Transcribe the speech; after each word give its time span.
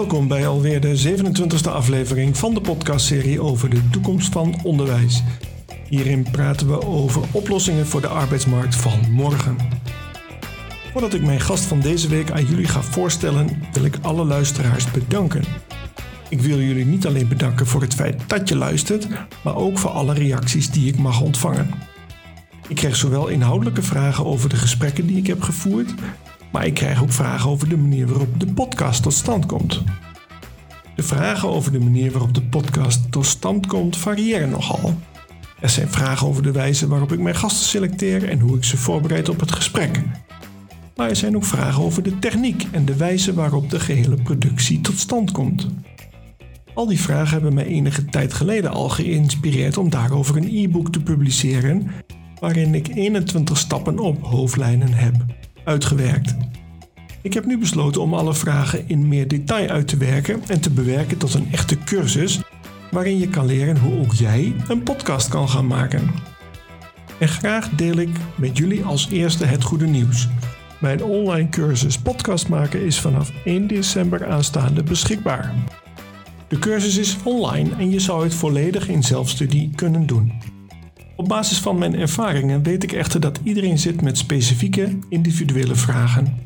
Welkom 0.00 0.28
bij 0.28 0.46
alweer 0.46 0.80
de 0.80 1.16
27e 1.16 1.70
aflevering 1.70 2.36
van 2.36 2.54
de 2.54 2.60
podcastserie 2.60 3.40
over 3.40 3.70
de 3.70 3.88
toekomst 3.90 4.32
van 4.32 4.54
onderwijs. 4.62 5.22
Hierin 5.88 6.26
praten 6.30 6.68
we 6.68 6.86
over 6.86 7.22
oplossingen 7.32 7.86
voor 7.86 8.00
de 8.00 8.08
arbeidsmarkt 8.08 8.76
van 8.76 9.10
morgen. 9.10 9.56
Voordat 10.92 11.14
ik 11.14 11.22
mijn 11.22 11.40
gast 11.40 11.64
van 11.64 11.80
deze 11.80 12.08
week 12.08 12.30
aan 12.30 12.44
jullie 12.44 12.68
ga 12.68 12.82
voorstellen, 12.82 13.62
wil 13.72 13.84
ik 13.84 13.98
alle 14.02 14.24
luisteraars 14.24 14.90
bedanken. 14.90 15.44
Ik 16.28 16.40
wil 16.40 16.58
jullie 16.60 16.86
niet 16.86 17.06
alleen 17.06 17.28
bedanken 17.28 17.66
voor 17.66 17.80
het 17.80 17.94
feit 17.94 18.22
dat 18.26 18.48
je 18.48 18.56
luistert, 18.56 19.08
maar 19.44 19.56
ook 19.56 19.78
voor 19.78 19.90
alle 19.90 20.14
reacties 20.14 20.70
die 20.70 20.88
ik 20.88 20.98
mag 20.98 21.20
ontvangen. 21.20 21.70
Ik 22.68 22.76
krijg 22.76 22.96
zowel 22.96 23.28
inhoudelijke 23.28 23.82
vragen 23.82 24.26
over 24.26 24.48
de 24.48 24.56
gesprekken 24.56 25.06
die 25.06 25.16
ik 25.16 25.26
heb 25.26 25.42
gevoerd, 25.42 25.94
maar 26.52 26.66
ik 26.66 26.74
krijg 26.74 27.02
ook 27.02 27.12
vragen 27.12 27.50
over 27.50 27.68
de 27.68 27.76
manier 27.76 28.06
waarop 28.06 28.40
de 28.40 28.46
podcast 28.46 29.02
tot 29.02 29.12
stand 29.12 29.46
komt. 29.46 29.82
De 30.94 31.02
vragen 31.02 31.48
over 31.48 31.72
de 31.72 31.78
manier 31.78 32.10
waarop 32.10 32.34
de 32.34 32.42
podcast 32.42 33.12
tot 33.12 33.26
stand 33.26 33.66
komt 33.66 33.96
variëren 33.96 34.50
nogal. 34.50 34.94
Er 35.60 35.68
zijn 35.68 35.88
vragen 35.88 36.26
over 36.26 36.42
de 36.42 36.52
wijze 36.52 36.88
waarop 36.88 37.12
ik 37.12 37.18
mijn 37.18 37.34
gasten 37.34 37.66
selecteer 37.66 38.28
en 38.28 38.38
hoe 38.38 38.56
ik 38.56 38.64
ze 38.64 38.76
voorbereid 38.76 39.28
op 39.28 39.40
het 39.40 39.52
gesprek. 39.52 40.02
Maar 40.96 41.08
er 41.08 41.16
zijn 41.16 41.36
ook 41.36 41.44
vragen 41.44 41.82
over 41.82 42.02
de 42.02 42.18
techniek 42.18 42.66
en 42.70 42.84
de 42.84 42.96
wijze 42.96 43.34
waarop 43.34 43.70
de 43.70 43.80
gehele 43.80 44.16
productie 44.22 44.80
tot 44.80 44.98
stand 44.98 45.30
komt. 45.30 45.66
Al 46.74 46.86
die 46.86 47.00
vragen 47.00 47.32
hebben 47.32 47.54
mij 47.54 47.64
enige 47.64 48.04
tijd 48.04 48.32
geleden 48.32 48.70
al 48.70 48.88
geïnspireerd 48.88 49.76
om 49.76 49.90
daarover 49.90 50.36
een 50.36 50.56
e-book 50.56 50.92
te 50.92 51.00
publiceren, 51.00 51.90
waarin 52.40 52.74
ik 52.74 52.88
21 52.88 53.58
stappen 53.58 53.98
op 53.98 54.22
hoofdlijnen 54.22 54.92
heb 54.92 55.14
uitgewerkt. 55.64 56.34
Ik 57.22 57.34
heb 57.34 57.46
nu 57.46 57.58
besloten 57.58 58.02
om 58.02 58.14
alle 58.14 58.34
vragen 58.34 58.88
in 58.88 59.08
meer 59.08 59.28
detail 59.28 59.68
uit 59.68 59.88
te 59.88 59.96
werken 59.96 60.42
en 60.46 60.60
te 60.60 60.70
bewerken 60.70 61.18
tot 61.18 61.34
een 61.34 61.48
echte 61.52 61.78
cursus 61.78 62.40
waarin 62.90 63.18
je 63.18 63.28
kan 63.28 63.46
leren 63.46 63.78
hoe 63.78 63.98
ook 63.98 64.12
jij 64.12 64.54
een 64.68 64.82
podcast 64.82 65.28
kan 65.28 65.48
gaan 65.48 65.66
maken. 65.66 66.10
En 67.18 67.28
graag 67.28 67.68
deel 67.68 67.96
ik 67.96 68.16
met 68.34 68.56
jullie 68.56 68.84
als 68.84 69.08
eerste 69.10 69.44
het 69.44 69.62
goede 69.62 69.86
nieuws. 69.86 70.28
Mijn 70.80 71.02
online 71.04 71.48
cursus 71.48 71.98
podcast 71.98 72.48
maken 72.48 72.84
is 72.84 73.00
vanaf 73.00 73.32
1 73.44 73.66
december 73.66 74.26
aanstaande 74.26 74.82
beschikbaar. 74.82 75.54
De 76.48 76.58
cursus 76.58 76.96
is 76.96 77.16
online 77.22 77.70
en 77.78 77.90
je 77.90 78.00
zou 78.00 78.22
het 78.22 78.34
volledig 78.34 78.88
in 78.88 79.02
zelfstudie 79.02 79.70
kunnen 79.74 80.06
doen. 80.06 80.32
Op 81.20 81.28
basis 81.28 81.58
van 81.58 81.78
mijn 81.78 81.94
ervaringen 81.94 82.62
weet 82.62 82.82
ik 82.82 82.92
echter 82.92 83.20
dat 83.20 83.40
iedereen 83.42 83.78
zit 83.78 84.02
met 84.02 84.18
specifieke 84.18 84.98
individuele 85.08 85.74
vragen. 85.74 86.38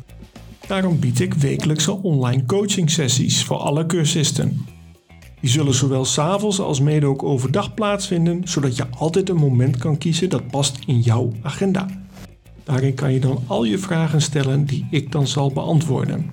Daarom 0.66 0.98
bied 0.98 1.20
ik 1.20 1.34
wekelijkse 1.34 1.92
online 1.92 2.46
coaching 2.46 2.90
sessies 2.90 3.44
voor 3.44 3.56
alle 3.56 3.86
cursisten. 3.86 4.66
Die 5.40 5.50
zullen 5.50 5.74
zowel 5.74 6.04
s'avonds 6.04 6.60
als 6.60 6.80
mede 6.80 7.06
ook 7.06 7.22
overdag 7.22 7.74
plaatsvinden, 7.74 8.40
zodat 8.44 8.76
je 8.76 8.86
altijd 8.98 9.28
een 9.28 9.36
moment 9.36 9.76
kan 9.76 9.98
kiezen 9.98 10.28
dat 10.28 10.50
past 10.50 10.78
in 10.86 11.00
jouw 11.00 11.32
agenda. 11.42 11.86
Daarin 12.64 12.94
kan 12.94 13.12
je 13.12 13.20
dan 13.20 13.38
al 13.46 13.64
je 13.64 13.78
vragen 13.78 14.22
stellen 14.22 14.64
die 14.64 14.86
ik 14.90 15.12
dan 15.12 15.26
zal 15.26 15.52
beantwoorden. 15.52 16.30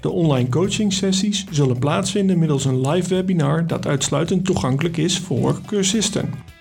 De 0.00 0.10
online 0.10 0.48
coaching 0.48 0.92
sessies 0.92 1.44
zullen 1.50 1.78
plaatsvinden 1.78 2.38
middels 2.38 2.64
een 2.64 2.88
live 2.88 3.14
webinar 3.14 3.66
dat 3.66 3.86
uitsluitend 3.86 4.44
toegankelijk 4.44 4.96
is 4.96 5.18
voor 5.18 5.60
cursisten. 5.66 6.54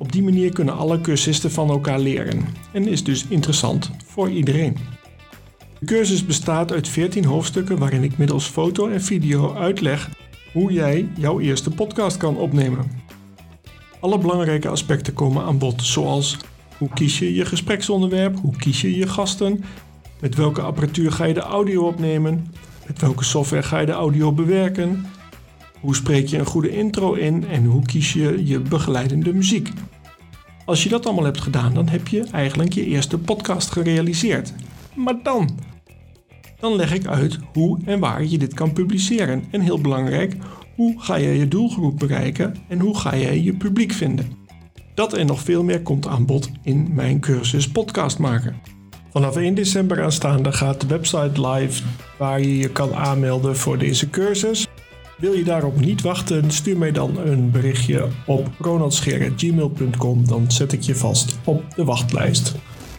Op 0.00 0.12
die 0.12 0.22
manier 0.22 0.52
kunnen 0.52 0.76
alle 0.76 1.00
cursisten 1.00 1.50
van 1.50 1.70
elkaar 1.70 1.98
leren 1.98 2.46
en 2.72 2.88
is 2.88 3.04
dus 3.04 3.26
interessant 3.28 3.90
voor 4.06 4.30
iedereen. 4.30 4.76
De 5.78 5.86
cursus 5.86 6.26
bestaat 6.26 6.72
uit 6.72 6.88
14 6.88 7.24
hoofdstukken 7.24 7.78
waarin 7.78 8.02
ik 8.02 8.18
middels 8.18 8.46
foto 8.46 8.88
en 8.88 9.02
video 9.02 9.54
uitleg 9.54 10.10
hoe 10.52 10.72
jij 10.72 11.08
jouw 11.16 11.40
eerste 11.40 11.70
podcast 11.70 12.16
kan 12.16 12.36
opnemen. 12.36 12.90
Alle 14.00 14.18
belangrijke 14.18 14.68
aspecten 14.68 15.12
komen 15.12 15.44
aan 15.44 15.58
bod, 15.58 15.82
zoals 15.82 16.36
hoe 16.78 16.88
kies 16.94 17.18
je 17.18 17.34
je 17.34 17.44
gespreksonderwerp, 17.44 18.38
hoe 18.38 18.56
kies 18.56 18.80
je 18.80 18.96
je 18.96 19.08
gasten, 19.08 19.64
met 20.20 20.34
welke 20.34 20.60
apparatuur 20.60 21.12
ga 21.12 21.24
je 21.24 21.34
de 21.34 21.40
audio 21.40 21.86
opnemen, 21.86 22.52
met 22.86 23.00
welke 23.00 23.24
software 23.24 23.62
ga 23.62 23.78
je 23.78 23.86
de 23.86 23.92
audio 23.92 24.32
bewerken, 24.32 25.06
hoe 25.80 25.94
spreek 25.94 26.26
je 26.26 26.38
een 26.38 26.46
goede 26.46 26.70
intro 26.70 27.12
in 27.12 27.48
en 27.48 27.64
hoe 27.64 27.82
kies 27.82 28.12
je 28.12 28.46
je 28.46 28.60
begeleidende 28.60 29.34
muziek. 29.34 29.68
Als 30.64 30.82
je 30.82 30.88
dat 30.88 31.06
allemaal 31.06 31.24
hebt 31.24 31.40
gedaan, 31.40 31.74
dan 31.74 31.88
heb 31.88 32.08
je 32.08 32.26
eigenlijk 32.32 32.72
je 32.72 32.84
eerste 32.84 33.18
podcast 33.18 33.70
gerealiseerd. 33.70 34.52
Maar 34.94 35.22
dan? 35.22 35.58
Dan 36.60 36.76
leg 36.76 36.94
ik 36.94 37.06
uit 37.06 37.38
hoe 37.52 37.78
en 37.84 38.00
waar 38.00 38.24
je 38.24 38.38
dit 38.38 38.54
kan 38.54 38.72
publiceren. 38.72 39.44
En 39.50 39.60
heel 39.60 39.80
belangrijk, 39.80 40.36
hoe 40.76 41.02
ga 41.02 41.20
jij 41.20 41.36
je 41.36 41.48
doelgroep 41.48 41.98
bereiken 41.98 42.56
en 42.68 42.80
hoe 42.80 42.98
ga 42.98 43.16
jij 43.16 43.42
je 43.42 43.54
publiek 43.54 43.92
vinden? 43.92 44.32
Dat 44.94 45.12
en 45.12 45.26
nog 45.26 45.40
veel 45.40 45.64
meer 45.64 45.82
komt 45.82 46.06
aan 46.06 46.26
bod 46.26 46.50
in 46.62 46.88
mijn 46.94 47.20
cursus 47.20 47.70
podcast 47.70 48.18
maken. 48.18 48.56
Vanaf 49.12 49.36
1 49.36 49.54
december 49.54 50.02
aanstaande 50.02 50.52
gaat 50.52 50.80
de 50.80 50.86
website 50.86 51.48
live 51.48 51.82
waar 52.18 52.40
je 52.40 52.58
je 52.58 52.70
kan 52.70 52.94
aanmelden 52.94 53.56
voor 53.56 53.78
deze 53.78 54.10
cursus. 54.10 54.66
Wil 55.20 55.32
je 55.32 55.44
daarop 55.44 55.80
niet 55.80 56.02
wachten, 56.02 56.50
stuur 56.50 56.78
mij 56.78 56.92
dan 56.92 57.18
een 57.18 57.50
berichtje 57.50 58.08
op 58.26 58.50
ronaldscher.gmail.com, 58.58 60.26
dan 60.26 60.50
zet 60.50 60.72
ik 60.72 60.80
je 60.80 60.94
vast 60.94 61.38
op 61.44 61.74
de 61.74 61.84
wachtlijst. 61.84 62.54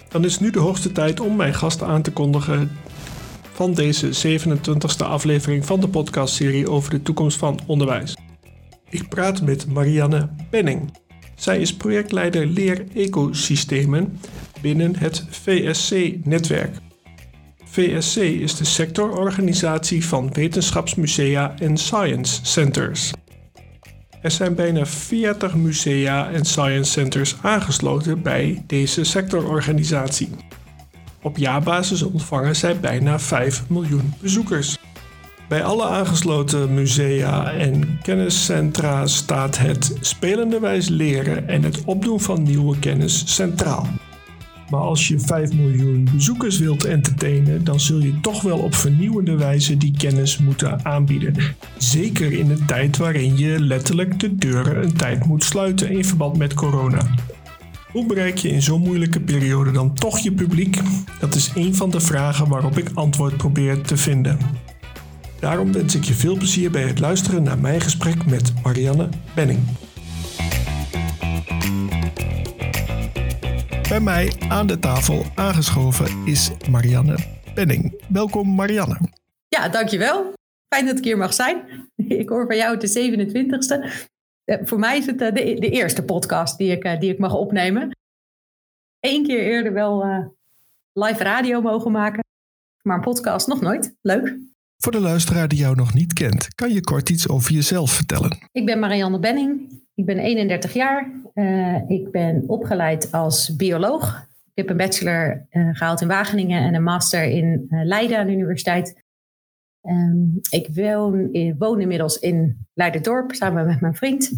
Dan 0.09 0.25
is 0.25 0.39
nu 0.39 0.51
de 0.51 0.59
hoogste 0.59 0.91
tijd 0.91 1.19
om 1.19 1.35
mijn 1.35 1.53
gasten 1.53 1.87
aan 1.87 2.01
te 2.01 2.11
kondigen 2.11 2.71
van 3.51 3.73
deze 3.73 4.37
27e 4.39 5.05
aflevering 5.05 5.65
van 5.65 5.79
de 5.79 5.87
podcastserie 5.87 6.69
over 6.69 6.91
de 6.91 7.01
toekomst 7.01 7.37
van 7.37 7.59
onderwijs. 7.67 8.17
Ik 8.89 9.09
praat 9.09 9.41
met 9.41 9.67
Marianne 9.67 10.29
Penning. 10.49 10.97
Zij 11.35 11.59
is 11.59 11.75
projectleider 11.75 12.45
leer-ecosystemen 12.45 14.19
binnen 14.61 14.95
het 14.95 15.25
VSC-netwerk. 15.29 16.90
VSC 17.71 18.15
is 18.17 18.55
de 18.55 18.65
sectororganisatie 18.65 20.05
van 20.05 20.33
wetenschapsmusea 20.33 21.53
en 21.59 21.77
science 21.77 22.39
centers. 22.45 23.11
Er 24.21 24.31
zijn 24.31 24.55
bijna 24.55 24.85
40 24.85 25.55
musea 25.55 26.31
en 26.31 26.45
science 26.45 26.91
centers 26.91 27.35
aangesloten 27.41 28.21
bij 28.21 28.63
deze 28.67 29.03
sectororganisatie. 29.03 30.29
Op 31.21 31.37
jaarbasis 31.37 32.01
ontvangen 32.01 32.55
zij 32.55 32.79
bijna 32.79 33.19
5 33.19 33.63
miljoen 33.69 34.13
bezoekers. 34.21 34.77
Bij 35.47 35.63
alle 35.63 35.85
aangesloten 35.85 36.73
musea 36.73 37.51
en 37.51 37.99
kenniscentra 38.01 39.07
staat 39.07 39.57
het 39.57 39.97
spelenderwijs 39.99 40.87
leren 40.87 41.47
en 41.47 41.63
het 41.63 41.83
opdoen 41.85 42.19
van 42.19 42.43
nieuwe 42.43 42.79
kennis 42.79 43.35
centraal. 43.35 43.87
Maar 44.71 44.81
als 44.81 45.07
je 45.07 45.19
5 45.19 45.53
miljoen 45.53 46.07
bezoekers 46.13 46.59
wilt 46.59 46.85
entertainen, 46.85 47.63
dan 47.63 47.79
zul 47.79 47.99
je 47.99 48.19
toch 48.19 48.41
wel 48.41 48.59
op 48.59 48.75
vernieuwende 48.75 49.35
wijze 49.35 49.77
die 49.77 49.93
kennis 49.97 50.37
moeten 50.37 50.85
aanbieden. 50.85 51.35
Zeker 51.77 52.31
in 52.31 52.49
een 52.49 52.65
tijd 52.65 52.97
waarin 52.97 53.37
je 53.37 53.59
letterlijk 53.59 54.19
de 54.19 54.35
deuren 54.35 54.83
een 54.83 54.93
tijd 54.93 55.25
moet 55.25 55.43
sluiten 55.43 55.89
in 55.89 56.05
verband 56.05 56.37
met 56.37 56.53
corona. 56.53 57.15
Hoe 57.91 58.05
bereik 58.05 58.37
je 58.37 58.49
in 58.49 58.61
zo'n 58.61 58.81
moeilijke 58.81 59.19
periode 59.19 59.71
dan 59.71 59.93
toch 59.93 60.19
je 60.19 60.31
publiek? 60.31 60.79
Dat 61.19 61.35
is 61.35 61.51
een 61.55 61.75
van 61.75 61.89
de 61.89 61.99
vragen 61.99 62.47
waarop 62.47 62.77
ik 62.77 62.89
antwoord 62.93 63.37
probeer 63.37 63.81
te 63.81 63.97
vinden. 63.97 64.37
Daarom 65.39 65.71
wens 65.71 65.95
ik 65.95 66.03
je 66.03 66.13
veel 66.13 66.35
plezier 66.35 66.71
bij 66.71 66.83
het 66.83 66.99
luisteren 66.99 67.43
naar 67.43 67.59
mijn 67.59 67.81
gesprek 67.81 68.25
met 68.25 68.53
Marianne 68.63 69.09
Benning. 69.35 69.59
Bij 73.91 73.99
mij 73.99 74.33
aan 74.49 74.67
de 74.67 74.79
tafel 74.79 75.23
aangeschoven 75.35 76.25
is 76.25 76.51
Marianne 76.69 77.17
Benning. 77.55 78.03
Welkom 78.09 78.55
Marianne. 78.55 78.97
Ja, 79.47 79.69
dankjewel. 79.69 80.33
Fijn 80.67 80.85
dat 80.85 80.97
ik 80.97 81.03
hier 81.03 81.17
mag 81.17 81.33
zijn. 81.33 81.65
Ik 82.21 82.29
hoor 82.29 82.45
van 82.45 82.55
jou 82.55 82.77
de 82.77 82.87
27e. 82.87 84.05
Eh, 84.43 84.57
voor 84.63 84.79
mij 84.79 84.97
is 84.97 85.05
het 85.05 85.21
eh, 85.21 85.33
de, 85.33 85.59
de 85.59 85.69
eerste 85.69 86.03
podcast 86.03 86.57
die 86.57 86.71
ik, 86.71 86.83
eh, 86.83 86.99
die 86.99 87.11
ik 87.11 87.19
mag 87.19 87.33
opnemen. 87.33 87.97
Eén 88.99 89.23
keer 89.23 89.39
eerder 89.39 89.73
wel 89.73 90.03
live 90.93 91.23
radio 91.23 91.61
mogen 91.61 91.91
maken, 91.91 92.23
maar 92.81 92.95
een 92.95 93.03
podcast 93.03 93.47
nog 93.47 93.61
nooit. 93.61 93.95
Leuk. 94.01 94.37
Voor 94.81 94.91
de 94.91 94.99
luisteraar 94.99 95.47
die 95.47 95.59
jou 95.59 95.75
nog 95.75 95.93
niet 95.93 96.13
kent, 96.13 96.55
kan 96.55 96.73
je 96.73 96.81
kort 96.81 97.09
iets 97.09 97.29
over 97.29 97.51
jezelf 97.51 97.91
vertellen? 97.91 98.37
Ik 98.51 98.65
ben 98.65 98.79
Marianne 98.79 99.19
Benning. 99.19 99.81
Ik 99.95 100.05
ben 100.05 100.17
31 100.17 100.73
jaar. 100.73 101.11
ik 101.87 102.11
ben 102.11 102.43
opgeleid 102.47 103.11
als 103.11 103.55
bioloog. 103.55 104.27
Ik 104.43 104.51
heb 104.53 104.69
een 104.69 104.77
bachelor 104.77 105.47
gehaald 105.49 106.01
in 106.01 106.07
Wageningen 106.07 106.63
en 106.63 106.75
een 106.75 106.83
master 106.83 107.23
in 107.23 107.67
Leiden 107.69 108.17
aan 108.17 108.27
de 108.27 108.33
universiteit. 108.33 109.03
Ehm, 109.81 110.25
ik 110.49 110.67
woon, 110.73 111.29
woon, 111.57 111.81
inmiddels 111.81 112.19
in 112.19 112.67
Leiderdorp 112.73 113.33
samen 113.33 113.65
met 113.65 113.81
mijn 113.81 113.95
vriend. 113.95 114.31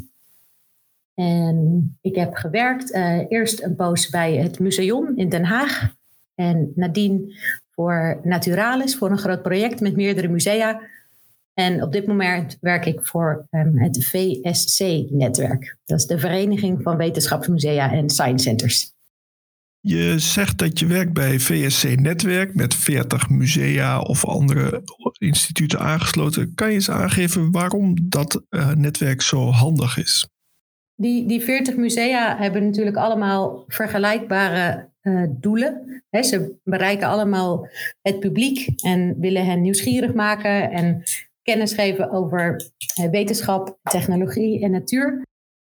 En 1.13 1.97
ik 2.01 2.15
heb 2.15 2.33
gewerkt 2.33 2.93
eerst 3.29 3.63
een 3.63 3.75
poos 3.75 4.09
bij 4.09 4.35
het 4.35 4.59
museum 4.59 5.11
in 5.15 5.29
Den 5.29 5.45
Haag. 5.45 5.95
En 6.35 6.71
nadien 6.75 7.33
voor 7.75 8.19
Naturalis, 8.23 8.95
voor 8.97 9.11
een 9.11 9.17
groot 9.17 9.41
project 9.41 9.79
met 9.79 9.95
meerdere 9.95 10.27
musea. 10.27 10.81
En 11.53 11.83
op 11.83 11.91
dit 11.91 12.07
moment 12.07 12.57
werk 12.61 12.85
ik 12.85 12.99
voor 13.03 13.47
um, 13.51 13.77
het 13.77 14.05
VSC-netwerk. 14.05 15.77
Dat 15.85 15.99
is 15.99 16.05
de 16.05 16.19
Vereniging 16.19 16.81
van 16.81 16.97
Wetenschapsmusea 16.97 17.91
en 17.91 18.09
Science 18.09 18.43
Centers. 18.43 18.93
Je 19.79 20.19
zegt 20.19 20.57
dat 20.57 20.79
je 20.79 20.85
werkt 20.85 21.13
bij 21.13 21.39
VSC 21.39 21.99
Netwerk 21.99 22.55
met 22.55 22.75
40 22.75 23.29
musea 23.29 24.01
of 24.01 24.25
andere 24.25 24.81
instituten 25.17 25.79
aangesloten. 25.79 26.53
Kan 26.55 26.67
je 26.67 26.73
eens 26.73 26.89
aangeven 26.89 27.51
waarom 27.51 27.95
dat 28.09 28.43
uh, 28.49 28.71
netwerk 28.71 29.21
zo 29.21 29.49
handig 29.49 29.97
is? 29.97 30.27
Die, 30.95 31.27
die 31.27 31.41
40 31.41 31.75
musea 31.75 32.37
hebben 32.37 32.63
natuurlijk 32.65 32.97
allemaal 32.97 33.63
vergelijkbare 33.67 34.89
uh, 35.03 35.23
doelen. 35.29 36.03
Ze 36.11 36.55
bereiken 36.63 37.07
allemaal 37.07 37.67
het 38.01 38.19
publiek 38.19 38.67
en 38.83 39.19
willen 39.19 39.45
hen 39.45 39.61
nieuwsgierig 39.61 40.13
maken 40.13 40.71
en 40.71 41.03
kennis 41.41 41.73
geven 41.73 42.11
over 42.11 42.71
uh, 42.99 43.09
wetenschap, 43.09 43.77
technologie 43.83 44.63
en 44.63 44.71
natuur. 44.71 45.21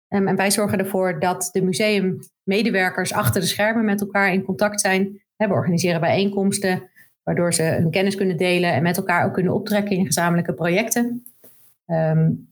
Um, 0.08 0.28
en 0.28 0.36
wij 0.36 0.50
zorgen 0.50 0.78
ervoor 0.78 1.20
dat 1.20 1.48
de 1.52 1.62
museummedewerkers 1.62 3.12
achter 3.12 3.40
de 3.40 3.46
schermen 3.46 3.84
met 3.84 4.00
elkaar 4.00 4.32
in 4.32 4.44
contact 4.44 4.80
zijn. 4.80 5.22
we 5.36 5.48
organiseren 5.48 6.00
bijeenkomsten, 6.00 6.90
waardoor 7.22 7.54
ze 7.54 7.62
hun 7.62 7.90
kennis 7.90 8.14
kunnen 8.14 8.36
delen 8.36 8.72
en 8.72 8.82
met 8.82 8.96
elkaar 8.96 9.24
ook 9.24 9.34
kunnen 9.34 9.54
optrekken 9.54 9.96
in 9.96 10.06
gezamenlijke 10.06 10.54
projecten. 10.54 11.24
Um, 11.86 12.48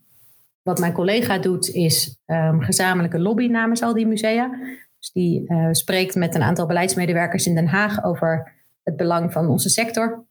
wat 0.62 0.78
mijn 0.78 0.92
collega 0.92 1.38
doet, 1.38 1.68
is 1.68 2.20
um, 2.26 2.60
gezamenlijke 2.60 3.18
lobby 3.18 3.46
namens 3.46 3.82
al 3.82 3.94
die 3.94 4.06
musea. 4.06 4.50
Dus 5.02 5.10
die 5.12 5.44
uh, 5.46 5.68
spreekt 5.70 6.14
met 6.14 6.34
een 6.34 6.42
aantal 6.42 6.66
beleidsmedewerkers 6.66 7.46
in 7.46 7.54
Den 7.54 7.66
Haag 7.66 8.04
over 8.04 8.52
het 8.82 8.96
belang 8.96 9.32
van 9.32 9.48
onze 9.48 9.68
sector. 9.68 10.24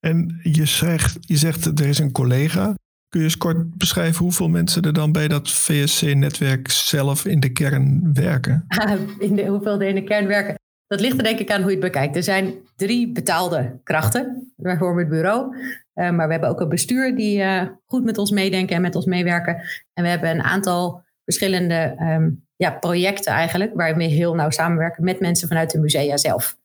En 0.00 0.40
je 0.42 0.64
zegt, 0.64 1.16
je 1.20 1.36
zegt 1.36 1.66
er 1.66 1.86
is 1.86 1.98
een 1.98 2.12
collega. 2.12 2.74
Kun 3.08 3.20
je 3.20 3.26
eens 3.26 3.36
kort 3.36 3.76
beschrijven 3.76 4.22
hoeveel 4.22 4.48
mensen 4.48 4.82
er 4.82 4.92
dan 4.92 5.12
bij 5.12 5.28
dat 5.28 5.50
VSC-netwerk 5.50 6.70
zelf 6.70 7.24
in 7.24 7.40
de 7.40 7.52
kern 7.52 8.14
werken? 8.14 8.66
in 9.18 9.34
de, 9.36 9.46
hoeveel 9.46 9.80
er 9.80 9.88
in 9.88 9.94
de 9.94 10.04
kern 10.04 10.26
werken? 10.26 10.54
Dat 10.86 11.00
ligt 11.00 11.16
er 11.16 11.22
denk 11.22 11.38
ik 11.38 11.50
aan 11.50 11.62
hoe 11.62 11.70
je 11.70 11.76
het 11.76 11.92
bekijkt. 11.92 12.16
Er 12.16 12.22
zijn 12.22 12.54
drie 12.76 13.12
betaalde 13.12 13.80
krachten, 13.82 14.52
bijvoorbeeld 14.56 15.08
het 15.08 15.16
bureau. 15.16 15.56
Uh, 15.56 16.10
maar 16.10 16.26
we 16.26 16.32
hebben 16.32 16.50
ook 16.50 16.60
een 16.60 16.68
bestuur 16.68 17.16
die 17.16 17.38
uh, 17.38 17.62
goed 17.86 18.04
met 18.04 18.18
ons 18.18 18.30
meedenken 18.30 18.76
en 18.76 18.82
met 18.82 18.94
ons 18.94 19.04
meewerken. 19.04 19.56
En 19.92 20.02
we 20.02 20.08
hebben 20.08 20.30
een 20.30 20.42
aantal 20.42 21.02
verschillende 21.24 21.96
um, 22.00 22.48
ja, 22.60 22.70
projecten 22.70 23.32
eigenlijk, 23.32 23.74
waar 23.74 23.96
we 23.96 24.04
heel 24.04 24.34
nauw 24.34 24.50
samenwerken 24.50 25.04
met 25.04 25.20
mensen 25.20 25.48
vanuit 25.48 25.70
de 25.70 25.78
musea 25.78 26.16
zelf. 26.16 26.56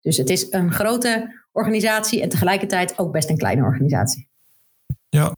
Dus 0.00 0.16
het 0.16 0.30
is 0.30 0.52
een 0.52 0.72
grote 0.72 1.42
organisatie 1.52 2.22
en 2.22 2.28
tegelijkertijd 2.28 2.98
ook 2.98 3.12
best 3.12 3.30
een 3.30 3.36
kleine 3.36 3.62
organisatie. 3.62 4.28
Ja, 5.08 5.32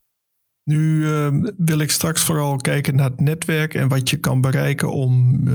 nu 0.65 0.79
uh, 0.79 1.29
wil 1.57 1.79
ik 1.79 1.91
straks 1.91 2.23
vooral 2.23 2.57
kijken 2.57 2.95
naar 2.97 3.11
het 3.11 3.21
netwerk 3.21 3.75
en 3.75 3.89
wat 3.89 4.11
je 4.11 4.17
kan 4.17 4.41
bereiken 4.41 4.93
om 4.93 5.41
uh, 5.49 5.55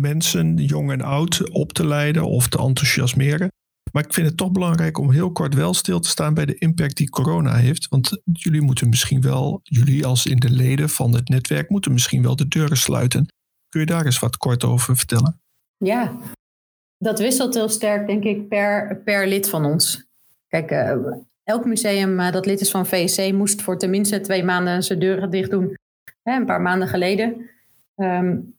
mensen, 0.00 0.56
jong 0.56 0.92
en 0.92 1.00
oud, 1.00 1.50
op 1.50 1.72
te 1.72 1.86
leiden 1.86 2.26
of 2.28 2.48
te 2.48 2.58
enthousiasmeren. 2.58 3.48
Maar 3.92 4.04
ik 4.04 4.14
vind 4.14 4.26
het 4.26 4.36
toch 4.36 4.52
belangrijk 4.52 4.98
om 4.98 5.10
heel 5.10 5.32
kort 5.32 5.54
wel 5.54 5.74
stil 5.74 6.00
te 6.00 6.08
staan 6.08 6.34
bij 6.34 6.46
de 6.46 6.58
impact 6.58 6.96
die 6.96 7.10
corona 7.10 7.54
heeft. 7.54 7.88
Want 7.88 8.20
jullie 8.32 8.60
moeten 8.60 8.88
misschien 8.88 9.20
wel, 9.20 9.60
jullie 9.62 10.06
als 10.06 10.26
in 10.26 10.36
de 10.36 10.50
leden 10.50 10.88
van 10.88 11.14
het 11.14 11.28
netwerk, 11.28 11.68
moeten 11.68 11.92
misschien 11.92 12.22
wel 12.22 12.36
de 12.36 12.48
deuren 12.48 12.76
sluiten. 12.76 13.26
Kun 13.76 13.84
je 13.84 13.90
daar 13.90 14.04
eens 14.04 14.18
wat 14.18 14.36
kort 14.36 14.64
over 14.64 14.96
vertellen? 14.96 15.40
Ja, 15.76 16.16
dat 16.98 17.18
wisselt 17.18 17.54
heel 17.54 17.68
sterk, 17.68 18.06
denk 18.06 18.24
ik, 18.24 18.48
per, 18.48 18.96
per 19.04 19.26
lid 19.26 19.48
van 19.48 19.64
ons. 19.64 20.06
Kijk, 20.48 20.70
uh, 20.70 20.92
elk 21.44 21.64
museum 21.64 22.20
uh, 22.20 22.32
dat 22.32 22.46
lid 22.46 22.60
is 22.60 22.70
van 22.70 22.86
VSC 22.86 23.32
moest 23.32 23.62
voor 23.62 23.78
tenminste 23.78 24.20
twee 24.20 24.44
maanden 24.44 24.82
zijn 24.82 24.98
deuren 24.98 25.30
dicht 25.30 25.50
doen. 25.50 25.74
Hè, 26.22 26.36
een 26.36 26.46
paar 26.46 26.60
maanden 26.60 26.88
geleden. 26.88 27.50
Um, 27.96 28.56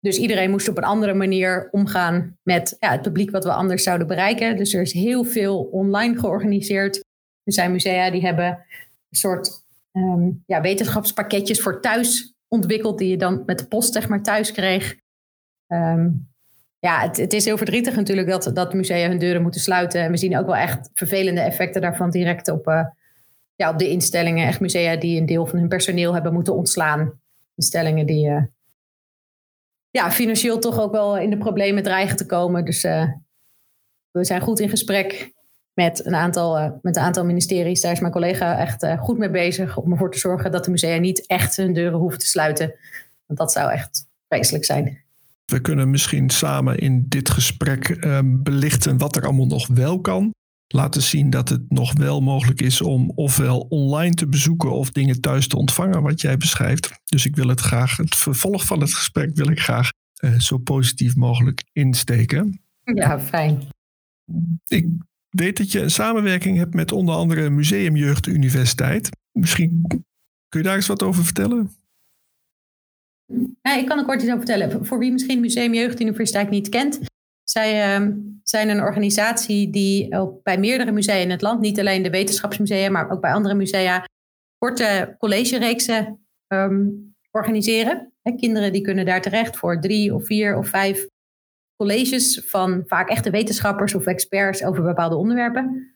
dus 0.00 0.18
iedereen 0.18 0.50
moest 0.50 0.68
op 0.68 0.76
een 0.76 0.84
andere 0.84 1.14
manier 1.14 1.68
omgaan 1.70 2.36
met 2.42 2.76
ja, 2.78 2.90
het 2.90 3.02
publiek 3.02 3.30
wat 3.30 3.44
we 3.44 3.52
anders 3.52 3.82
zouden 3.82 4.06
bereiken. 4.06 4.56
Dus 4.56 4.74
er 4.74 4.82
is 4.82 4.92
heel 4.92 5.24
veel 5.24 5.58
online 5.62 6.18
georganiseerd. 6.18 6.96
Er 7.42 7.52
zijn 7.52 7.72
musea 7.72 8.10
die 8.10 8.26
hebben 8.26 8.46
een 8.46 9.18
soort 9.18 9.64
um, 9.92 10.42
ja, 10.46 10.60
wetenschapspakketjes 10.60 11.60
voor 11.60 11.80
thuis 11.80 12.36
ontwikkeld, 12.48 12.98
die 12.98 13.08
je 13.08 13.16
dan 13.16 13.42
met 13.46 13.58
de 13.58 13.66
post 13.66 13.92
zeg 13.92 14.08
maar 14.08 14.22
thuis 14.22 14.52
kreeg. 14.52 14.96
Um, 15.66 16.28
ja, 16.78 17.00
het, 17.00 17.16
het, 17.16 17.32
is 17.32 17.44
heel 17.44 17.56
verdrietig 17.56 17.96
natuurlijk 17.96 18.28
dat, 18.28 18.50
dat 18.54 18.74
musea 18.74 19.08
hun 19.08 19.18
deuren 19.18 19.42
moeten 19.42 19.60
sluiten. 19.60 20.02
En 20.02 20.10
we 20.10 20.16
zien 20.16 20.38
ook 20.38 20.46
wel 20.46 20.56
echt 20.56 20.90
vervelende 20.94 21.40
effecten 21.40 21.80
daarvan 21.80 22.10
direct 22.10 22.50
op, 22.50 22.66
uh, 22.66 22.84
ja, 23.54 23.70
op 23.70 23.78
de 23.78 23.88
instellingen. 23.88 24.46
Echt 24.46 24.60
musea 24.60 24.96
die 24.96 25.20
een 25.20 25.26
deel 25.26 25.46
van 25.46 25.58
hun 25.58 25.68
personeel 25.68 26.14
hebben 26.14 26.32
moeten 26.32 26.54
ontslaan. 26.54 27.20
Instellingen 27.54 28.06
die 28.06 28.28
uh, 28.28 28.42
ja, 29.90 30.10
financieel 30.10 30.58
toch 30.58 30.80
ook 30.80 30.92
wel 30.92 31.18
in 31.18 31.30
de 31.30 31.38
problemen 31.38 31.82
dreigen 31.82 32.16
te 32.16 32.26
komen. 32.26 32.64
Dus 32.64 32.84
uh, 32.84 33.08
we 34.10 34.24
zijn 34.24 34.40
goed 34.40 34.60
in 34.60 34.68
gesprek 34.68 35.32
met 35.78 36.06
een 36.06 36.14
aantal, 36.14 36.78
met 36.82 36.96
een 36.96 37.02
aantal 37.02 37.24
ministeries. 37.24 37.80
Daar 37.80 37.92
is 37.92 38.00
mijn 38.00 38.12
collega 38.12 38.58
echt 38.58 38.86
goed 38.98 39.18
mee 39.18 39.30
bezig 39.30 39.76
om 39.76 39.92
ervoor 39.92 40.10
te 40.10 40.18
zorgen 40.18 40.52
dat 40.52 40.64
de 40.64 40.70
musea 40.70 40.98
niet 40.98 41.26
echt 41.26 41.56
hun 41.56 41.72
deuren 41.72 41.98
hoeven 41.98 42.18
te 42.18 42.26
sluiten. 42.26 42.74
Want 43.26 43.38
dat 43.38 43.52
zou 43.52 43.70
echt 43.72 44.06
vreselijk 44.28 44.64
zijn. 44.64 45.02
We 45.44 45.60
kunnen 45.60 45.90
misschien 45.90 46.30
samen 46.30 46.78
in 46.78 47.04
dit 47.08 47.30
gesprek 47.30 47.88
uh, 47.88 48.18
belichten 48.24 48.98
wat 48.98 49.16
er 49.16 49.24
allemaal 49.24 49.46
nog 49.46 49.66
wel 49.66 50.00
kan. 50.00 50.34
Laten 50.66 51.02
zien 51.02 51.30
dat 51.30 51.48
het 51.48 51.70
nog 51.70 51.92
wel 51.98 52.20
mogelijk 52.20 52.60
is 52.60 52.80
om 52.80 53.12
ofwel 53.14 53.58
online 53.68 54.14
te 54.14 54.26
bezoeken 54.26 54.70
of 54.70 54.90
dingen 54.90 55.20
thuis 55.20 55.48
te 55.48 55.56
ontvangen, 55.56 56.02
wat 56.02 56.20
jij 56.20 56.36
beschrijft. 56.36 56.90
Dus 57.04 57.26
ik 57.26 57.36
wil 57.36 57.48
het 57.48 57.60
graag, 57.60 57.96
het 57.96 58.16
vervolg 58.16 58.66
van 58.66 58.80
het 58.80 58.94
gesprek 58.94 59.30
wil 59.34 59.50
ik 59.50 59.60
graag 59.60 59.90
uh, 60.24 60.38
zo 60.38 60.58
positief 60.58 61.16
mogelijk 61.16 61.64
insteken. 61.72 62.60
Ja, 62.82 63.20
fijn. 63.20 63.62
Ik 64.66 64.86
weet 65.28 65.56
dat 65.56 65.72
je 65.72 65.80
een 65.80 65.90
samenwerking 65.90 66.56
hebt 66.56 66.74
met 66.74 66.92
onder 66.92 67.14
andere 67.14 67.50
Museum 67.50 67.96
Jeugd 67.96 68.26
Universiteit. 68.26 69.08
Misschien 69.32 69.84
kun 70.48 70.60
je 70.60 70.62
daar 70.62 70.76
eens 70.76 70.86
wat 70.86 71.02
over 71.02 71.24
vertellen? 71.24 71.70
Ja, 73.62 73.76
ik 73.76 73.86
kan 73.86 73.98
er 73.98 74.04
kort 74.04 74.22
iets 74.22 74.32
over 74.32 74.46
vertellen. 74.46 74.86
Voor 74.86 74.98
wie 74.98 75.12
misschien 75.12 75.40
Museum 75.40 75.74
Jeugduniversiteit 75.74 76.50
niet 76.50 76.68
kent. 76.68 77.00
Zij 77.44 78.00
uh, 78.00 78.08
zijn 78.42 78.68
een 78.68 78.80
organisatie 78.80 79.70
die 79.70 80.08
bij 80.42 80.58
meerdere 80.58 80.92
musea 80.92 81.14
in 81.14 81.30
het 81.30 81.42
land, 81.42 81.60
niet 81.60 81.78
alleen 81.78 82.02
de 82.02 82.10
wetenschapsmusea, 82.10 82.90
maar 82.90 83.10
ook 83.10 83.20
bij 83.20 83.32
andere 83.32 83.54
musea, 83.54 84.04
korte 84.58 85.14
collegereeksen 85.18 86.26
um, 86.46 87.14
organiseren. 87.30 88.12
Kinderen 88.36 88.72
die 88.72 88.82
kunnen 88.82 89.06
daar 89.06 89.22
terecht 89.22 89.56
voor 89.56 89.80
drie 89.80 90.14
of 90.14 90.26
vier 90.26 90.56
of 90.56 90.68
vijf 90.68 91.06
colleges 91.78 92.42
van 92.46 92.82
vaak 92.86 93.08
echte 93.08 93.30
wetenschappers 93.30 93.94
of 93.94 94.06
experts 94.06 94.64
over 94.64 94.82
bepaalde 94.82 95.16
onderwerpen. 95.16 95.92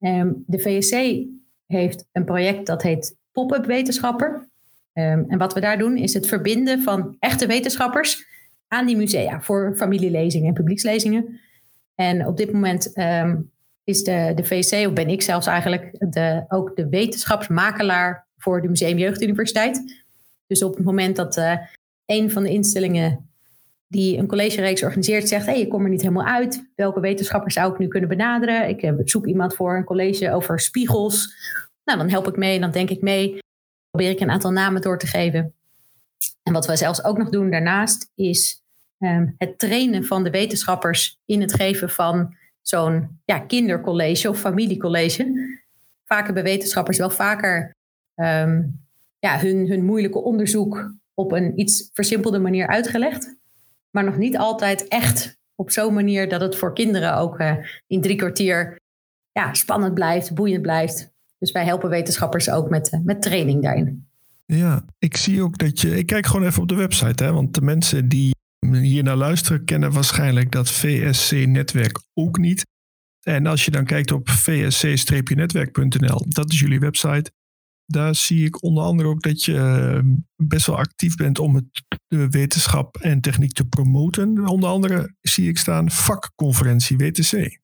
Um, 0.00 0.44
de 0.46 0.58
VSC 0.58 1.26
heeft 1.66 2.06
een 2.12 2.24
project 2.24 2.66
dat 2.66 2.82
heet 2.82 3.16
Pop-up 3.32 3.64
Wetenschapper. 3.64 4.48
Um, 4.92 5.24
en 5.28 5.38
wat 5.38 5.54
we 5.54 5.60
daar 5.60 5.78
doen 5.78 5.96
is 5.96 6.14
het 6.14 6.26
verbinden 6.26 6.82
van 6.82 7.16
echte 7.18 7.46
wetenschappers 7.46 8.24
aan 8.68 8.86
die 8.86 8.96
musea 8.96 9.40
voor 9.40 9.72
familielezingen 9.76 10.48
en 10.48 10.54
publiekslezingen. 10.54 11.40
En 11.94 12.26
op 12.26 12.36
dit 12.36 12.52
moment 12.52 12.98
um, 12.98 13.50
is 13.84 14.04
de, 14.04 14.32
de 14.34 14.44
VC, 14.44 14.86
of 14.86 14.92
ben 14.92 15.08
ik 15.08 15.22
zelfs 15.22 15.46
eigenlijk, 15.46 16.12
de, 16.12 16.44
ook 16.48 16.76
de 16.76 16.88
wetenschapsmakelaar 16.88 18.26
voor 18.36 18.62
de 18.62 18.68
Museum 18.68 18.98
Jeugduniversiteit. 18.98 20.04
Dus 20.46 20.62
op 20.62 20.74
het 20.76 20.84
moment 20.84 21.16
dat 21.16 21.36
uh, 21.36 21.58
een 22.06 22.30
van 22.30 22.42
de 22.42 22.50
instellingen 22.50 23.28
die 23.86 24.18
een 24.18 24.26
collegereeks 24.26 24.82
organiseert 24.82 25.28
zegt: 25.28 25.46
hey, 25.46 25.60
ik 25.60 25.68
kom 25.68 25.84
er 25.84 25.90
niet 25.90 26.02
helemaal 26.02 26.26
uit. 26.26 26.70
Welke 26.74 27.00
wetenschappers 27.00 27.54
zou 27.54 27.72
ik 27.72 27.78
nu 27.78 27.88
kunnen 27.88 28.08
benaderen? 28.08 28.68
Ik 28.68 28.82
uh, 28.82 28.92
zoek 29.04 29.26
iemand 29.26 29.54
voor 29.54 29.76
een 29.76 29.84
college 29.84 30.32
over 30.32 30.60
spiegels. 30.60 31.34
Nou, 31.84 31.98
dan 31.98 32.10
help 32.10 32.28
ik 32.28 32.36
mee 32.36 32.60
dan 32.60 32.70
denk 32.70 32.90
ik 32.90 33.00
mee 33.00 33.42
probeer 33.94 34.10
ik 34.10 34.20
een 34.20 34.30
aantal 34.30 34.50
namen 34.50 34.82
door 34.82 34.98
te 34.98 35.06
geven. 35.06 35.54
En 36.42 36.52
wat 36.52 36.66
wij 36.66 36.76
zelfs 36.76 37.04
ook 37.04 37.18
nog 37.18 37.28
doen 37.28 37.50
daarnaast 37.50 38.10
is 38.14 38.62
um, 38.98 39.34
het 39.38 39.58
trainen 39.58 40.04
van 40.04 40.24
de 40.24 40.30
wetenschappers 40.30 41.20
in 41.24 41.40
het 41.40 41.54
geven 41.54 41.90
van 41.90 42.36
zo'n 42.62 43.20
ja, 43.24 43.38
kindercollege 43.38 44.28
of 44.28 44.40
familiecollege. 44.40 45.32
Vaak 46.04 46.24
hebben 46.24 46.42
wetenschappers 46.42 46.98
wel 46.98 47.10
vaker 47.10 47.76
um, 48.14 48.80
ja, 49.18 49.38
hun, 49.38 49.68
hun 49.68 49.84
moeilijke 49.84 50.22
onderzoek 50.22 50.94
op 51.14 51.32
een 51.32 51.58
iets 51.58 51.90
versimpelde 51.92 52.38
manier 52.38 52.66
uitgelegd. 52.66 53.36
Maar 53.94 54.04
nog 54.04 54.16
niet 54.16 54.36
altijd 54.36 54.88
echt 54.88 55.38
op 55.54 55.70
zo'n 55.70 55.94
manier 55.94 56.28
dat 56.28 56.40
het 56.40 56.56
voor 56.56 56.74
kinderen 56.74 57.16
ook 57.16 57.40
uh, 57.40 57.56
in 57.86 58.00
drie 58.00 58.16
kwartier 58.16 58.76
ja, 59.32 59.54
spannend 59.54 59.94
blijft, 59.94 60.34
boeiend 60.34 60.62
blijft. 60.62 61.12
Dus 61.38 61.52
wij 61.52 61.64
helpen 61.64 61.90
wetenschappers 61.90 62.50
ook 62.50 62.70
met, 62.70 62.90
eh, 62.90 63.00
met 63.00 63.22
training 63.22 63.62
daarin. 63.62 64.06
Ja, 64.46 64.84
ik 64.98 65.16
zie 65.16 65.42
ook 65.42 65.58
dat 65.58 65.80
je. 65.80 65.96
Ik 65.96 66.06
kijk 66.06 66.26
gewoon 66.26 66.46
even 66.46 66.62
op 66.62 66.68
de 66.68 66.74
website, 66.74 67.24
hè, 67.24 67.32
want 67.32 67.54
de 67.54 67.60
mensen 67.60 68.08
die 68.08 68.32
hier 68.70 69.02
naar 69.02 69.16
luisteren 69.16 69.64
kennen 69.64 69.92
waarschijnlijk 69.92 70.52
dat 70.52 70.70
VSC-netwerk 70.70 72.02
ook 72.14 72.38
niet. 72.38 72.66
En 73.26 73.46
als 73.46 73.64
je 73.64 73.70
dan 73.70 73.84
kijkt 73.84 74.12
op 74.12 74.28
vsc-netwerk.nl, 74.28 76.24
dat 76.28 76.52
is 76.52 76.60
jullie 76.60 76.80
website. 76.80 77.32
daar 77.86 78.14
zie 78.14 78.44
ik 78.44 78.62
onder 78.62 78.84
andere 78.84 79.08
ook 79.08 79.22
dat 79.22 79.44
je 79.44 79.56
ehm, 79.56 80.14
best 80.36 80.66
wel 80.66 80.76
actief 80.76 81.16
bent 81.16 81.38
om 81.38 81.54
het, 81.54 81.93
de 82.08 82.28
wetenschap 82.28 82.96
en 82.96 83.20
techniek 83.20 83.52
te 83.52 83.66
promoten. 83.66 84.48
Onder 84.48 84.68
andere 84.68 85.14
zie 85.20 85.48
ik 85.48 85.58
staan 85.58 85.90
vakconferentie 85.90 86.96
WTC. 86.96 87.58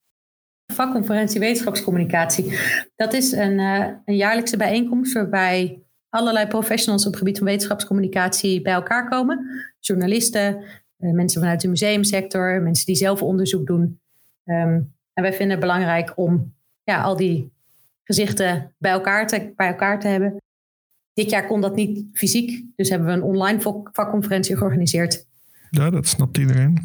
Vakconferentie 0.73 1.41
Wetenschapscommunicatie. 1.41 2.59
Dat 2.97 3.13
is 3.13 3.33
een, 3.33 3.59
uh, 3.59 3.87
een 4.05 4.17
jaarlijkse 4.17 4.57
bijeenkomst 4.57 5.13
waarbij 5.13 5.83
allerlei 6.09 6.47
professionals 6.47 7.07
op 7.07 7.11
het 7.11 7.21
gebied 7.21 7.39
van 7.39 7.47
wetenschapscommunicatie 7.47 8.63
bij 8.63 8.73
elkaar 8.73 9.09
komen. 9.09 9.47
Journalisten, 9.81 10.57
uh, 10.99 11.13
mensen 11.13 11.41
vanuit 11.41 11.61
de 11.61 11.69
museumsector, 11.69 12.63
mensen 12.63 12.87
die 12.87 12.97
zelf 12.97 13.23
onderzoek 13.23 13.67
doen. 13.67 14.01
Um, 14.45 14.95
en 15.13 15.23
wij 15.23 15.33
vinden 15.33 15.51
het 15.51 15.61
belangrijk 15.61 16.13
om 16.17 16.55
ja, 16.83 17.03
al 17.03 17.17
die 17.17 17.53
gezichten 18.05 18.75
bij 18.79 18.91
elkaar, 18.91 19.27
te, 19.27 19.53
bij 19.57 19.67
elkaar 19.67 20.01
te 20.01 20.09
hebben. 20.09 20.37
Dit 21.13 21.31
jaar 21.31 21.47
kon 21.47 21.61
dat 21.61 21.75
niet 21.75 22.05
fysiek, 22.13 22.65
dus 22.77 22.89
hebben 22.89 23.09
we 23.09 23.15
een 23.15 23.23
online 23.23 23.61
vakconferentie 23.93 24.57
georganiseerd. 24.57 25.27
Ja, 25.71 25.91
dat 25.91 26.07
snapt 26.07 26.39
iedereen. 26.39 26.83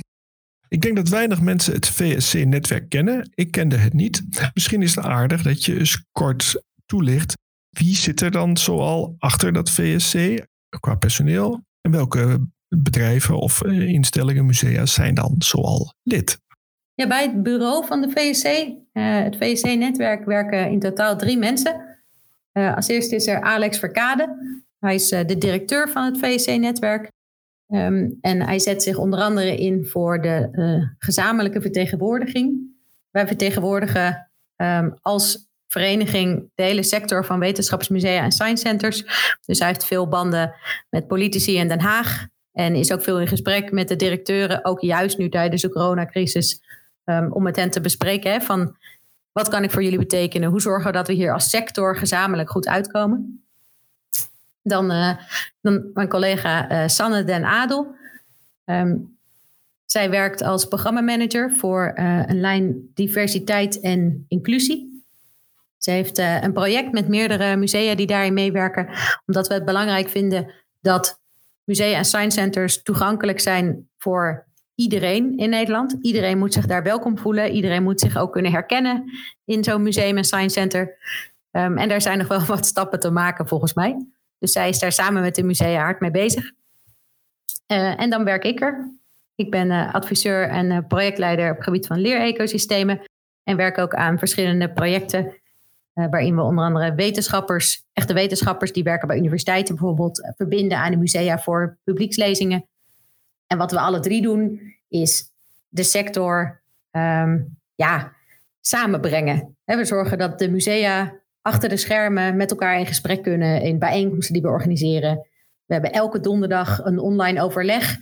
Ik 0.68 0.82
denk 0.82 0.96
dat 0.96 1.10
weinig 1.10 1.42
mensen 1.42 1.74
het 1.74 1.88
VSC-netwerk 1.88 2.90
kennen. 2.90 3.30
Ik 3.34 3.52
kende 3.52 3.78
het 3.78 3.94
niet. 3.94 4.24
Misschien 4.54 4.82
is 4.82 4.96
het 4.96 5.06
aardig 5.06 5.42
dat 5.42 5.66
je 5.66 5.80
eens 5.80 6.06
kort 6.12 6.64
toelicht. 6.86 7.34
Wie 7.70 7.96
zit 7.96 8.22
er 8.22 8.32
dan 8.32 8.58
zoal 8.58 9.16
achter 9.18 9.54
dat 9.54 9.70
VSC 9.70 10.46
qua 10.80 10.96
personeel? 10.96 11.64
En 11.82 11.92
welke 11.92 12.48
bedrijven 12.68 13.40
of 13.40 13.62
eh, 13.62 13.88
instellingen, 13.88 14.46
musea 14.46 14.86
zijn 14.86 15.16
dan 15.16 15.36
zoal 15.38 15.94
lid? 16.04 16.40
Ja, 16.94 17.08
bij 17.08 17.22
het 17.24 17.44
bureau 17.44 17.86
van 17.86 18.02
de 18.02 18.10
VSC, 18.10 18.46
uh, 18.46 19.24
het 19.24 19.36
VSC-netwerk, 19.36 20.26
werken 20.26 20.72
in 20.72 20.80
totaal 20.80 21.18
drie 21.18 21.38
mensen. 21.38 21.95
Uh, 22.58 22.76
als 22.76 22.88
eerste 22.88 23.16
is 23.16 23.28
er 23.28 23.42
Alex 23.42 23.80
Verkade. 23.80 24.36
Hij 24.80 24.96
is 24.96 25.12
uh, 25.12 25.20
de 25.26 25.38
directeur 25.38 25.90
van 25.90 26.04
het 26.04 26.18
VSC-netwerk. 26.18 27.12
Um, 27.68 28.18
en 28.22 28.42
hij 28.42 28.60
zet 28.60 28.84
zich 28.84 28.98
onder 28.98 29.20
andere 29.20 29.58
in 29.58 29.86
voor 29.86 30.22
de 30.22 30.50
gezamenlijke 30.98 31.62
vertegenwoordiging. 31.62 32.74
Wij 33.12 33.28
vertegenwoordigen 33.28 34.32
um, 34.56 34.98
als 35.02 35.48
vereniging 35.68 36.52
de 36.56 36.64
hele 36.64 36.84
sector 36.84 37.26
van 37.26 37.40
wetenschapsmusea 37.40 38.24
en 38.24 38.32
science 38.32 38.68
centers. 38.68 39.04
Dus 39.46 39.60
hij 39.60 39.68
heeft 39.68 39.86
veel 39.86 40.08
banden 40.08 40.54
met 40.90 41.08
politici 41.08 41.56
in 41.56 41.68
Den 41.68 41.82
Haag. 41.82 42.28
En 42.52 42.76
is 42.76 42.94
ook 42.94 43.04
veel 43.04 43.20
in 43.20 43.28
gesprek 43.28 43.72
met 43.72 43.88
de 43.88 43.96
directeuren, 43.96 44.66
ook 44.66 44.82
juist 44.82 45.18
nu 45.18 45.30
tijdens 45.30 45.62
de 45.62 45.70
coronacrisis 45.70 46.62
um, 47.06 47.32
om 47.32 47.44
met 47.44 47.56
hen 47.56 47.70
te 47.70 47.82
bespreken. 47.82 48.42
Van 48.42 48.76
wat 49.36 49.48
kan 49.48 49.64
ik 49.64 49.72
voor 49.72 49.84
jullie 49.84 50.00
betekenen? 50.00 50.50
Hoe 50.50 50.62
zorgen 50.62 50.92
we 50.92 50.98
dat 50.98 51.08
we 51.08 51.14
hier 51.14 51.34
als 51.34 51.50
sector 51.50 51.98
gezamenlijk 51.98 52.50
goed 52.50 52.68
uitkomen? 52.68 53.46
Dan, 54.62 54.92
uh, 54.92 55.18
dan 55.62 55.90
mijn 55.94 56.08
collega 56.08 56.72
uh, 56.72 56.88
Sanne 56.88 57.24
Den 57.24 57.44
Adel. 57.44 57.96
Um, 58.66 59.18
zij 59.86 60.10
werkt 60.10 60.42
als 60.42 60.66
programmamanager 60.66 61.52
voor 61.54 61.94
uh, 61.96 62.22
een 62.26 62.40
lijn 62.40 62.92
diversiteit 62.94 63.80
en 63.80 64.26
inclusie. 64.28 65.04
Ze 65.78 65.92
heeft 65.92 66.18
een 66.18 66.54
project 66.54 66.92
met 66.92 67.08
meerdere 67.08 67.56
musea 67.56 67.96
die 67.96 68.08
daarin 68.08 68.34
meewerken, 68.34 68.90
omdat 69.26 69.48
we 69.48 69.54
het 69.54 69.66
belangrijk 69.66 70.10
vinden 70.10 70.52
dat 70.82 71.20
musea 71.64 71.98
en 71.98 72.06
science 72.06 72.40
centers 72.40 72.84
toegankelijk 72.84 73.40
zijn 73.40 73.90
voor 73.98 74.46
iedereen 74.76 75.38
in 75.38 75.50
Nederland. 75.50 75.98
Iedereen 76.02 76.38
moet 76.38 76.54
zich 76.54 76.66
daar 76.66 76.84
welkom 76.84 77.18
voelen. 77.18 77.52
Iedereen 77.52 77.84
moet 77.84 78.00
zich 78.00 78.18
ook 78.18 78.32
kunnen 78.32 78.52
herkennen 78.52 79.04
in 79.46 79.64
zo'n 79.64 79.84
museum 79.84 80.18
en 80.18 80.24
science 80.24 80.60
center. 80.60 80.98
Um, 81.52 81.78
en 81.78 81.90
daar 81.90 82.02
zijn 82.02 82.18
nog 82.18 82.28
wel 82.28 82.46
wat 82.56 82.66
stappen 82.66 83.00
te 83.00 83.12
maken 83.12 83.48
volgens 83.48 83.74
mij. 83.74 84.06
Dus 84.40 84.52
zij 84.52 84.70
is 84.70 84.80
daar 84.80 84.92
samen 84.92 85.22
met 85.22 85.36
de 85.36 85.44
musea 85.44 85.84
hard 85.84 86.00
mee 86.00 86.12
bezig. 86.12 86.52
Uh, 87.68 88.02
en 88.02 88.10
dan 88.10 88.24
werk 88.24 88.44
ik 88.44 88.62
er. 88.62 88.92
Ik 89.36 89.52
ben 89.52 89.68
uh, 89.68 89.94
adviseur 89.94 90.50
en 90.50 90.72
uh, 90.72 90.78
projectleider 90.88 91.50
op 91.50 91.56
het 91.56 91.64
gebied 91.64 91.88
van 91.88 92.00
leerecosystemen. 92.00 93.02
En 93.44 93.58
werk 93.58 93.78
ook 93.78 93.94
aan 93.94 94.18
verschillende 94.18 94.74
projecten. 94.74 95.34
waarin 95.94 96.36
we 96.36 96.42
onder 96.42 96.66
andere 96.66 96.96
wetenschappers, 96.96 97.86
echte 97.94 98.14
wetenschappers 98.14 98.72
die 98.72 98.84
werken 98.84 99.08
bij 99.08 99.18
universiteiten 99.18 99.76
bijvoorbeeld, 99.76 100.34
verbinden 100.38 100.78
aan 100.78 100.92
de 100.92 100.98
musea 100.98 101.40
voor 101.40 101.78
publiekslezingen. 101.84 102.66
En 103.56 103.62
wat 103.62 103.72
we 103.72 103.80
alle 103.80 104.00
drie 104.00 104.22
doen, 104.22 104.62
is 104.88 105.32
de 105.68 105.84
sector 105.84 106.62
um, 106.92 107.58
ja, 107.76 108.12
samenbrengen. 108.62 109.58
we 109.66 109.86
zorgen 109.86 110.18
dat 110.18 110.40
de 110.40 110.50
musea 110.50 111.14
achter 111.42 111.70
de 111.70 111.78
schermen 111.78 112.36
met 112.36 112.52
elkaar 112.52 112.80
in 112.80 112.86
gesprek 112.86 113.24
kunnen 113.24 113.62
in 113.62 113.80
bijeenkomsten 113.80 114.34
die 114.34 114.42
we 114.42 114.48
organiseren. 114.48 115.28
We 115.66 115.74
hebben 115.74 115.92
elke 115.92 116.20
donderdag 116.20 116.86
een 116.86 117.00
online 117.00 117.42
overleg. 117.42 117.98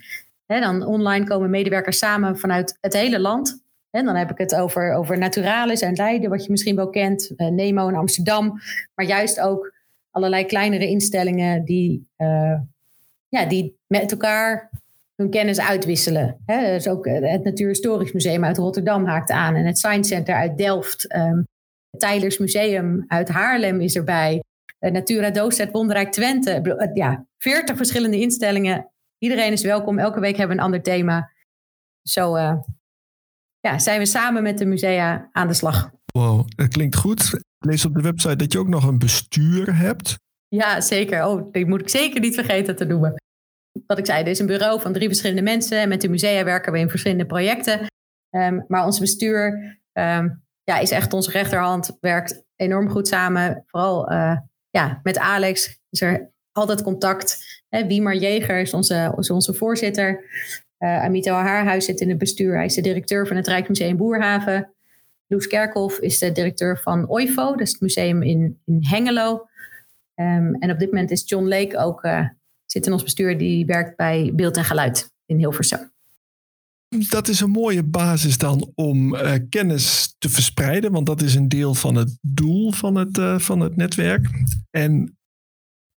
dan 0.45 0.85
online 0.85 1.25
komen 1.25 1.49
medewerkers 1.49 1.97
samen 1.97 2.37
vanuit 2.37 2.77
het 2.81 2.93
hele 2.93 3.19
land. 3.19 3.63
En 3.89 4.05
dan 4.05 4.15
heb 4.15 4.31
ik 4.31 4.37
het 4.37 4.55
over, 4.55 4.93
over 4.93 5.17
Naturalis 5.17 5.81
en 5.81 5.95
Leiden, 5.95 6.29
wat 6.29 6.43
je 6.43 6.51
misschien 6.51 6.75
wel 6.75 6.89
kent. 6.89 7.31
Uh, 7.37 7.47
Nemo 7.47 7.87
in 7.87 7.95
Amsterdam. 7.95 8.59
Maar 8.95 9.05
juist 9.05 9.39
ook 9.39 9.73
allerlei 10.11 10.45
kleinere 10.45 10.87
instellingen 10.87 11.65
die, 11.65 12.07
uh, 12.17 12.59
ja, 13.27 13.45
die 13.45 13.77
met 13.87 14.11
elkaar 14.11 14.71
hun 15.15 15.29
kennis 15.29 15.59
uitwisselen. 15.59 16.37
Dus 16.45 16.87
ook 16.87 17.05
eh, 17.05 17.31
het 17.31 17.43
Natuurhistorisch 17.43 18.11
Museum 18.11 18.43
uit 18.43 18.57
Rotterdam 18.57 19.05
haakt 19.05 19.31
aan 19.31 19.55
en 19.55 19.65
het 19.65 19.77
Science 19.77 20.13
Center 20.13 20.35
uit 20.35 20.57
Delft. 20.57 21.15
Um, 21.15 21.47
het 21.89 21.99
Tylers 21.99 22.37
Museum 22.37 23.05
uit 23.07 23.29
Haarlem 23.29 23.81
is 23.81 23.95
erbij. 23.95 24.43
Uh, 24.79 24.91
Natura 24.91 25.29
Doos 25.29 25.65
Wonderrijk 25.71 26.11
Twente. 26.11 26.61
Uh, 26.63 26.95
ja, 26.95 27.25
veertig 27.37 27.77
verschillende 27.77 28.19
instellingen. 28.19 28.91
Iedereen 29.17 29.51
is 29.51 29.63
welkom. 29.63 29.99
Elke 29.99 30.19
week 30.19 30.37
hebben 30.37 30.55
we 30.55 30.61
een 30.61 30.67
ander 30.67 30.81
thema. 30.81 31.31
Zo 32.01 32.35
uh, 32.35 32.55
ja, 33.59 33.79
zijn 33.79 33.99
we 33.99 34.05
samen 34.05 34.43
met 34.43 34.57
de 34.57 34.65
musea 34.65 35.29
aan 35.31 35.47
de 35.47 35.53
slag. 35.53 35.91
Wow, 36.05 36.47
dat 36.55 36.67
klinkt 36.67 36.95
goed. 36.95 37.33
Ik 37.33 37.43
lees 37.69 37.85
op 37.85 37.93
de 37.93 38.01
website 38.01 38.35
dat 38.35 38.51
je 38.51 38.59
ook 38.59 38.67
nog 38.67 38.87
een 38.87 38.99
bestuur 38.99 39.77
hebt. 39.77 40.17
Ja, 40.47 40.81
zeker. 40.81 41.25
Oh, 41.25 41.51
die 41.51 41.65
moet 41.65 41.81
ik 41.81 41.89
zeker 41.89 42.19
niet 42.19 42.35
vergeten 42.35 42.75
te 42.75 42.85
noemen 42.85 43.22
wat 43.87 43.97
ik 43.97 44.05
zei, 44.05 44.23
er 44.23 44.29
is 44.29 44.39
een 44.39 44.45
bureau 44.45 44.81
van 44.81 44.93
drie 44.93 45.07
verschillende 45.07 45.41
mensen. 45.41 45.79
En 45.79 45.89
met 45.89 46.01
de 46.01 46.09
musea 46.09 46.43
werken 46.43 46.71
we 46.71 46.79
in 46.79 46.89
verschillende 46.89 47.25
projecten. 47.25 47.79
Um, 48.29 48.65
maar 48.67 48.85
ons 48.85 48.99
bestuur 48.99 49.77
um, 49.93 50.43
ja, 50.63 50.79
is 50.79 50.91
echt 50.91 51.13
onze 51.13 51.31
rechterhand, 51.31 51.97
werkt 52.01 52.43
enorm 52.55 52.89
goed 52.89 53.07
samen. 53.07 53.63
Vooral 53.67 54.11
uh, 54.11 54.37
ja, 54.69 54.99
met 55.03 55.17
Alex 55.17 55.79
is 55.89 56.01
er 56.01 56.31
altijd 56.51 56.83
contact. 56.83 57.61
Hè, 57.69 57.77
Jeger 58.13 58.59
is 58.59 58.73
onze, 58.73 59.13
onze 59.15 59.53
voorzitter. 59.53 60.23
Uh, 60.79 61.03
Amito 61.03 61.33
Haarhuis 61.33 61.85
zit 61.85 61.99
in 61.99 62.09
het 62.09 62.17
bestuur. 62.17 62.55
Hij 62.55 62.65
is 62.65 62.73
de 62.73 62.81
directeur 62.81 63.27
van 63.27 63.35
het 63.35 63.47
Rijksmuseum 63.47 63.97
Boerhaven. 63.97 64.73
Loes 65.27 65.47
Kerkhoff 65.47 65.99
is 65.99 66.19
de 66.19 66.31
directeur 66.31 66.79
van 66.79 67.09
OIFO, 67.09 67.51
dat 67.51 67.59
is 67.61 67.71
het 67.71 67.81
museum 67.81 68.21
in, 68.21 68.59
in 68.65 68.77
Hengelo. 68.79 69.47
Um, 70.15 70.55
en 70.55 70.71
op 70.71 70.79
dit 70.79 70.91
moment 70.91 71.11
is 71.11 71.29
John 71.29 71.47
Lake 71.47 71.77
ook 71.77 72.03
uh, 72.03 72.27
zit 72.73 72.85
in 72.85 72.93
ons 72.93 73.03
bestuur 73.03 73.37
die 73.37 73.65
werkt 73.65 73.97
bij 73.97 74.31
beeld 74.35 74.57
en 74.57 74.63
geluid 74.63 75.11
in 75.25 75.37
Hilversum. 75.37 75.91
Dat 77.09 77.27
is 77.27 77.39
een 77.39 77.49
mooie 77.49 77.83
basis 77.83 78.37
dan 78.37 78.71
om 78.75 79.15
uh, 79.15 79.33
kennis 79.49 80.15
te 80.17 80.29
verspreiden, 80.29 80.91
want 80.91 81.05
dat 81.05 81.21
is 81.21 81.35
een 81.35 81.49
deel 81.49 81.73
van 81.73 81.95
het 81.95 82.17
doel 82.21 82.71
van 82.71 82.95
het, 82.95 83.17
uh, 83.17 83.39
van 83.39 83.59
het 83.59 83.75
netwerk. 83.75 84.29
En 84.69 85.17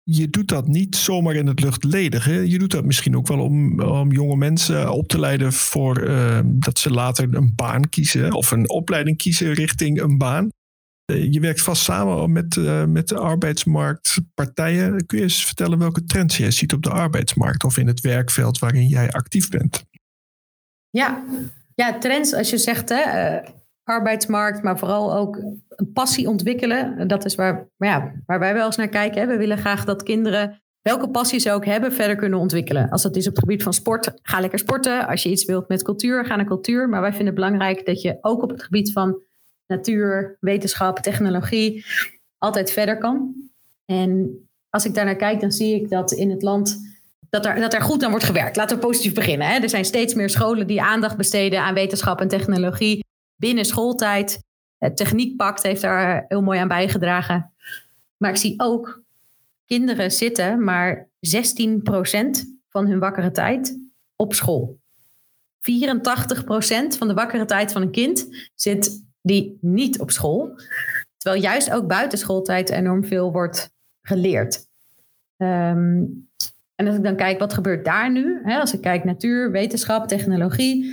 je 0.04 0.30
doet 0.30 0.48
dat 0.48 0.68
niet 0.68 0.96
zomaar 0.96 1.36
in 1.36 1.48
het 1.48 1.60
luchtledige. 1.60 2.50
Je 2.50 2.60
doet 2.60 2.72
dat 2.72 2.86
misschien 2.86 3.18
ook 3.18 3.28
wel 3.28 3.40
om, 3.40 3.82
om 3.82 4.12
jonge 4.12 4.36
mensen 4.36 4.92
op 4.92 5.08
te 5.08 5.20
leiden 5.20 5.54
voor 5.54 6.04
uh, 6.04 6.40
dat 6.46 6.80
ze 6.80 6.90
later 6.90 7.36
een 7.36 7.56
baan 7.56 7.90
kiezen 7.90 8.34
of 8.34 8.52
een 8.52 8.70
opleiding 8.70 9.18
kiezen 9.18 9.54
richting 9.54 10.02
een 10.02 10.18
baan. 10.18 10.50
Eh, 11.06 11.34
je 11.34 11.40
werkt 11.40 11.62
vast 11.62 11.84
samen 11.84 12.32
met, 12.32 12.56
uh, 12.56 12.86
met 12.86 13.08
de 13.08 13.18
arbeidsmarktpartijen. 13.18 15.06
Kun 15.06 15.18
je 15.18 15.24
eens 15.24 15.46
vertellen 15.46 15.80
welke 15.80 16.04
trends 16.04 16.38
je 16.38 16.52
ziet 16.52 16.74
op 16.74 16.84
de 16.84 16.90
arbeidsmarkt 16.90 17.64
of 17.64 17.78
in 17.78 17.88
het 17.88 18.02
werkveld 18.02 18.60
waarin 18.60 18.88
jij 18.88 19.12
actief 19.12 19.50
bent? 19.50 19.86
Ja, 20.90 21.24
ja 21.76 21.98
trends 21.98 22.34
als 22.34 22.50
je 22.50 22.58
zegt 22.58 22.90
hè, 22.90 23.36
uh, 23.36 23.50
arbeidsmarkt, 23.84 24.64
maar 24.64 24.78
vooral 24.78 25.16
ook 25.16 25.36
een 25.70 25.92
passie 25.94 26.28
ontwikkelen. 26.28 27.08
Dat 27.08 27.26
is 27.26 27.36
waar, 27.36 27.68
ja, 27.78 28.12
waar 28.26 28.40
wij 28.40 28.54
wel 28.54 28.66
eens 28.66 28.76
naar 28.76 28.90
kijken. 28.90 29.22
Hè. 29.22 29.28
We 29.28 29.38
willen 29.38 29.58
graag 29.58 29.86
dat 29.86 30.04
kinderen 30.04 30.62
welke 30.82 31.10
passie 31.10 31.40
ze 31.40 31.52
ook 31.52 31.66
hebben, 31.66 31.94
verder 31.94 32.16
kunnen 32.16 32.40
ontwikkelen. 32.40 32.90
Als 32.90 33.02
dat 33.02 33.16
is 33.16 33.28
op 33.28 33.36
het 33.36 33.44
gebied 33.44 33.64
van 33.64 33.74
sport, 33.74 34.14
ga 34.22 34.40
lekker 34.40 34.60
sporten. 34.60 35.08
Als 35.08 35.24
je 35.24 35.30
iets 35.30 35.46
wilt 35.46 35.68
met 35.68 35.84
cultuur, 35.84 36.26
ga 36.26 36.36
naar 36.36 36.46
cultuur. 36.46 36.90
Maar 36.90 37.02
wij 37.02 37.10
vinden 37.10 37.28
het 37.28 37.36
belangrijk 37.36 37.86
dat 37.86 38.02
je 38.02 38.18
ook 38.22 38.44
op 38.44 38.50
het 38.50 38.64
gebied 38.64 38.92
van 38.92 39.22
natuur, 39.68 40.38
wetenschap, 40.40 41.00
technologie 41.00 41.86
altijd 42.38 42.72
verder 42.72 42.98
kan. 42.98 43.34
En 43.86 44.38
als 44.70 44.86
ik 44.86 44.94
daar 44.94 45.06
naar 45.06 45.16
kijk, 45.16 45.40
dan 45.40 45.52
zie 45.52 45.76
ik 45.76 45.90
dat 45.90 46.12
in 46.12 46.30
het 46.30 46.42
land 46.42 46.92
dat 47.30 47.46
er, 47.46 47.60
dat 47.60 47.74
er 47.74 47.82
goed 47.82 48.04
aan 48.04 48.10
wordt 48.10 48.26
gewerkt. 48.26 48.56
Laten 48.56 48.76
we 48.76 48.86
positief 48.86 49.14
beginnen. 49.14 49.48
Hè? 49.48 49.60
Er 49.60 49.70
zijn 49.70 49.86
steeds 49.86 50.14
meer 50.14 50.30
scholen 50.30 50.68
die 50.68 50.82
aandacht 50.82 51.18
besteden 51.18 51.62
aan 51.62 51.74
wetenschap 51.74 52.22
en 52.22 52.28
technologie 52.28 53.06
binnen 53.36 53.66
schooltijd. 53.66 54.44
Het 54.78 54.98
Techniekpact 54.98 55.64
heeft 55.64 55.82
daar 55.82 56.26
heel 56.28 56.42
mooi 56.42 56.60
aan 56.60 56.68
bijgedragen. 56.68 57.54
Maar 58.18 58.30
ik 58.30 58.38
zie 58.38 58.54
ook 58.58 59.04
kinderen 59.66 60.12
zitten 60.12 60.64
maar 60.64 61.10
16% 61.10 61.10
van 62.70 62.88
hun 62.88 63.00
wakkere 63.00 63.32
tijd 63.32 63.80
op 64.16 64.34
school. 64.34 64.80
84% 65.60 66.98
van 66.98 67.08
de 67.08 67.14
wakkere 67.14 67.46
tijd 67.46 67.72
van 67.72 67.82
een 67.82 67.92
kind 67.92 68.50
zit 68.56 69.04
die 69.24 69.58
niet 69.62 70.00
op 70.00 70.12
school. 70.12 70.56
Terwijl 71.18 71.44
juist 71.44 71.72
ook 71.72 71.88
buitenschooltijd 71.88 72.70
enorm 72.70 73.06
veel 73.06 73.32
wordt 73.32 73.72
geleerd. 74.02 74.68
Ehm, 75.38 76.04
en 76.76 76.88
als 76.88 76.96
ik 76.96 77.04
dan 77.04 77.16
kijk, 77.16 77.40
wat 77.40 77.54
gebeurt 77.54 77.86
daar 77.86 78.12
nu? 78.12 78.42
Hè, 78.44 78.60
als 78.60 78.74
ik 78.74 78.82
kijk 78.82 79.04
natuur, 79.04 79.52
wetenschap, 79.52 80.08
technologie. 80.08 80.92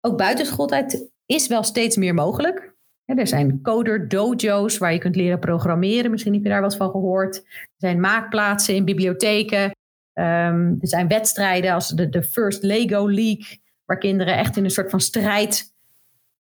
Ook 0.00 0.18
buitenschooltijd 0.18 1.10
is 1.26 1.46
wel 1.46 1.62
steeds 1.62 1.96
meer 1.96 2.14
mogelijk. 2.14 2.68
er 3.04 3.26
zijn 3.26 3.62
coder 3.62 4.08
dojo's 4.08 4.78
waar 4.78 4.92
je 4.92 4.98
kunt 4.98 5.16
leren 5.16 5.38
programmeren. 5.38 6.10
Misschien 6.10 6.32
heb 6.32 6.42
je 6.42 6.48
daar 6.48 6.60
wat 6.60 6.76
van 6.76 6.90
gehoord. 6.90 7.36
Er 7.36 7.68
zijn 7.76 8.00
maakplaatsen 8.00 8.74
in 8.74 8.84
bibliotheken. 8.84 9.70
Ehm, 10.12 10.74
er 10.80 10.88
zijn 10.88 11.08
wedstrijden 11.08 11.72
als 11.72 11.88
de, 11.88 12.08
de 12.08 12.22
First 12.22 12.62
Lego 12.62 13.08
League, 13.08 13.60
waar 13.84 13.98
kinderen 13.98 14.36
echt 14.36 14.56
in 14.56 14.64
een 14.64 14.70
soort 14.70 14.90
van 14.90 15.00
strijd 15.00 15.72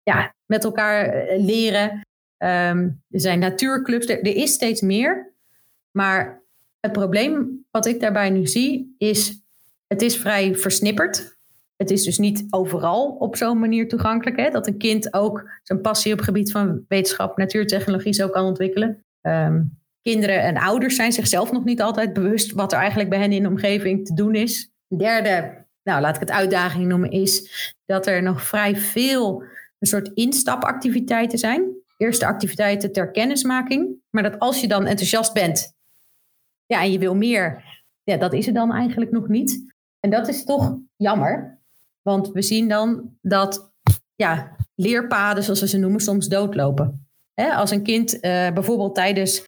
ja, 0.02 0.34
met 0.46 0.64
elkaar 0.64 1.08
eh, 1.08 1.44
leren. 1.44 2.00
Ehm, 2.36 2.88
er 3.10 3.20
zijn 3.20 3.38
natuurclubs, 3.38 4.06
er, 4.06 4.26
is 4.26 4.52
steeds 4.52 4.80
meer. 4.80 5.32
Maar 5.90 6.42
het 6.80 6.92
probleem 6.92 7.64
wat 7.70 7.86
ik 7.86 8.00
daarbij 8.00 8.30
nu 8.30 8.46
zie 8.46 8.94
is, 8.98 9.40
het 9.86 10.02
is 10.02 10.16
vrij 10.16 10.54
versnipperd. 10.54 11.36
Het 11.76 11.90
is 11.90 12.04
dus 12.04 12.18
niet 12.18 12.44
overal 12.50 13.08
op 13.08 13.36
zo'n 13.36 13.58
manier 13.58 13.88
toegankelijk. 13.88 14.36
Hè? 14.36 14.50
Dat 14.50 14.66
een 14.66 14.78
kind 14.78 15.14
ook 15.14 15.50
zijn 15.62 15.80
passie 15.80 16.12
op 16.12 16.18
het 16.18 16.26
gebied 16.26 16.50
van 16.50 16.84
wetenschap, 16.88 17.36
natuurtechnologie 17.36 18.12
zo 18.12 18.28
kan 18.28 18.44
ontwikkelen. 18.44 19.04
Ehm, 19.20 19.62
kinderen 20.02 20.42
en 20.42 20.56
ouders 20.56 20.96
zijn 20.96 21.12
zichzelf 21.12 21.52
nog 21.52 21.64
niet 21.64 21.82
altijd 21.82 22.12
bewust 22.12 22.52
wat 22.52 22.72
er 22.72 22.78
eigenlijk 22.78 23.10
bij 23.10 23.18
hen 23.18 23.32
in 23.32 23.42
de 23.42 23.48
omgeving 23.48 24.06
te 24.06 24.14
doen 24.14 24.34
is. 24.34 24.70
Derde, 24.88 25.64
nou 25.82 26.00
laat 26.00 26.14
ik 26.14 26.20
het 26.20 26.30
uitdaging 26.30 26.86
noemen, 26.86 27.10
is 27.10 27.50
dat 27.86 28.06
er 28.06 28.22
nog 28.22 28.42
vrij 28.42 28.76
veel 28.76 29.42
een 29.78 29.88
soort 29.88 30.10
instapactiviteiten 30.14 31.38
zijn. 31.38 31.84
Eerste 31.96 32.26
activiteiten 32.26 32.92
ter 32.92 33.10
kennismaking. 33.10 33.96
Maar 34.10 34.22
dat 34.22 34.38
als 34.38 34.60
je 34.60 34.68
dan 34.68 34.86
enthousiast 34.86 35.32
bent 35.32 35.74
ja, 36.66 36.82
en 36.82 36.92
je 36.92 36.98
wil 36.98 37.14
meer, 37.14 37.64
ja, 38.02 38.16
dat 38.16 38.32
is 38.32 38.46
er 38.46 38.52
dan 38.52 38.72
eigenlijk 38.72 39.10
nog 39.10 39.28
niet. 39.28 39.74
En 40.00 40.10
dat 40.10 40.28
is 40.28 40.44
toch 40.44 40.76
jammer. 40.96 41.60
Want 42.02 42.28
we 42.28 42.42
zien 42.42 42.68
dan 42.68 43.16
dat 43.20 43.72
ja, 44.14 44.56
leerpaden, 44.74 45.42
zoals 45.42 45.60
we 45.60 45.68
ze 45.68 45.78
noemen, 45.78 46.00
soms 46.00 46.28
doodlopen. 46.28 47.08
als 47.34 47.70
een 47.70 47.82
kind 47.82 48.14
uh, 48.14 48.20
bijvoorbeeld 48.52 48.94
tijdens 48.94 49.44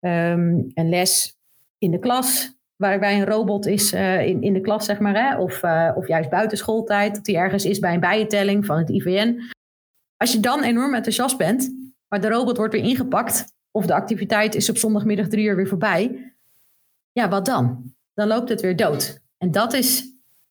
um, 0.00 0.70
een 0.74 0.88
les 0.88 1.36
in 1.78 1.90
de 1.90 1.98
klas, 1.98 2.54
waarbij 2.82 3.18
een 3.18 3.26
robot 3.26 3.66
is 3.66 3.92
uh, 3.92 4.26
in, 4.26 4.42
in 4.42 4.52
de 4.52 4.60
klas, 4.60 4.84
zeg 4.84 4.98
maar, 4.98 5.14
hè, 5.14 5.38
of, 5.38 5.62
uh, 5.62 5.90
of 5.94 6.08
juist 6.08 6.30
buitenschooltijd, 6.30 7.14
dat 7.14 7.24
die 7.24 7.36
ergens 7.36 7.64
is 7.64 7.78
bij 7.78 7.94
een 7.94 8.00
bijentelling 8.00 8.66
van 8.66 8.78
het 8.78 8.88
IVN. 8.88 9.40
Als 10.16 10.32
je 10.32 10.40
dan 10.40 10.62
enorm 10.62 10.94
enthousiast 10.94 11.38
bent, 11.38 11.72
maar 12.08 12.20
de 12.20 12.28
robot 12.28 12.56
wordt 12.56 12.72
weer 12.72 12.84
ingepakt, 12.84 13.44
of 13.70 13.86
de 13.86 13.94
activiteit 13.94 14.54
is 14.54 14.70
op 14.70 14.76
zondagmiddag 14.76 15.28
drie 15.28 15.46
uur 15.46 15.56
weer 15.56 15.68
voorbij, 15.68 16.32
ja, 17.12 17.28
wat 17.28 17.44
dan? 17.44 17.94
Dan 18.14 18.28
loopt 18.28 18.48
het 18.48 18.60
weer 18.60 18.76
dood. 18.76 19.20
En 19.38 19.50
dat 19.50 19.72
is, 19.72 20.04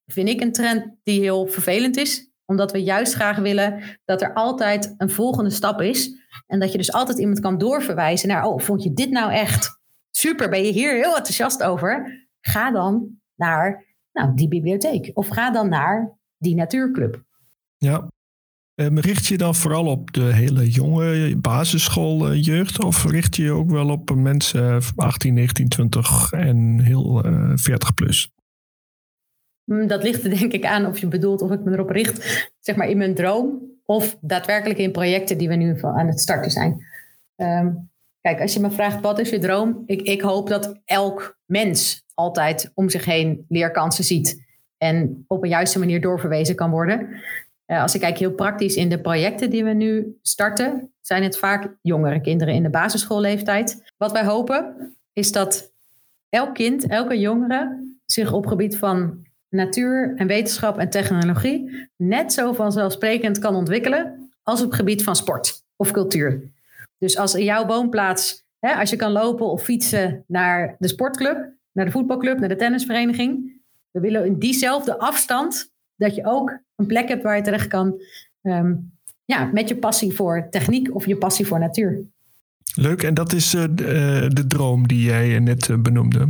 vind 0.06 0.30
ik, 0.30 0.42
een 0.42 0.52
trend 0.52 0.96
die 1.04 1.20
heel 1.20 1.48
vervelend 1.48 1.98
is 1.98 2.32
omdat 2.52 2.72
we 2.72 2.84
juist 2.84 3.14
graag 3.14 3.38
willen 3.38 3.84
dat 4.06 4.22
er 4.22 4.34
altijd 4.34 4.96
een 4.98 5.10
volgende 5.10 5.50
stap 5.50 5.82
is. 5.82 6.20
En 6.48 6.60
dat 6.60 6.72
je 6.72 6.78
dus 6.78 6.92
altijd 6.92 7.18
iemand 7.18 7.40
kan 7.40 7.58
doorverwijzen 7.58 8.28
naar, 8.28 8.46
oh, 8.46 8.60
vond 8.60 8.84
je 8.84 8.94
dit 8.94 9.10
nou 9.10 9.32
echt 9.32 9.81
super? 10.12 10.50
Ben 10.50 10.64
je 10.64 10.72
hier 10.72 10.94
heel 10.94 11.16
enthousiast 11.16 11.64
over? 11.64 12.26
Ga 12.42 12.72
dan 12.72 13.20
naar 13.36 13.86
nou, 14.14 14.36
die 14.36 14.48
bibliotheek. 14.48 15.12
Of 15.14 15.28
ga 15.28 15.52
dan 15.52 15.70
naar 15.70 16.18
die 16.38 16.56
natuurclub. 16.56 17.24
Ja. 17.78 18.08
Um, 18.76 19.00
richt 19.00 19.26
je 19.26 19.38
dan 19.38 19.56
vooral 19.56 19.86
op 19.86 20.12
de 20.12 20.34
hele 20.34 20.70
jonge 20.70 21.38
basisschooljeugd? 21.38 22.84
Of 22.84 23.06
richt 23.06 23.36
je 23.36 23.44
je 23.44 23.52
ook 23.52 23.70
wel 23.70 23.90
op 23.90 24.16
mensen 24.16 24.82
18, 24.96 25.34
19, 25.34 25.68
20 25.68 26.32
en 26.32 26.80
heel 26.80 27.26
uh, 27.26 27.52
eh, 27.52 27.58
40 27.58 27.94
plus? 27.94 28.32
Mm, 29.64 29.88
dat 29.88 30.04
ligt 30.04 30.24
er 30.24 30.30
denk 30.30 30.52
ik 30.52 30.66
aan 30.66 30.86
of 30.86 31.00
je 31.00 31.08
bedoelt 31.08 31.42
of 31.42 31.52
ik 31.52 31.64
me 31.64 31.72
erop 31.72 31.90
richt, 31.90 32.50
zeg 32.60 32.76
maar 32.76 32.88
in 32.88 32.98
mijn 32.98 33.16
droom, 33.16 33.62
of 33.86 34.18
daadwerkelijk 34.22 34.80
in 34.80 34.92
projecten 34.92 35.38
die 35.38 35.48
we 35.48 35.56
nu 35.56 35.82
aan 35.82 36.08
het 36.08 36.20
starten 36.20 36.52
zijn. 36.52 36.86
Um, 37.36 37.91
kijk, 38.22 38.42
als 38.42 38.54
je 38.54 38.60
me 38.60 38.72
vraagt 38.72 39.02
wat 39.02 39.20
is 39.20 39.30
je 39.30 39.40
droom, 39.40 39.84
ik, 39.86 40.02
ik 40.02 40.22
hoop 40.22 40.48
dat 40.48 40.80
elk 40.86 41.38
mens 41.46 42.04
altijd 42.14 42.72
om 42.74 42.90
zich 42.90 43.06
heen 43.06 43.46
leerkansen 43.50 44.04
ziet 44.04 44.50
en 44.78 45.26
op 45.28 45.44
een 45.44 45.50
juiste 45.50 45.80
manier 45.80 46.02
doorverwezen 46.02 46.56
kan 46.56 46.72
worden. 46.72 47.10
Uh, 47.68 47.82
als 47.82 47.96
ik 47.96 48.02
kijk 48.02 48.18
heel 48.18 48.32
praktisch 48.32 48.76
in 48.76 48.90
de 48.90 49.02
projecten 49.02 49.50
die 49.50 49.64
we 49.64 49.74
nu 49.74 50.18
starten, 50.22 50.94
zijn 51.02 51.24
het 51.24 51.38
vaak 51.38 51.76
jongere 51.82 52.22
kinderen 52.22 52.54
in 52.54 52.64
de 52.64 52.70
basisschoolleeftijd. 52.70 53.94
Wat 53.98 54.12
wij 54.12 54.26
hopen 54.26 54.76
is 55.14 55.32
dat 55.32 55.74
elk 56.30 56.54
kind, 56.54 56.88
elke 56.88 57.20
jongere 57.20 57.92
zich 58.06 58.32
op 58.32 58.46
gebied 58.46 58.78
van 58.78 59.26
natuur 59.50 60.14
en 60.16 60.28
wetenschap 60.28 60.78
en 60.78 60.90
technologie 60.90 61.90
net 61.98 62.34
zo 62.34 62.54
vanzelfsprekend 62.54 63.40
kan 63.40 63.56
ontwikkelen 63.56 64.30
als 64.44 64.62
op 64.62 64.72
gebied 64.72 65.04
van 65.04 65.16
sport 65.16 65.64
of 65.76 65.92
cultuur. 65.92 66.52
Dus 67.02 67.18
als 67.18 67.36
in 67.36 67.44
jouw 67.44 67.66
woonplaats, 67.66 68.44
hè, 68.60 68.74
als 68.74 68.90
je 68.90 68.96
kan 68.96 69.12
lopen 69.12 69.46
of 69.46 69.64
fietsen 69.64 70.24
naar 70.28 70.76
de 70.80 70.88
sportclub, 70.88 71.54
naar 71.72 71.86
de 71.86 71.92
voetbalclub, 71.92 72.40
naar 72.40 72.50
de 72.50 72.56
tennisvereniging, 72.56 73.62
we 73.92 74.00
willen 74.00 74.26
in 74.26 74.40
diezelfde 74.40 75.00
afstand 75.00 75.72
dat 75.96 76.16
je 76.16 76.26
ook 76.26 76.60
een 76.76 76.86
plek 76.86 77.08
hebt 77.08 77.24
waar 77.24 77.36
je 77.36 77.42
terecht 77.42 77.68
kan 77.68 78.02
ehm, 78.42 78.74
ja, 79.26 79.46
met 79.46 79.70
je 79.70 79.76
passie 79.76 80.14
voor 80.14 80.48
techniek 80.50 80.96
of 80.96 81.06
je 81.06 81.18
passie 81.18 81.48
voor 81.48 81.60
natuur. 81.60 82.04
Leuk, 82.76 83.04
en 83.04 83.14
dat 83.14 83.34
is 83.34 83.54
uh, 83.54 83.64
de, 83.72 84.30
de, 84.34 84.48
droom 84.48 84.88
die 84.88 85.04
jij 85.04 85.40
net 85.40 85.68
uh, 85.68 85.78
benoemde. 85.78 86.28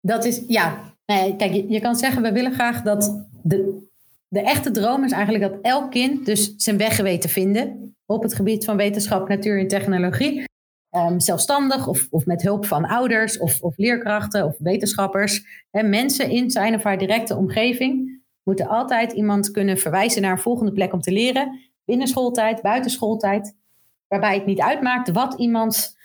Dat 0.00 0.24
is, 0.24 0.42
ja, 0.46 0.94
Nee, 1.06 1.36
kijk, 1.36 1.52
je, 1.52 1.68
je 1.68 1.80
kan 1.80 1.96
zeggen, 1.96 2.22
we 2.22 2.32
willen 2.32 2.52
graag 2.52 2.82
dat 2.82 3.26
de, 3.42 3.88
de 4.28 4.40
echte 4.40 4.70
droom 4.70 5.04
is 5.04 5.12
eigenlijk 5.12 5.44
dat 5.44 5.58
elk 5.62 5.90
kind 5.90 6.26
dus 6.26 6.54
zijn 6.56 6.76
weg 6.76 6.96
weet 6.96 7.20
te 7.20 7.28
vinden 7.28 7.85
op 8.06 8.22
het 8.22 8.34
gebied 8.34 8.64
van 8.64 8.76
wetenschap, 8.76 9.28
natuur 9.28 9.58
en 9.58 9.68
technologie. 9.68 10.44
Um, 10.90 11.20
zelfstandig 11.20 11.86
of, 11.86 12.06
of 12.10 12.26
met 12.26 12.42
hulp 12.42 12.66
van 12.66 12.84
ouders 12.84 13.38
of, 13.38 13.62
of 13.62 13.76
leerkrachten 13.76 14.44
of 14.44 14.54
wetenschappers. 14.58 15.44
En 15.70 15.88
mensen 15.88 16.30
in 16.30 16.50
zijn 16.50 16.74
of 16.74 16.82
haar 16.82 16.98
directe 16.98 17.36
omgeving 17.36 18.22
moeten 18.42 18.68
altijd 18.68 19.12
iemand 19.12 19.50
kunnen 19.50 19.78
verwijzen 19.78 20.22
naar 20.22 20.32
een 20.32 20.38
volgende 20.38 20.72
plek 20.72 20.92
om 20.92 21.00
te 21.00 21.12
leren. 21.12 21.60
Binnen 21.84 22.06
schooltijd, 22.06 22.62
buiten 22.62 22.90
schooltijd. 22.90 23.56
Waarbij 24.08 24.34
het 24.34 24.46
niet 24.46 24.60
uitmaakt 24.60 25.10
wat 25.10 25.34
iemands 25.38 25.96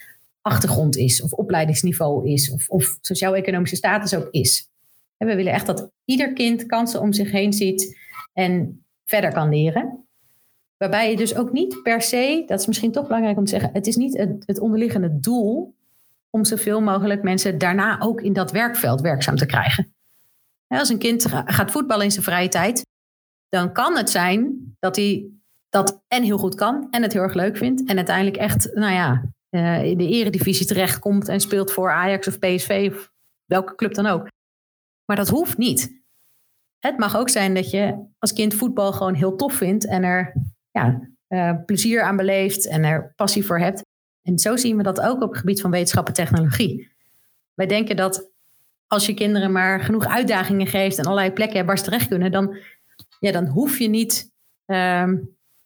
achtergrond 0.41 0.97
is, 0.97 1.21
of 1.21 1.33
opleidingsniveau 1.33 2.29
is, 2.29 2.51
of, 2.51 2.69
of 2.69 2.97
sociaal-economische 3.01 3.75
status 3.75 4.15
ook 4.15 4.27
is. 4.31 4.69
En 5.17 5.27
we 5.27 5.35
willen 5.35 5.53
echt 5.53 5.65
dat 5.65 5.91
ieder 6.05 6.33
kind 6.33 6.65
kansen 6.65 7.01
om 7.01 7.13
zich 7.13 7.31
heen 7.31 7.53
ziet 7.53 7.97
en 8.33 8.83
verder 9.05 9.33
kan 9.33 9.49
leren. 9.49 10.05
Waarbij 10.81 11.09
je 11.09 11.17
dus 11.17 11.35
ook 11.35 11.51
niet 11.51 11.81
per 11.83 12.01
se, 12.01 12.43
dat 12.47 12.59
is 12.59 12.67
misschien 12.67 12.91
toch 12.91 13.07
belangrijk 13.07 13.37
om 13.37 13.43
te 13.43 13.49
zeggen, 13.49 13.69
het 13.73 13.87
is 13.87 13.95
niet 13.95 14.17
het, 14.17 14.43
het 14.45 14.59
onderliggende 14.59 15.19
doel 15.19 15.75
om 16.29 16.45
zoveel 16.45 16.81
mogelijk 16.81 17.23
mensen 17.23 17.57
daarna 17.57 17.99
ook 17.99 18.21
in 18.21 18.33
dat 18.33 18.51
werkveld 18.51 19.01
werkzaam 19.01 19.35
te 19.35 19.45
krijgen. 19.45 19.93
Als 20.67 20.89
een 20.89 20.97
kind 20.97 21.25
gaat 21.45 21.71
voetballen 21.71 22.05
in 22.05 22.11
zijn 22.11 22.23
vrije 22.23 22.47
tijd, 22.47 22.85
dan 23.49 23.73
kan 23.73 23.97
het 23.97 24.09
zijn 24.09 24.73
dat 24.79 24.95
hij 24.95 25.29
dat 25.69 26.01
en 26.07 26.23
heel 26.23 26.37
goed 26.37 26.55
kan 26.55 26.87
en 26.91 27.01
het 27.01 27.13
heel 27.13 27.21
erg 27.21 27.33
leuk 27.33 27.57
vindt. 27.57 27.83
En 27.85 27.95
uiteindelijk 27.95 28.37
echt, 28.37 28.73
nou 28.73 28.93
ja, 28.93 29.23
eh, 29.49 29.83
in 29.83 29.97
de 29.97 30.07
eredivisie 30.07 30.65
terechtkomt 30.65 31.27
en 31.27 31.39
speelt 31.39 31.71
voor 31.71 31.91
Ajax 31.91 32.27
of 32.27 32.39
PSV 32.39 32.91
of 32.93 33.11
welke 33.45 33.75
club 33.75 33.93
dan 33.93 34.05
ook. 34.05 34.27
Maar 35.05 35.17
dat 35.17 35.29
hoeft 35.29 35.57
niet. 35.57 36.01
Het 36.79 36.97
mag 36.97 37.17
ook 37.17 37.29
zijn 37.29 37.53
dat 37.53 37.69
je 37.69 38.05
als 38.19 38.33
kind 38.33 38.53
voetbal 38.53 38.93
gewoon 38.93 39.13
heel 39.13 39.35
tof 39.35 39.53
vindt 39.53 39.85
en 39.85 40.03
er 40.03 40.33
ja, 40.71 41.09
uh, 41.29 41.53
plezier 41.65 42.01
aan 42.01 42.17
beleeft 42.17 42.67
en 42.67 42.83
er 42.83 43.13
passie 43.15 43.45
voor 43.45 43.59
hebt. 43.59 43.83
En 44.21 44.39
zo 44.39 44.55
zien 44.55 44.77
we 44.77 44.83
dat 44.83 45.01
ook 45.01 45.21
op 45.21 45.29
het 45.29 45.39
gebied 45.39 45.61
van 45.61 45.71
wetenschap 45.71 46.07
en 46.07 46.13
technologie. 46.13 46.91
Wij 47.53 47.67
denken 47.67 47.95
dat 47.95 48.29
als 48.87 49.05
je 49.05 49.13
kinderen 49.13 49.51
maar 49.51 49.79
genoeg 49.79 50.05
uitdagingen 50.05 50.67
geeft 50.67 50.97
en 50.97 51.05
allerlei 51.05 51.31
plekken 51.31 51.65
waar 51.65 51.77
ze 51.77 51.83
terecht 51.83 52.07
kunnen, 52.07 52.31
dan, 52.31 52.57
ja, 53.19 53.31
dan 53.31 53.47
hoef 53.47 53.79
je 53.79 53.89
niet. 53.89 54.31
Uh, 54.65 55.07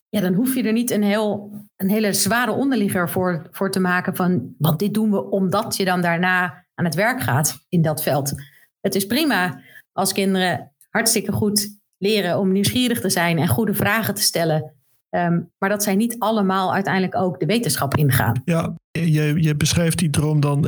ja, 0.09 0.21
dan 0.21 0.33
hoef 0.33 0.55
je 0.55 0.63
er 0.63 0.73
niet 0.73 0.91
een, 0.91 1.03
heel, 1.03 1.51
een 1.75 1.89
hele 1.89 2.13
zware 2.13 2.51
onderligger 2.51 3.09
voor, 3.09 3.47
voor 3.51 3.71
te 3.71 3.79
maken 3.79 4.15
van 4.15 4.55
wat 4.57 4.79
dit 4.79 4.93
doen 4.93 5.11
we 5.11 5.29
omdat 5.29 5.75
je 5.75 5.85
dan 5.85 6.01
daarna 6.01 6.65
aan 6.73 6.85
het 6.85 6.95
werk 6.95 7.21
gaat 7.21 7.65
in 7.69 7.81
dat 7.81 8.03
veld. 8.03 8.33
Het 8.81 8.95
is 8.95 9.05
prima 9.05 9.61
als 9.91 10.13
kinderen 10.13 10.71
hartstikke 10.89 11.31
goed 11.31 11.79
leren 11.97 12.39
om 12.39 12.51
nieuwsgierig 12.51 13.01
te 13.01 13.09
zijn 13.09 13.37
en 13.37 13.47
goede 13.47 13.73
vragen 13.73 14.13
te 14.13 14.21
stellen. 14.21 14.73
Ehm, 15.15 15.41
maar 15.58 15.69
dat 15.69 15.84
zij 15.84 15.95
niet 15.95 16.15
allemaal 16.19 16.73
uiteindelijk 16.73 17.15
ook 17.15 17.39
de 17.39 17.45
wetenschap 17.45 17.95
ingaan. 17.95 18.41
Ja, 18.45 18.75
je, 18.91 19.34
je 19.38 19.56
beschrijft 19.56 19.97
die 19.97 20.10
droom 20.10 20.39
dan 20.39 20.60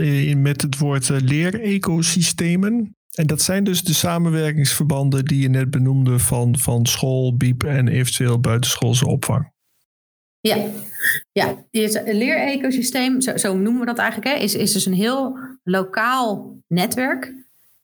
met 0.42 0.62
het 0.62 0.78
woord 0.78 1.10
leerecosystemen. 1.10 2.96
En 3.14 3.28
dat 3.28 3.42
zijn 3.42 3.64
dus 3.64 3.84
de 3.84 3.94
samenwerkingsverbanden 3.94 5.26
die 5.26 5.42
je 5.42 5.50
net 5.50 5.72
benoemde 5.72 6.20
van, 6.20 6.58
van 6.58 6.86
school, 6.86 7.36
biep 7.36 7.64
en 7.64 7.88
eventueel 7.88 8.40
buitenschoolse 8.40 9.08
opvang. 9.08 9.52
Ja, 10.40 10.58
ja. 11.32 11.66
het 11.72 12.02
leerecosysteem, 12.06 13.22
zo, 13.22 13.38
zo 13.38 13.58
noemen 13.58 13.80
we 13.80 13.86
dat 13.86 13.98
eigenlijk, 13.98 14.38
hè, 14.38 14.44
is, 14.44 14.56
is 14.56 14.72
dus 14.72 14.86
een 14.86 14.94
heel 14.94 15.38
lokaal 15.64 16.58
netwerk. 16.68 17.34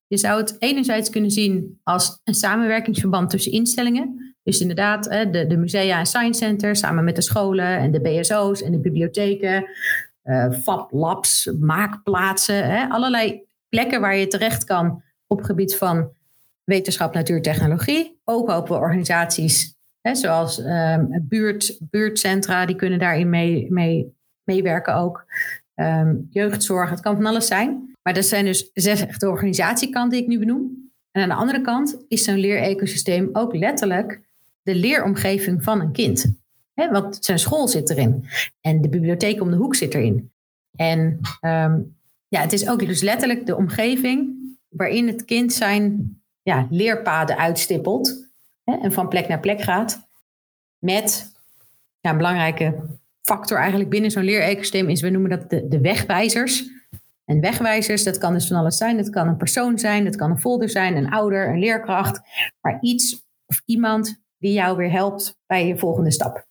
Je 0.08 0.18
zou 0.18 0.42
het 0.42 0.56
enerzijds 0.60 1.10
kunnen 1.10 1.32
zien 1.32 1.80
als 1.84 2.20
een 2.24 2.34
samenwerkingsverband 2.34 3.30
tussen 3.30 3.52
instellingen. 3.52 4.23
Dus 4.44 4.62
inderdaad, 4.62 5.04
de, 5.04 5.46
de 5.48 5.58
musea 5.58 6.00
en 6.00 6.06
science 6.06 6.44
centers 6.44 6.80
samen 6.80 7.04
met 7.04 7.16
de 7.16 7.22
scholen 7.22 7.78
en 7.78 7.92
de 7.92 8.02
BSO's 8.02 8.62
en 8.62 8.72
de 8.72 8.80
bibliotheken, 8.80 9.70
uh, 10.24 10.52
fab 10.52 10.92
labs, 10.92 11.52
maakplaatsen, 11.60 12.90
allerlei 12.90 13.44
plekken 13.70 14.02
waar 14.02 14.16
je 14.16 14.28
terecht 14.28 14.64
kan 14.64 15.04
op 15.28 15.42
gebied 15.42 15.76
van 15.76 16.12
wetenschap, 16.64 17.14
natuur, 17.14 17.42
technologie. 17.42 18.20
Ook 18.24 18.50
open 18.50 18.76
organisaties 18.76 19.78
zoals 20.12 20.60
um, 20.60 21.26
buurt, 21.28 21.78
buurtcentra, 21.90 22.66
die 22.66 22.76
kunnen 22.76 23.00
daarin 23.00 23.30
mee, 23.30 23.72
mee, 23.72 24.14
meewerken 24.44 24.96
ook. 24.96 25.26
Um, 25.76 26.28
jeugdzorg, 26.30 26.90
het 26.90 27.00
kan 27.00 27.16
van 27.16 27.26
alles 27.26 27.48
zijn. 27.48 27.96
Maar 28.02 28.14
dat 28.14 28.26
zijn 28.26 28.46
dus 28.46 28.70
zes 28.74 29.06
echte 29.06 29.30
organisatiekanten 29.30 30.12
die 30.12 30.22
ik 30.22 30.28
nu 30.28 30.40
benoem. 30.40 30.92
En 31.12 31.22
aan 31.22 31.30
de 31.30 31.36
andere 31.36 31.62
kant 31.62 32.06
is 32.08 32.24
zo'n 32.24 32.38
leerecosysteem 32.38 33.30
ook 33.34 33.56
letterlijk 33.56 34.22
de 34.64 34.76
leeromgeving 34.76 35.64
van 35.64 35.82
een 35.82 35.92
kind. 35.92 36.42
He, 36.74 36.92
want 36.92 37.18
zijn 37.20 37.40
school 37.40 37.68
zit 37.68 37.90
erin. 37.90 38.26
En 38.62 38.82
de 38.82 38.90
bibliotheek 38.90 39.42
om 39.42 39.52
de 39.52 39.58
hoek 39.58 39.76
zit 39.76 39.94
erin. 39.94 40.32
En 40.76 41.20
um, 41.42 41.96
ja, 42.28 42.42
het 42.42 42.54
is 42.54 42.68
ook 42.70 42.80
dus 42.80 43.02
letterlijk 43.02 43.46
de 43.46 43.56
omgeving 43.56 44.36
waarin 44.70 45.08
het 45.08 45.26
kind 45.26 45.54
zijn 45.54 46.16
ja, 46.42 46.68
leerpaden 46.70 47.38
uitstippelt 47.38 48.32
en 48.64 48.92
van 48.92 49.08
plek 49.08 49.28
naar 49.28 49.40
plek 49.40 49.62
gaat. 49.62 50.08
Met 50.78 51.34
ja, 52.00 52.10
een 52.10 52.18
belangrijke 52.18 52.76
factor 53.22 53.58
eigenlijk 53.58 53.90
binnen 53.90 54.12
zo'n 54.12 54.24
leerecosysteem 54.24 54.90
is, 54.90 55.02
we 55.02 55.10
noemen 55.10 55.30
dat 55.30 55.50
de, 55.50 55.68
de 55.68 55.82
wegwijzers. 55.82 56.72
En 57.26 57.40
wegwijzers, 57.40 58.04
dat 58.04 58.18
kan 58.18 58.34
dus 58.34 58.48
van 58.48 58.58
alles 58.58 58.78
zijn. 58.78 58.98
Dat 58.98 59.10
kan 59.10 59.28
een 59.28 59.38
persoon 59.38 59.80
zijn, 59.80 60.04
dat 60.04 60.16
kan 60.16 60.32
een 60.32 60.40
folder 60.40 60.70
zijn, 60.70 60.96
een 60.96 61.10
ouder, 61.10 61.50
een 61.50 61.60
leerkracht. 61.60 62.22
Maar 62.62 62.78
iets 62.82 63.26
of 63.46 63.62
iemand 63.66 64.23
die 64.44 64.54
jou 64.54 64.78
weer 64.78 64.92
helpt 64.92 65.38
bij 65.46 65.68
je 65.68 65.78
volgende 65.78 66.12
stap. 66.12 66.46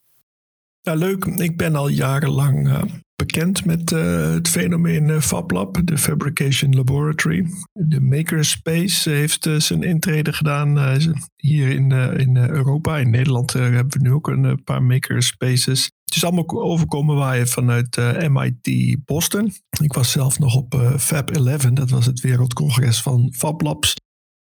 Ja, 0.81 0.94
leuk. 0.94 1.24
Ik 1.24 1.57
ben 1.57 1.74
al 1.74 1.88
jarenlang 1.88 2.68
uh, 2.68 2.83
bekend 3.16 3.64
met 3.64 3.90
uh, 3.90 4.33
het 4.33 4.48
fenomeen 4.48 5.09
uh, 5.09 5.20
FabLab, 5.20 5.81
de 5.85 5.98
Fabrication 5.98 6.74
Laboratory. 6.74 7.46
De 7.72 8.00
Makerspace 8.00 9.11
heeft 9.11 9.48
zijn 9.57 9.83
intrede 9.83 10.33
gedaan 10.33 10.98
hier 11.37 11.68
in, 11.68 11.90
in 12.18 12.37
Europa. 12.37 12.96
In 12.98 13.11
Nederland 13.11 13.52
hebben 13.52 13.98
we 13.98 14.09
nu 14.09 14.12
ook 14.12 14.28
een 14.28 14.64
paar 14.64 14.83
Makerspaces. 14.83 15.85
Het 16.05 16.14
is 16.16 16.24
allemaal 16.24 16.62
overkomen 16.62 17.16
waaien 17.16 17.48
vanuit 17.48 17.96
MIT 18.28 18.96
Boston. 19.05 19.52
Ik 19.83 19.92
was 19.92 20.11
zelf 20.11 20.38
nog 20.38 20.57
op 20.57 20.94
Fab 20.98 21.31
11, 21.31 21.57
dat 21.57 21.90
was 21.90 22.07
het 22.07 22.20
wereldcongres 22.20 23.02
van 23.02 23.33
FabLabs. 23.37 23.94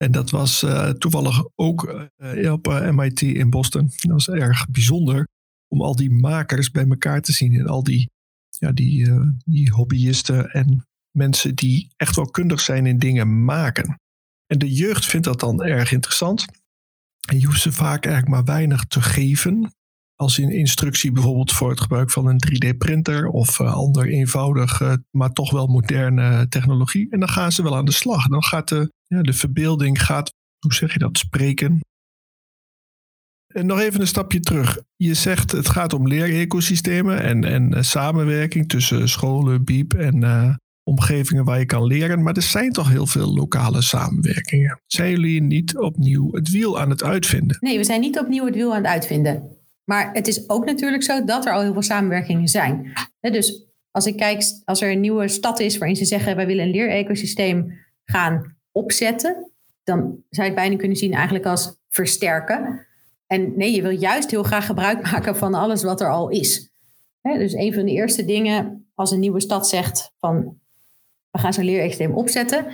En 0.02 0.12
dat 0.12 0.30
was 0.30 0.66
toevallig 0.98 1.44
ook 1.56 2.10
op 2.52 2.92
MIT 2.92 3.22
in 3.22 3.50
Boston. 3.50 3.92
Dat 3.96 4.12
was 4.12 4.30
erg 4.30 4.70
bijzonder 4.70 5.28
om 5.68 5.82
al 5.82 5.96
die 5.96 6.12
makers 6.12 6.72
bij 6.72 6.88
elkaar 6.88 7.22
te 7.22 7.32
zien 7.32 7.54
en 7.54 7.68
al 7.68 7.84
die 7.84 8.10
ja, 8.62 8.72
die, 8.72 9.08
uh, 9.08 9.28
die 9.46 9.72
hobbyisten 9.72 10.52
en 10.52 10.88
mensen 11.12 11.56
die 11.56 11.94
echt 11.96 12.16
wel 12.16 12.26
kundig 12.26 12.60
zijn 12.60 12.86
in 12.86 12.98
dingen 12.98 13.46
maken. 13.46 14.00
En 14.46 14.60
de 14.60 14.74
jeugd 14.74 15.06
vindt 15.06 15.26
dat 15.26 15.40
dan 15.40 15.64
erg 15.64 15.92
interessant. 15.92 16.46
En 17.30 17.40
je 17.40 17.46
hoeft 17.46 17.62
ze 17.62 17.72
vaak 17.72 18.06
eigenlijk 18.06 18.36
maar 18.36 18.56
weinig 18.56 18.86
te 18.86 19.02
geven. 19.02 19.74
Als 20.16 20.40
in 20.40 20.52
instructie 20.52 21.12
bijvoorbeeld 21.12 21.52
voor 21.52 21.70
het 21.70 21.82
gebruik 21.82 22.12
van 22.12 22.28
een 22.28 22.44
3D-printer 22.48 23.28
of 23.28 23.60
uh, 23.60 23.74
ander 23.74 24.08
eenvoudig, 24.08 24.82
uh, 24.82 24.94
maar 25.12 25.34
toch 25.34 25.52
wel 25.52 25.68
moderne 25.68 26.48
technologie. 26.48 27.10
En 27.10 27.20
dan 27.20 27.30
gaan 27.30 27.52
ze 27.52 27.64
wel 27.64 27.76
aan 27.76 27.86
de 27.86 27.92
slag. 27.92 28.28
Dan 28.28 28.44
gaat 28.44 28.68
de, 28.68 28.94
ja, 29.16 29.22
de 29.22 29.34
verbeelding, 29.34 30.02
gaat, 30.02 30.34
hoe 30.60 30.74
zeg 30.74 30.94
je 30.94 31.00
dat, 31.00 31.18
spreken. 31.18 31.80
En 33.48 33.66
nog 33.66 33.80
even 33.80 34.02
een 34.02 34.08
stapje 34.08 34.40
terug. 34.40 34.82
Je 34.96 35.14
zegt 35.14 35.52
het 35.52 35.70
gaat 35.70 35.94
om 35.94 36.08
leerecosystemen 36.08 37.22
en, 37.22 37.44
en 37.44 37.74
eh, 37.74 37.82
samenwerking 37.82 38.70
tussen 38.70 39.10
scholen, 39.10 39.64
biep 39.64 39.94
en 39.94 40.22
uh, 40.22 40.56
omgevingen 40.84 41.46
waar 41.46 41.60
je 41.60 41.66
kan 41.66 41.86
leren. 41.86 42.24
Maar 42.24 42.36
er 42.36 42.42
zijn 42.42 42.72
toch 42.72 42.90
heel 42.90 43.08
veel 43.08 43.34
lokale 43.34 43.82
samenwerkingen. 43.82 44.82
Zijn 44.88 45.10
jullie 45.10 45.42
niet 45.42 45.78
opnieuw 45.78 46.32
het 46.32 46.50
wiel 46.50 46.80
aan 46.80 46.90
het 46.90 47.04
uitvinden? 47.04 47.58
Nee, 47.60 47.78
we 47.78 47.84
zijn 47.84 48.02
niet 48.02 48.20
opnieuw 48.20 48.46
het 48.46 48.56
wiel 48.56 48.72
aan 48.72 48.84
het 48.84 48.92
uitvinden. 48.92 49.58
Maar 49.84 50.14
het 50.14 50.28
is 50.28 50.50
ook 50.50 50.66
natuurlijk 50.66 51.04
zo 51.04 51.24
dat 51.24 51.46
er 51.46 51.54
al 51.54 51.62
heel 51.62 51.74
veel 51.74 51.82
samenwerkingen 51.82 52.48
zijn. 52.48 52.94
Dus 53.20 53.66
als 53.92 54.06
ik 54.06 54.18
kijk, 54.18 54.44
als 54.66 54.82
er 54.82 54.92
een 54.92 55.00
nieuwe 55.00 55.28
stad 55.28 55.60
is 55.60 55.78
waarin 55.78 55.96
ze 55.96 56.06
zeggen 56.06 56.36
wij 56.36 56.46
willen 56.46 56.66
een 56.66 56.72
leerecosysteem 56.72 57.80
gaan 58.06 58.60
opzetten, 58.72 59.52
dan 59.84 60.00
zou 60.00 60.48
je 60.48 60.54
het 60.54 60.56
bijna 60.56 60.76
kunnen 60.76 60.98
zien 60.98 61.14
eigenlijk 61.14 61.46
als 61.46 61.78
versterken. 61.90 62.88
En 63.28 63.58
nee, 63.58 63.72
je 63.72 63.82
wil 63.82 63.92
juist 63.92 64.32
heel 64.32 64.44
graag 64.44 64.66
gebruik 64.66 65.02
maken 65.12 65.36
van 65.36 65.54
alles 65.54 65.84
wat 65.84 66.02
er 66.02 66.12
al 66.12 66.30
is. 66.30 66.72
dus 67.22 67.54
een 67.54 67.74
van 67.74 67.86
de 67.86 67.92
eerste 67.92 68.26
dingen 68.26 68.86
als 68.96 69.12
een 69.12 69.20
nieuwe 69.20 69.42
stad 69.42 69.68
zegt 69.68 70.14
van 70.20 70.60
we 71.32 71.40
gaan 71.40 71.54
zo'n 71.54 71.66
leersysteem 71.66 72.12
opzetten, 72.12 72.66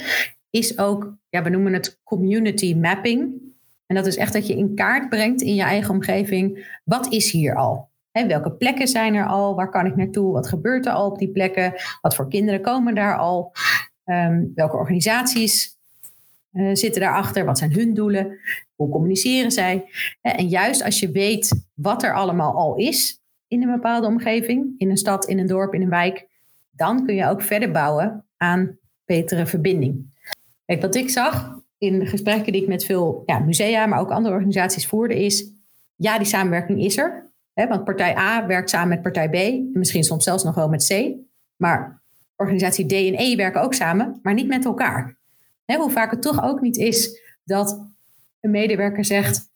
is 0.50 0.78
ook, 0.78 1.18
ja, 1.30 1.44
we 1.44 1.50
noemen 1.50 1.74
het 1.74 2.00
community 2.04 2.76
mapping. 2.76 3.46
En 3.86 3.96
dat 3.96 4.06
is 4.06 4.18
echt 4.18 4.34
dat 4.34 4.48
je 4.48 4.58
in 4.58 4.76
kaart 4.76 5.10
brengt 5.10 5.42
in 5.42 5.56
je 5.56 5.62
eigen 5.62 5.94
omgeving, 5.94 6.80
wat 6.84 7.14
is 7.14 7.32
hier 7.32 7.56
al? 7.56 7.90
welke 8.26 8.52
plekken 8.52 8.88
zijn 8.88 9.16
er 9.16 9.28
al? 9.28 9.56
Waar 9.56 9.70
kan 9.70 9.86
ik 9.86 9.96
naartoe? 9.96 10.34
Wat 10.34 10.48
gebeurt 10.48 10.86
er 10.86 10.92
al 10.92 11.10
op 11.10 11.18
die 11.18 11.32
plekken? 11.32 11.74
Wat 12.02 12.16
voor 12.16 12.30
kinderen 12.30 12.62
komen 12.62 12.96
daar 12.96 13.18
al? 13.18 13.52
Ehm, 14.04 14.46
welke 14.56 14.78
organisaties 14.78 15.77
uh, 16.54 16.70
zitten 16.74 17.02
daarachter? 17.02 17.46
Wat 17.46 17.58
zijn 17.58 17.74
hun 17.74 17.94
doelen? 17.94 18.40
Hoe 18.76 18.90
communiceren 18.90 19.52
zij? 19.52 19.86
Eh, 20.22 20.40
en 20.40 20.48
juist 20.48 20.84
als 20.84 21.00
je 21.00 21.12
weet 21.12 21.66
wat 21.74 22.04
er 22.04 22.14
allemaal 22.14 22.54
al 22.54 22.76
is 22.76 23.22
in 23.48 23.62
een 23.62 23.72
bepaalde 23.72 24.08
omgeving, 24.08 24.74
in 24.78 24.90
een 24.90 24.98
stad, 24.98 25.26
in 25.28 25.40
een 25.40 25.48
dorp, 25.48 25.74
in 25.74 25.82
een 25.82 25.90
wijk, 25.90 26.28
dan 26.72 27.06
kun 27.06 27.16
je 27.16 27.28
ook 27.28 27.42
verder 27.42 27.72
bouwen 27.72 28.26
aan 28.38 28.78
betere 29.06 29.46
verbinding. 29.46 30.16
Kijk, 30.66 30.82
wat 30.82 30.96
ik 30.96 31.10
zag 31.10 31.60
in 31.78 32.08
gesprekken 32.08 32.52
die 32.52 32.62
ik 32.62 32.68
met 32.68 32.86
veel 32.86 33.24
ja, 33.26 33.40
musea, 33.40 33.86
maar 33.86 34.00
ook 34.00 34.12
andere 34.12 34.34
organisaties 34.34 34.88
voerde, 34.88 35.24
is 35.24 35.52
ja, 35.96 36.18
die 36.18 36.28
samenwerking 36.28 36.84
is 36.84 36.98
er. 36.98 37.32
Hè, 37.54 37.68
want 37.68 37.84
partij 37.84 38.18
A 38.18 38.46
werkt 38.48 38.70
samen 38.70 38.88
met 38.88 39.02
partij 39.02 39.30
B, 39.30 39.36
en 39.36 39.70
misschien 39.74 40.04
soms 40.04 40.24
zelfs 40.24 40.44
nog 40.44 40.56
wel 40.56 40.70
met 40.70 40.88
C. 40.88 41.16
Maar 41.56 42.02
organisatie 42.36 42.86
D 42.86 42.92
en 42.92 43.20
E 43.20 43.36
werken 43.36 43.62
ook 43.62 43.74
samen, 43.74 44.20
maar 44.22 44.34
niet 44.34 44.48
met 44.48 44.66
elkaar. 44.66 45.17
Hoe 45.76 45.92
vaak 45.92 46.12
het 46.12 46.22
toch 46.22 46.44
ook 46.44 46.62
niet 46.62 46.78
is 46.78 47.22
dat 47.44 47.90
een 48.40 48.52
medewerker 48.52 49.06
zegt: 49.06 49.50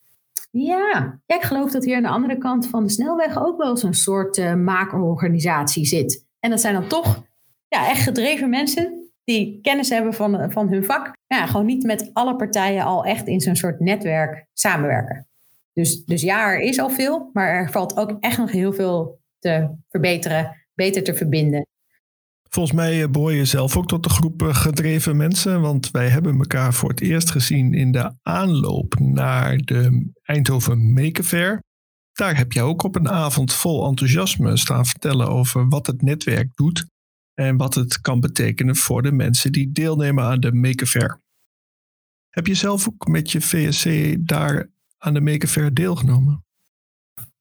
ja, 0.51 1.21
ik 1.25 1.41
geloof 1.41 1.71
dat 1.71 1.85
hier 1.85 1.95
aan 1.95 2.01
de 2.01 2.09
andere 2.09 2.37
kant 2.37 2.67
van 2.67 2.83
de 2.83 2.89
snelweg 2.89 3.43
ook 3.43 3.57
wel 3.57 3.77
zo'n 3.77 3.93
soort 3.93 4.37
uh, 4.37 4.53
maakorganisatie 4.53 5.85
zit. 5.85 6.25
En 6.39 6.49
dat 6.49 6.61
zijn 6.61 6.73
dan 6.73 6.87
toch 6.87 7.23
ja, 7.67 7.89
echt 7.89 8.03
gedreven 8.03 8.49
mensen 8.49 9.11
die 9.23 9.59
kennis 9.61 9.89
hebben 9.89 10.13
van, 10.13 10.51
van 10.51 10.69
hun 10.69 10.85
vak. 10.85 11.11
Ja, 11.27 11.45
gewoon 11.45 11.65
niet 11.65 11.83
met 11.83 12.09
alle 12.13 12.35
partijen 12.35 12.83
al 12.83 13.05
echt 13.05 13.27
in 13.27 13.41
zo'n 13.41 13.55
soort 13.55 13.79
netwerk 13.79 14.45
samenwerken. 14.53 15.27
Dus, 15.73 16.05
dus 16.05 16.21
ja, 16.21 16.51
er 16.51 16.59
is 16.59 16.79
al 16.79 16.89
veel, 16.89 17.29
maar 17.33 17.47
er 17.47 17.71
valt 17.71 17.97
ook 17.97 18.17
echt 18.19 18.37
nog 18.37 18.51
heel 18.51 18.73
veel 18.73 19.19
te 19.39 19.69
verbeteren, 19.89 20.65
beter 20.73 21.03
te 21.03 21.13
verbinden. 21.13 21.65
Volgens 22.53 22.75
mij 22.75 23.03
eh, 23.03 23.09
behoor 23.09 23.33
je 23.33 23.45
zelf 23.45 23.77
ook 23.77 23.87
tot 23.87 24.03
de 24.03 24.09
groep 24.09 24.41
eh, 24.41 24.55
gedreven 24.55 25.17
mensen, 25.17 25.61
want 25.61 25.91
wij 25.91 26.07
hebben 26.07 26.37
elkaar 26.37 26.73
voor 26.73 26.89
het 26.89 27.01
eerst 27.01 27.31
gezien 27.31 27.73
in 27.73 27.91
de 27.91 28.13
aanloop 28.21 28.99
naar 28.99 29.57
de 29.57 30.11
Eindhoven 30.23 30.93
Maker 30.93 31.23
Fair. 31.23 31.63
Daar 32.11 32.37
heb 32.37 32.51
jij 32.51 32.63
ook 32.63 32.83
op 32.83 32.95
een 32.95 33.09
avond 33.09 33.53
vol 33.53 33.87
enthousiasme 33.87 34.57
staan 34.57 34.85
vertellen 34.85 35.27
over 35.27 35.67
wat 35.67 35.87
het 35.87 36.01
netwerk 36.01 36.55
doet 36.55 36.85
en 37.33 37.57
wat 37.57 37.73
het 37.73 38.01
kan 38.01 38.19
betekenen 38.19 38.75
voor 38.75 39.01
de 39.01 39.11
mensen 39.11 39.51
die 39.51 39.71
deelnemen 39.71 40.23
aan 40.23 40.39
de 40.39 40.53
Maker 40.53 40.87
Fair. 40.87 41.19
Heb 42.29 42.47
je 42.47 42.53
zelf 42.53 42.87
ook 42.87 43.07
met 43.07 43.31
je 43.31 43.41
VSC 43.41 44.15
daar 44.19 44.69
aan 44.97 45.13
de 45.13 45.21
Maker 45.21 45.47
Fair 45.47 45.73
deelgenomen? 45.73 46.45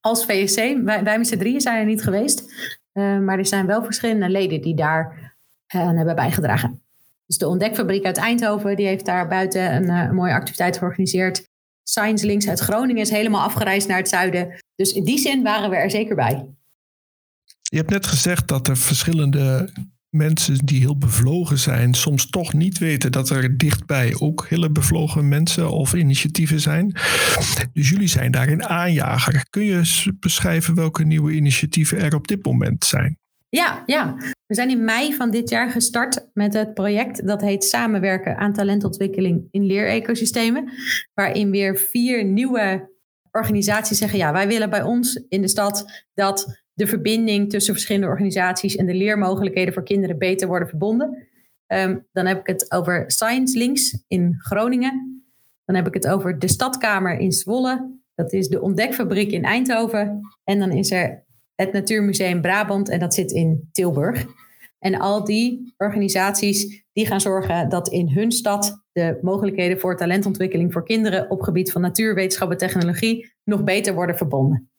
Als 0.01 0.25
VSC, 0.25 0.57
wij, 0.57 1.05
wij 1.05 1.19
met 1.19 1.27
z'n 1.27 1.39
drieën 1.39 1.61
zijn 1.61 1.79
er 1.79 1.87
niet 1.87 2.03
geweest. 2.03 2.45
Eh, 2.93 3.19
maar 3.19 3.39
er 3.39 3.47
zijn 3.47 3.67
wel 3.67 3.85
verschillende 3.85 4.29
leden 4.29 4.61
die 4.61 4.75
daar 4.75 5.35
uh, 5.75 5.81
aan 5.81 5.97
hebben 5.97 6.15
bijgedragen. 6.15 6.83
Dus 7.27 7.39
de 7.39 7.49
Ontdekfabriek 7.49 8.05
uit 8.05 8.17
Eindhoven, 8.17 8.77
die 8.77 8.87
heeft 8.87 9.07
daar 9.07 9.29
buiten 9.29 9.75
een, 9.75 9.85
uh, 9.85 10.11
mooie 10.11 10.33
activiteit 10.33 10.79
georganiseerd. 10.79 11.49
Science 11.83 12.27
Links 12.27 12.49
uit 12.49 12.61
Groningen 12.61 13.03
is 13.03 13.11
helemaal 13.11 13.43
afgereisd 13.43 13.89
naar 13.89 13.97
het 13.97 14.09
zuiden. 14.09 14.55
Dus 14.75 14.93
in 14.93 15.05
die 15.05 15.19
zin 15.19 15.43
waren 15.43 15.71
we 15.71 15.77
er 15.77 15.91
zeker 15.91 16.15
bij. 16.15 16.47
Je 17.63 17.77
hebt 17.77 17.91
net 17.91 18.07
gezegd 18.07 18.49
dat 18.49 18.69
er 18.69 18.77
verschillende 18.77 19.73
mensen 20.11 20.59
die 20.67 20.81
heel 20.81 20.99
bevlogen 20.99 21.59
zijn, 21.59 21.95
soms 21.95 22.31
toch 22.31 22.53
niet 22.53 22.79
weten 22.79 23.13
dat 23.13 23.31
er 23.31 23.57
dichtbij 23.57 24.15
ook 24.19 24.47
hele 24.49 24.71
bevlogen 24.71 25.29
mensen 25.29 25.71
of 25.71 25.95
initiatieven 25.95 26.61
zijn. 26.61 26.93
Dus 27.73 27.89
jullie 27.89 28.09
zijn 28.09 28.31
daarin 28.31 28.65
aanjager. 28.65 29.47
Kun 29.51 29.65
je 29.65 30.13
beschrijven 30.21 30.75
welke 30.75 31.05
nieuwe 31.05 31.33
initiatieven 31.33 31.99
er 31.99 32.15
op 32.15 32.29
dit 32.29 32.45
moment 32.45 32.85
zijn? 32.85 33.19
Ja, 33.49 33.83
ja, 33.87 34.17
we 34.47 34.55
zijn 34.55 34.71
in 34.71 34.85
mei 34.85 35.15
van 35.15 35.31
dit 35.31 35.49
jaar 35.49 35.71
gestart 35.71 36.29
met 36.35 36.55
het 36.55 36.75
project 36.75 37.27
dat 37.27 37.41
heet 37.41 37.65
Samenwerken 37.65 38.37
aan 38.37 38.53
talentontwikkeling 38.53 39.49
in 39.51 39.65
leerecosystemen. 39.65 40.73
Waarin 41.15 41.51
weer 41.51 41.77
vier 41.77 42.25
nieuwe 42.25 42.91
organisaties 43.31 43.99
zeggen: 43.99 44.19
ja, 44.19 44.33
wij 44.33 44.49
willen 44.49 44.71
bij 44.71 44.83
ons 44.83 45.25
in 45.29 45.41
de 45.41 45.49
stad 45.49 46.05
dat 46.15 46.60
de 46.81 46.87
verbinding 46.87 47.51
tussen 47.51 47.75
verschillende 47.75 48.07
organisaties 48.07 48.77
en 48.77 48.87
de 48.87 48.95
leermogelijkheden 48.95 49.75
voor 49.75 49.83
kinderen 49.83 50.19
beter 50.19 50.49
worden 50.49 50.69
verbonden. 50.69 51.29
Ehm, 51.67 51.99
dan 52.13 52.27
heb 52.27 52.39
ik 52.39 52.47
het 52.47 52.73
over 52.73 53.05
Science 53.07 53.59
Links 53.59 54.05
in 54.09 54.35
Groningen. 54.39 55.25
Dan 55.65 55.77
heb 55.77 55.87
ik 55.87 55.95
het 55.95 56.09
over 56.09 56.39
de 56.39 56.49
Stadkamer 56.49 57.19
in 57.19 57.33
Zwolle. 57.33 57.99
Dat 58.15 58.33
is 58.33 58.49
de 58.49 58.61
Ontdekfabriek 58.61 59.31
in 59.31 59.45
Eindhoven. 59.45 60.21
En 60.45 60.59
dan 60.59 60.71
is 60.71 60.91
er 60.91 61.25
het 61.55 61.73
Natuurmuseum 61.73 62.41
Brabant 62.41 62.89
en 62.89 62.99
dat 62.99 63.15
zit 63.15 63.33
in 63.33 63.69
Tilburg. 63.73 64.27
En 64.79 64.99
al 64.99 65.25
die 65.25 65.75
organisaties 65.77 66.85
die 66.93 67.07
gaan 67.07 67.21
zorgen 67.21 67.69
dat 67.69 67.89
in 67.89 68.09
hun 68.09 68.33
stad 68.33 68.85
de 68.93 69.19
mogelijkheden 69.23 69.81
voor 69.81 69.97
talentontwikkeling 69.97 70.73
voor 70.73 70.85
kinderen 70.85 71.31
op 71.31 71.41
gebied 71.41 71.73
van 71.73 71.81
natuurwetenschap 71.81 72.51
en 72.51 72.57
technologie 72.57 73.33
nog 73.45 73.65
beter 73.65 73.95
worden 73.95 74.17
verbonden. 74.17 74.70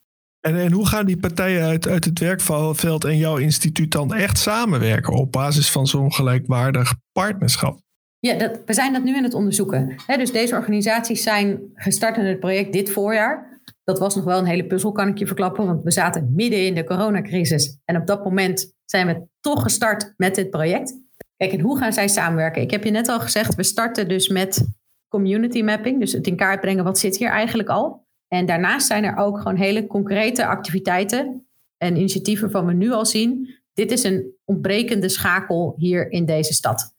En, 0.42 0.56
en 0.56 0.72
hoe 0.72 0.88
gaan 0.88 1.06
die 1.06 1.18
partijen 1.18 1.64
uit, 1.64 1.88
uit 1.88 2.06
het 2.06 2.20
werkveld 2.20 3.04
en 3.04 3.18
jouw 3.18 3.38
instituut 3.38 3.92
dan 3.92 4.14
echt 4.14 4.38
samenwerken 4.38 5.14
op 5.14 5.32
basis 5.32 5.72
van 5.72 5.88
zo'n 5.88 6.14
gelijkwaardig 6.14 6.96
partnerschap? 7.12 7.80
Ja, 8.20 8.38
dat, 8.38 8.60
we 8.66 8.74
zijn 8.74 8.94
dat 8.94 9.04
nu 9.04 9.16
in 9.16 9.24
het 9.24 9.34
onderzoeken. 9.34 9.96
dus 10.08 10.32
deze 10.32 10.56
organisaties 10.56 11.24
zijn 11.24 11.60
gestart 11.74 12.18
in 12.18 12.26
het 12.26 12.40
project 12.40 12.74
dit 12.74 12.92
voorjaar. 12.92 13.62
Dat 13.84 14.00
was 14.00 14.16
nog 14.16 14.24
wel 14.24 14.40
een 14.40 14.46
hele 14.46 14.68
puzzel, 14.68 14.92
kan 14.92 15.08
ik 15.08 15.18
je 15.18 15.28
verklappen, 15.28 15.66
want 15.66 15.84
we 15.84 15.92
zaten 15.92 16.34
midden 16.36 16.66
in 16.66 16.76
de 16.76 16.84
coronacrisis. 16.84 17.80
En 17.86 17.98
op 17.98 18.08
dat 18.08 18.24
moment 18.24 18.74
zijn 18.86 19.08
we 19.08 19.28
toch 19.40 19.62
gestart 19.62 20.14
met 20.18 20.36
dit 20.36 20.50
project. 20.50 21.00
Kijk, 21.38 21.52
en 21.54 21.60
hoe 21.60 21.78
gaan 21.78 21.94
zij 21.94 22.08
samenwerken? 22.08 22.62
Ik 22.62 22.72
heb 22.72 22.84
je 22.84 22.92
net 22.92 23.08
al 23.08 23.20
gezegd, 23.20 23.56
we 23.56 23.64
starten 23.64 24.08
dus 24.08 24.28
met 24.28 24.68
community 25.08 25.62
mapping, 25.62 26.00
dus 26.00 26.12
het 26.12 26.28
in 26.28 26.36
kaart 26.36 26.62
brengen 26.62 26.84
wat 26.84 27.00
zit 27.00 27.18
hier 27.18 27.30
eigenlijk 27.30 27.70
al. 27.70 28.06
En 28.34 28.46
daarnaast 28.46 28.88
zijn 28.88 29.04
er 29.04 29.18
ook 29.18 29.38
gewoon 29.38 29.56
hele 29.56 29.88
concrete 29.88 30.46
activiteiten 30.46 31.46
en 31.78 31.96
initiatieven 31.96 32.52
van 32.52 32.66
we 32.66 32.74
nu 32.74 32.92
al 32.92 33.06
zien. 33.06 33.56
Dit 33.74 33.92
is 33.92 34.04
een 34.04 34.34
ontbrekende 34.46 35.10
schakel 35.10 35.76
hier 35.78 36.12
in 36.12 36.26
deze 36.26 36.54
stad. 36.54 36.96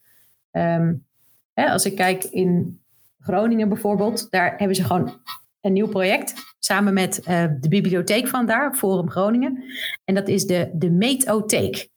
Ehm, 0.51 0.95
hè, 1.53 1.71
als 1.71 1.85
ik 1.85 1.97
kijk 1.97 2.25
in 2.25 2.81
Groningen 3.19 3.69
bijvoorbeeld, 3.69 4.31
daar 4.31 4.55
hebben 4.57 4.77
ze 4.77 4.85
gewoon 4.85 5.21
een 5.61 5.73
nieuw 5.73 5.89
project 5.89 6.55
samen 6.59 6.95
met 6.95 7.19
uh, 7.19 7.45
de 7.61 7.69
bibliotheek 7.69 8.29
van 8.29 8.47
daar, 8.47 8.75
Forum 8.75 9.11
Groningen. 9.11 9.65
En 10.05 10.15
dat 10.15 10.29
is 10.29 10.47
de, 10.47 10.71
de 10.75 10.91
Meetotheek. 10.91 11.89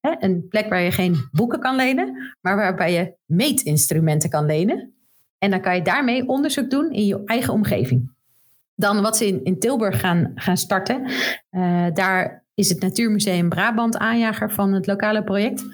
Hè, 0.00 0.14
een 0.18 0.48
plek 0.48 0.68
waar 0.68 0.82
je 0.82 0.90
geen 0.90 1.28
boeken 1.32 1.60
kan 1.60 1.76
lenen, 1.76 2.34
maar 2.40 2.56
waarbij 2.56 2.92
je 2.92 3.14
meetinstrumenten 3.24 4.30
kan 4.30 4.46
lenen. 4.46 4.94
En 5.38 5.50
dan 5.50 5.60
kan 5.60 5.74
je 5.74 5.82
daarmee 5.82 6.28
onderzoek 6.28 6.70
doen 6.70 6.90
in 6.90 7.06
je 7.06 7.22
eigen 7.24 7.52
omgeving. 7.52 8.16
Dan 8.78 9.02
wat 9.02 9.16
ze 9.16 9.26
in, 9.26 9.44
in 9.44 9.58
Tilburg 9.58 10.00
gaan, 10.00 10.32
gaan 10.34 10.56
starten. 10.56 11.10
Uh, 11.50 11.86
daar 11.92 12.44
is 12.54 12.68
het 12.68 12.80
Natuurmuseum 12.80 13.48
Brabant 13.48 13.96
aanjager 13.96 14.52
van 14.52 14.72
het 14.72 14.86
lokale 14.86 15.24
project. 15.24 15.64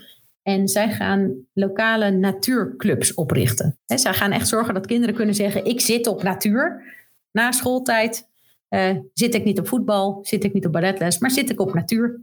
En 0.42 0.68
zij 0.68 0.90
gaan 0.90 1.34
lokale 1.52 2.10
natuurclubs 2.10 3.14
oprichten. 3.14 3.78
He, 3.86 3.98
zij 3.98 4.14
gaan 4.14 4.32
echt 4.32 4.48
zorgen 4.48 4.74
dat 4.74 4.86
kinderen 4.86 5.14
kunnen 5.14 5.34
zeggen: 5.34 5.64
Ik 5.64 5.80
zit 5.80 6.06
op 6.06 6.22
natuur. 6.22 6.82
Na 7.30 7.52
schooltijd 7.52 8.28
uh, 8.70 8.90
zit 9.12 9.34
ik 9.34 9.44
niet 9.44 9.58
op 9.58 9.68
voetbal, 9.68 10.18
zit 10.22 10.44
ik 10.44 10.52
niet 10.52 10.66
op 10.66 10.72
balletles, 10.72 11.18
maar 11.18 11.30
zit 11.30 11.50
ik 11.50 11.60
op 11.60 11.74
natuur. 11.74 12.20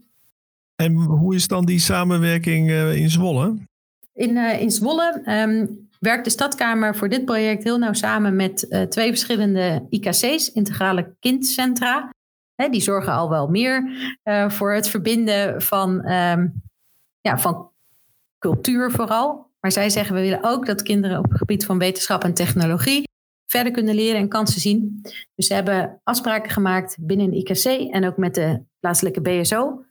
En 0.76 0.94
hoe 0.94 1.36
is 1.36 1.48
dan 1.48 1.66
die 1.66 1.80
samenwerking 1.80 2.70
uh, 2.70 2.96
in 2.96 3.10
Zwolle? 3.10 3.58
In, 4.14 4.38
in 4.38 4.72
Zwolle 4.72 5.22
um, 5.26 5.90
werkt 6.02 6.24
de 6.24 6.30
Stadkamer 6.30 6.96
voor 6.96 7.10
dit 7.10 7.26
project 7.26 7.64
heel 7.64 7.78
nauw 7.78 7.94
samen 7.94 8.36
met 8.36 8.66
uh, 8.70 8.82
twee 8.82 9.10
verschillende 9.10 9.88
IKC's, 9.90 10.52
integrale 10.52 11.16
kindcentra. 11.20 12.10
Hè, 12.56 12.70
die 12.70 12.82
zorgen 12.82 13.14
al 13.14 13.30
wel 13.30 13.48
meer 13.48 13.92
uh, 14.24 14.50
voor 14.50 14.74
het 14.74 14.90
verbinden 14.90 15.62
van, 15.62 16.12
um, 16.12 16.64
ja, 17.22 17.38
van 17.38 17.72
cultuur 18.40 18.92
vooral. 18.92 19.50
Maar 19.60 19.72
zij 19.72 19.90
zeggen 19.90 20.16
we 20.16 20.22
willen 20.22 20.44
ook 20.44 20.66
dat 20.66 20.82
kinderen 20.82 21.18
op 21.18 21.30
het 21.30 21.38
gebied 21.38 21.66
van 21.66 21.78
wetenschap 21.78 22.24
en 22.24 22.34
technologie 22.34 23.10
verder 23.46 23.72
kunnen 23.72 23.96
leren 23.96 24.20
en 24.20 24.30
kansen 24.30 24.62
zien. 24.62 25.00
Dus 25.36 25.48
ze 25.48 25.54
hebben 25.54 26.00
afspraken 26.04 26.52
gemaakt 26.52 26.98
binnen 27.00 27.30
de 27.30 27.38
IKC 27.38 27.94
en 27.94 28.06
ook 28.06 28.18
met 28.18 28.36
de 28.36 28.64
plaatselijke 28.80 29.22
BSO. 29.22 29.86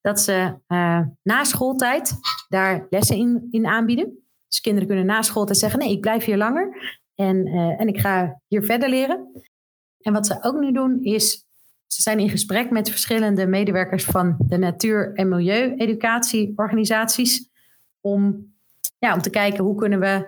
Dat 0.00 0.20
ze 0.20 0.54
uh, 0.68 1.00
na 1.22 1.44
schooltijd 1.44 2.18
daar 2.48 2.86
lessen 2.90 3.16
in, 3.16 3.48
in 3.50 3.66
aanbieden. 3.66 4.23
Dus 4.54 4.62
kinderen 4.62 4.88
kunnen 4.88 5.06
na 5.06 5.22
school 5.22 5.54
zeggen: 5.54 5.78
nee, 5.78 5.90
ik 5.90 6.00
blijf 6.00 6.24
hier 6.24 6.36
langer 6.36 6.98
en, 7.14 7.46
uh, 7.46 7.80
en 7.80 7.88
ik 7.88 8.00
ga 8.00 8.40
hier 8.46 8.64
verder 8.64 8.88
leren. 8.88 9.42
En 10.00 10.12
wat 10.12 10.26
ze 10.26 10.42
ook 10.42 10.60
nu 10.60 10.72
doen 10.72 11.02
is, 11.02 11.46
ze 11.86 12.02
zijn 12.02 12.18
in 12.18 12.30
gesprek 12.30 12.70
met 12.70 12.90
verschillende 12.90 13.46
medewerkers 13.46 14.04
van 14.04 14.36
de 14.38 14.56
natuur- 14.56 15.14
en 15.14 15.28
milieu-educatieorganisaties 15.28 17.48
om, 18.00 18.52
ja, 18.98 19.14
om 19.14 19.22
te 19.22 19.30
kijken 19.30 19.64
hoe 19.64 19.76
kunnen 19.76 20.00
we 20.00 20.26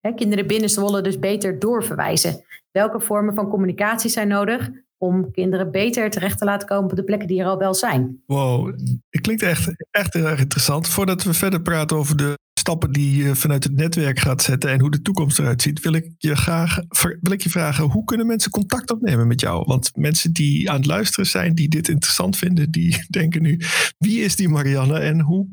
hè, 0.00 0.14
kinderen 0.14 0.46
binnen 0.46 0.70
Zwolle 0.70 1.02
dus 1.02 1.18
beter 1.18 1.58
doorverwijzen. 1.58 2.44
Welke 2.70 3.00
vormen 3.00 3.34
van 3.34 3.48
communicatie 3.48 4.10
zijn 4.10 4.28
nodig 4.28 4.70
om 4.98 5.30
kinderen 5.30 5.70
beter 5.70 6.10
terecht 6.10 6.38
te 6.38 6.44
laten 6.44 6.68
komen 6.68 6.90
op 6.90 6.96
de 6.96 7.04
plekken 7.04 7.28
die 7.28 7.40
er 7.40 7.46
al 7.46 7.58
wel 7.58 7.74
zijn. 7.74 8.22
Wow, 8.26 8.78
het 9.10 9.20
klinkt 9.20 9.42
echt, 9.42 9.74
echt 9.90 10.14
heel 10.14 10.26
erg 10.26 10.40
interessant. 10.40 10.88
Voordat 10.88 11.22
we 11.22 11.34
verder 11.34 11.62
praten 11.62 11.96
over 11.96 12.16
de 12.16 12.42
stappen 12.64 12.92
die 12.92 13.24
je 13.24 13.34
vanuit 13.34 13.64
het 13.64 13.76
netwerk 13.76 14.18
gaat 14.18 14.42
zetten 14.42 14.70
en 14.70 14.80
hoe 14.80 14.90
de 14.90 15.02
toekomst 15.02 15.38
eruit 15.38 15.62
ziet, 15.62 15.80
wil 15.80 15.92
ik 15.92 16.10
je 16.18 16.36
graag 16.36 16.78
wil 17.20 17.32
ik 17.32 17.40
je 17.40 17.50
vragen: 17.50 17.84
hoe 17.84 18.04
kunnen 18.04 18.26
mensen 18.26 18.50
contact 18.50 18.90
opnemen 18.90 19.26
met 19.26 19.40
jou? 19.40 19.64
Want 19.66 19.90
mensen 19.96 20.32
die 20.32 20.70
aan 20.70 20.76
het 20.76 20.86
luisteren 20.86 21.26
zijn, 21.26 21.54
die 21.54 21.68
dit 21.68 21.88
interessant 21.88 22.36
vinden, 22.36 22.70
die 22.70 23.04
denken 23.20 23.42
nu: 23.42 23.60
wie 23.98 24.20
is 24.20 24.36
die 24.36 24.48
Marianne 24.48 24.98
en 24.98 25.20
hoe, 25.20 25.46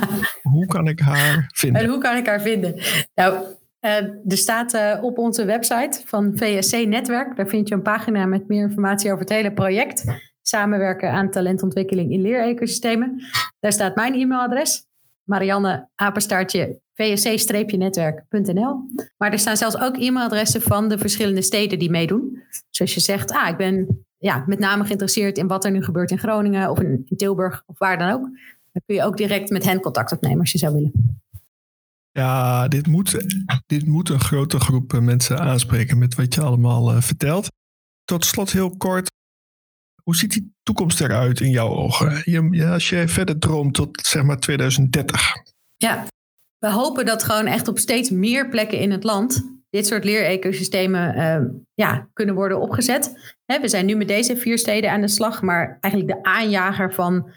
hoe 0.52 0.66
kan 0.66 0.88
ik 0.88 1.00
haar 1.00 1.50
vinden? 1.54 1.82
En 1.82 1.88
hoe 1.88 1.98
kan 1.98 2.16
ik 2.16 2.26
haar 2.26 2.40
vinden? 2.40 2.80
Nou, 3.14 3.44
uh, 3.80 3.90
er 4.26 4.36
staat 4.36 4.74
uh, 4.74 4.98
op 5.00 5.18
onze 5.18 5.44
website 5.44 6.00
van 6.04 6.32
VSC 6.34 6.86
Netwerk, 6.86 7.36
daar 7.36 7.48
vind 7.48 7.68
je 7.68 7.74
een 7.74 7.82
pagina 7.82 8.26
met 8.26 8.48
meer 8.48 8.62
informatie 8.62 9.10
over 9.10 9.24
het 9.24 9.32
hele 9.32 9.52
project. 9.52 10.04
Samenwerken 10.42 11.10
aan 11.10 11.30
talentontwikkeling 11.30 12.12
in 12.12 12.20
leerecosystemen. 12.20 13.22
Daar 13.60 13.72
staat 13.72 13.94
mijn 13.94 14.14
e-mailadres. 14.14 14.87
Marianne 15.28 15.88
apenstaartje 15.94 16.80
vsc-netwerk.nl. 16.94 18.76
Maar 19.16 19.32
er 19.32 19.38
staan 19.38 19.56
zelfs 19.56 19.78
ook 19.78 19.96
e-mailadressen 19.96 20.62
van 20.62 20.88
de 20.88 20.98
verschillende 20.98 21.42
steden 21.42 21.78
die 21.78 21.90
meedoen. 21.90 22.42
Dus 22.70 22.80
als 22.80 22.94
je 22.94 23.00
zegt, 23.00 23.32
ah, 23.32 23.48
ik 23.48 23.56
ben 23.56 24.04
ja, 24.18 24.44
met 24.46 24.58
name 24.58 24.84
geïnteresseerd 24.84 25.38
in 25.38 25.46
wat 25.46 25.64
er 25.64 25.70
nu 25.70 25.84
gebeurt 25.84 26.10
in 26.10 26.18
Groningen 26.18 26.70
of 26.70 26.80
in, 26.80 27.06
Tilburg 27.16 27.62
of 27.66 27.78
waar 27.78 27.98
dan 27.98 28.10
ook. 28.10 28.22
Dan 28.72 28.82
kun 28.86 28.94
je 28.94 29.04
ook 29.04 29.16
direct 29.16 29.50
met 29.50 29.64
hen 29.64 29.80
contact 29.80 30.12
opnemen 30.12 30.40
als 30.40 30.52
je 30.52 30.58
zou 30.58 30.74
willen. 30.74 31.22
Ja, 32.10 32.68
dit 32.68 32.86
moet, 32.86 33.24
dit 33.66 33.86
moet 33.86 34.08
een 34.08 34.20
grote 34.20 34.60
groep 34.60 35.00
mensen 35.00 35.40
aanspreken 35.40 35.98
met 35.98 36.14
wat 36.14 36.34
je 36.34 36.40
allemaal 36.40 36.94
uh, 36.94 37.00
vertelt. 37.00 37.48
Tot 38.04 38.24
slot 38.24 38.52
heel 38.52 38.76
kort, 38.76 39.10
hoe 40.08 40.16
ziet 40.16 40.32
die 40.32 40.54
toekomst 40.62 41.00
eruit 41.00 41.40
in 41.40 41.50
jouw 41.50 41.68
ogen? 41.68 42.22
Je, 42.24 42.66
als 42.66 42.88
je 42.88 43.08
verder 43.08 43.38
droomt 43.38 43.74
tot 43.74 44.06
zeg 44.06 44.22
maar 44.22 44.38
2030. 44.38 45.32
Ja, 45.76 46.06
we 46.58 46.70
hopen 46.70 47.06
dat 47.06 47.22
gewoon 47.22 47.46
echt 47.46 47.68
op 47.68 47.78
steeds 47.78 48.10
meer 48.10 48.48
plekken 48.48 48.78
in 48.78 48.90
het 48.90 49.04
land 49.04 49.58
dit 49.70 49.86
soort 49.86 50.04
leerecosystemen 50.04 51.16
uh, 51.16 51.50
ja, 51.74 52.08
kunnen 52.12 52.34
worden 52.34 52.60
opgezet. 52.60 53.34
we 53.46 53.68
zijn 53.68 53.86
nu 53.86 53.94
met 53.94 54.08
deze 54.08 54.36
vier 54.36 54.58
steden 54.58 54.90
aan 54.90 55.00
de 55.00 55.08
slag, 55.08 55.42
maar 55.42 55.78
eigenlijk 55.80 56.14
de 56.14 56.30
aanjager 56.30 56.94
van 56.94 57.14
uh, 57.14 57.30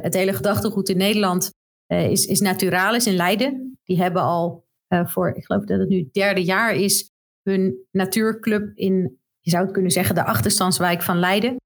het 0.00 0.14
hele 0.14 0.32
gedachtegoed 0.32 0.88
in 0.88 0.96
Nederland 0.96 1.52
uh, 1.92 2.10
is, 2.10 2.26
is 2.26 2.40
Naturalis 2.40 3.06
in 3.06 3.16
Leiden. 3.16 3.78
Die 3.84 4.02
hebben 4.02 4.22
al 4.22 4.64
voor, 4.88 5.34
ik 5.34 5.44
geloof 5.44 5.64
dat 5.64 5.78
het 5.78 5.88
nu 5.88 5.98
het 5.98 6.12
derde 6.14 6.44
jaar 6.44 6.74
is, 6.74 7.10
hun 7.42 7.86
natuurclub 7.90 8.70
in, 8.74 9.18
je 9.40 9.50
zou 9.50 9.64
het 9.64 9.72
kunnen 9.72 9.90
zeggen, 9.90 10.14
de 10.14 10.24
achterstandswijk 10.24 11.02
van 11.02 11.18
Leiden 11.18 11.56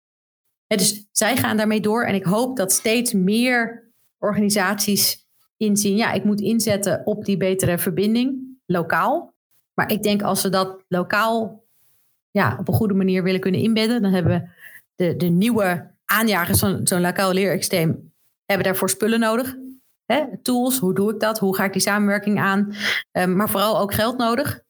dus 0.66 1.06
zij 1.12 1.36
gaan 1.36 1.56
daarmee 1.56 1.80
door. 1.80 2.04
En 2.04 2.14
ik 2.14 2.24
hoop 2.24 2.56
dat 2.56 2.72
steeds 2.72 3.12
meer 3.12 3.90
organisaties 4.18 5.26
inzien. 5.56 5.96
Ja, 5.96 6.12
ik 6.12 6.24
moet 6.24 6.40
inzetten 6.40 7.02
op 7.04 7.24
die 7.24 7.36
betere 7.36 7.78
verbinding, 7.78 8.58
lokaal. 8.66 9.34
Maar 9.74 9.92
ik 9.92 10.02
denk 10.02 10.22
als 10.22 10.42
we 10.42 10.48
dat 10.48 10.84
lokaal 10.88 11.64
ja, 12.30 12.56
op 12.60 12.68
een 12.68 12.74
goede 12.74 12.94
manier 12.94 13.22
willen 13.22 13.40
kunnen 13.40 13.60
inbedden. 13.60 14.02
Dan 14.02 14.12
hebben 14.12 14.32
we 14.32 14.48
de, 14.94 15.16
de 15.16 15.26
nieuwe 15.26 15.90
aanjagers 16.04 16.58
van 16.58 16.86
zo'n 16.86 17.00
lokaal 17.00 17.32
leerextreem 17.32 18.12
hebben 18.44 18.66
daarvoor 18.66 18.90
spullen 18.90 19.20
nodig. 19.20 19.56
Tools, 20.42 20.78
hoe 20.78 20.94
doe 20.94 21.12
ik 21.12 21.20
dat? 21.20 21.38
Hoe 21.38 21.56
ga 21.56 21.64
ik 21.64 21.72
die 21.72 21.82
samenwerking 21.82 22.40
aan? 22.40 22.74
Um, 23.12 23.36
maar 23.36 23.50
vooral 23.50 23.78
ook 23.78 23.94
geld 23.94 24.18
nodig. 24.18 24.60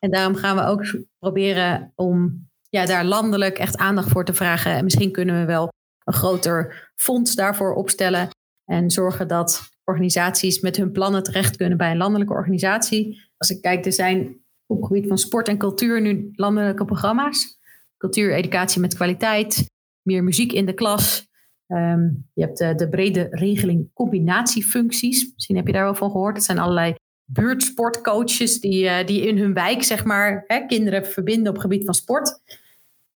En 0.00 0.10
daarom 0.10 0.34
gaan 0.34 0.56
we 0.56 0.62
ook 0.62 1.02
proberen 1.18 1.92
om 1.94 2.46
ja, 2.76 2.86
daar 2.86 3.04
landelijk 3.04 3.58
echt 3.58 3.76
aandacht 3.76 4.08
voor 4.08 4.24
te 4.24 4.34
vragen. 4.34 4.72
En 4.72 4.84
misschien 4.84 5.12
kunnen 5.12 5.40
we 5.40 5.44
wel 5.44 5.68
een 6.04 6.12
groter 6.12 6.90
fonds 6.94 7.34
daarvoor 7.34 7.74
opstellen. 7.74 8.28
En 8.64 8.90
zorgen 8.90 9.28
dat 9.28 9.70
organisaties 9.84 10.60
met 10.60 10.76
hun 10.76 10.92
plannen 10.92 11.22
terecht 11.22 11.56
kunnen 11.56 11.78
bij 11.78 11.90
een 11.90 11.96
landelijke 11.96 12.32
organisatie. 12.32 13.30
Als 13.36 13.50
ik 13.50 13.62
kijk, 13.62 13.84
er 13.84 13.92
zijn 13.92 14.44
op 14.66 14.76
het 14.76 14.86
gebied 14.86 15.08
van 15.08 15.18
sport 15.18 15.48
en 15.48 15.58
cultuur 15.58 16.00
nu 16.00 16.30
landelijke 16.32 16.84
programma's. 16.84 17.58
Cultuur, 17.96 18.34
educatie 18.34 18.80
met 18.80 18.94
kwaliteit, 18.94 19.64
meer 20.02 20.24
muziek 20.24 20.52
in 20.52 20.66
de 20.66 20.74
klas. 20.74 21.26
Ehm, 21.66 22.10
je 22.32 22.42
hebt 22.42 22.58
de, 22.58 22.74
de, 22.74 22.88
brede 22.88 23.26
regeling 23.30 23.90
combinatiefuncties. 23.92 25.32
Misschien 25.34 25.56
heb 25.56 25.66
je 25.66 25.72
daar 25.72 25.84
wel 25.84 25.94
van 25.94 26.10
gehoord. 26.10 26.36
Het 26.36 26.44
zijn 26.44 26.58
allerlei 26.58 26.94
buurtsportcoaches 27.24 28.60
die, 28.60 28.84
uh, 28.84 29.06
die 29.06 29.26
in 29.26 29.38
hun 29.38 29.54
wijk, 29.54 29.82
zeg 29.82 30.04
maar, 30.04 30.44
hè, 30.46 30.66
kinderen 30.66 31.06
verbinden 31.06 31.48
op 31.48 31.54
het 31.54 31.62
gebied 31.62 31.84
van 31.84 31.94
sport. 31.94 32.40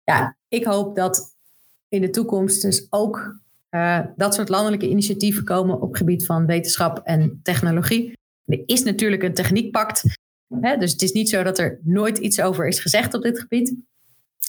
Ja, 0.07 0.37
ik 0.49 0.65
hoop 0.65 0.97
dat 0.97 1.37
in 1.89 2.01
de 2.01 2.11
toekomst 2.11 2.63
dus 2.63 2.87
ook 2.91 3.39
uh, 3.71 4.01
dat 4.17 4.35
soort 4.35 4.49
landelijke 4.49 4.89
initiatieven 4.89 5.45
komen 5.45 5.81
op 5.81 5.95
gebied 5.95 6.27
van 6.27 6.47
wetenschap 6.47 7.01
en 7.05 7.41
technologie. 7.43 8.19
Er 8.45 8.63
is 8.67 8.83
natuurlijk 8.83 9.23
een 9.23 9.35
techniekpact. 9.35 10.03
Hè, 10.61 10.77
dus 10.77 10.93
het 10.93 11.03
is 11.03 11.13
niet 11.13 11.29
zo 11.29 11.43
dat 11.43 11.59
er 11.59 11.79
nooit 11.83 12.19
iets 12.19 12.41
over 12.41 12.69
is 12.69 12.81
gezegd 12.81 13.15
op 13.15 13.23
dit 13.23 13.41
gebied. 13.41 13.75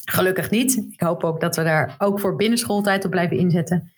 Gelukkig 0.06 0.50
niet. 0.50 0.86
Ik 0.92 1.00
hoop 1.00 1.24
ook 1.24 1.42
dat 1.42 1.56
we 1.56 1.64
daar 1.64 1.96
ook 1.98 2.20
voor 2.20 2.36
binnenschooltijd 2.36 3.06
op 3.06 3.12
blijven 3.12 3.38
inzetten. 3.38 3.92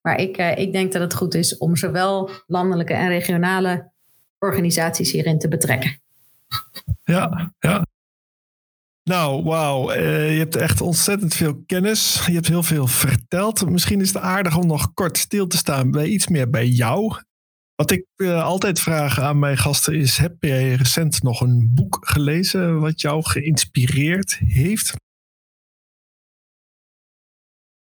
Maar 0.00 0.20
ik, 0.20 0.38
uh, 0.38 0.58
ik 0.58 0.72
denk 0.72 0.92
dat 0.92 1.02
het 1.02 1.14
goed 1.14 1.34
is 1.34 1.58
om 1.58 1.76
zowel 1.76 2.30
landelijke 2.46 2.94
en 2.94 3.08
regionale 3.08 3.90
organisaties 4.38 5.12
hierin 5.12 5.38
te 5.38 5.48
betrekken. 5.48 6.00
Ja, 7.04 7.52
ja. 7.58 7.86
Nou, 9.08 9.42
wauw. 9.42 9.92
Uh, 9.92 10.32
je 10.32 10.38
hebt 10.38 10.56
echt 10.56 10.80
ontzettend 10.80 11.34
veel 11.34 11.62
kennis. 11.66 12.22
Je 12.26 12.32
hebt 12.32 12.48
heel 12.48 12.62
veel 12.62 12.86
verteld. 12.86 13.70
Misschien 13.70 14.00
is 14.00 14.08
het 14.08 14.22
aardig 14.22 14.56
om 14.56 14.66
nog 14.66 14.94
kort 14.94 15.18
stil 15.18 15.46
te 15.46 15.56
staan 15.56 15.90
bij 15.90 16.06
iets 16.06 16.28
meer 16.28 16.50
bij 16.50 16.66
jou. 16.66 17.22
Wat 17.74 17.90
ik 17.90 18.06
uh, 18.16 18.44
altijd 18.44 18.80
vraag 18.80 19.20
aan 19.20 19.38
mijn 19.38 19.56
gasten 19.56 19.94
is: 19.94 20.16
heb 20.16 20.36
jij 20.40 20.74
recent 20.74 21.22
nog 21.22 21.40
een 21.40 21.70
boek 21.74 21.98
gelezen 22.00 22.80
wat 22.80 23.00
jou 23.00 23.22
geïnspireerd 23.24 24.38
heeft? 24.38 24.94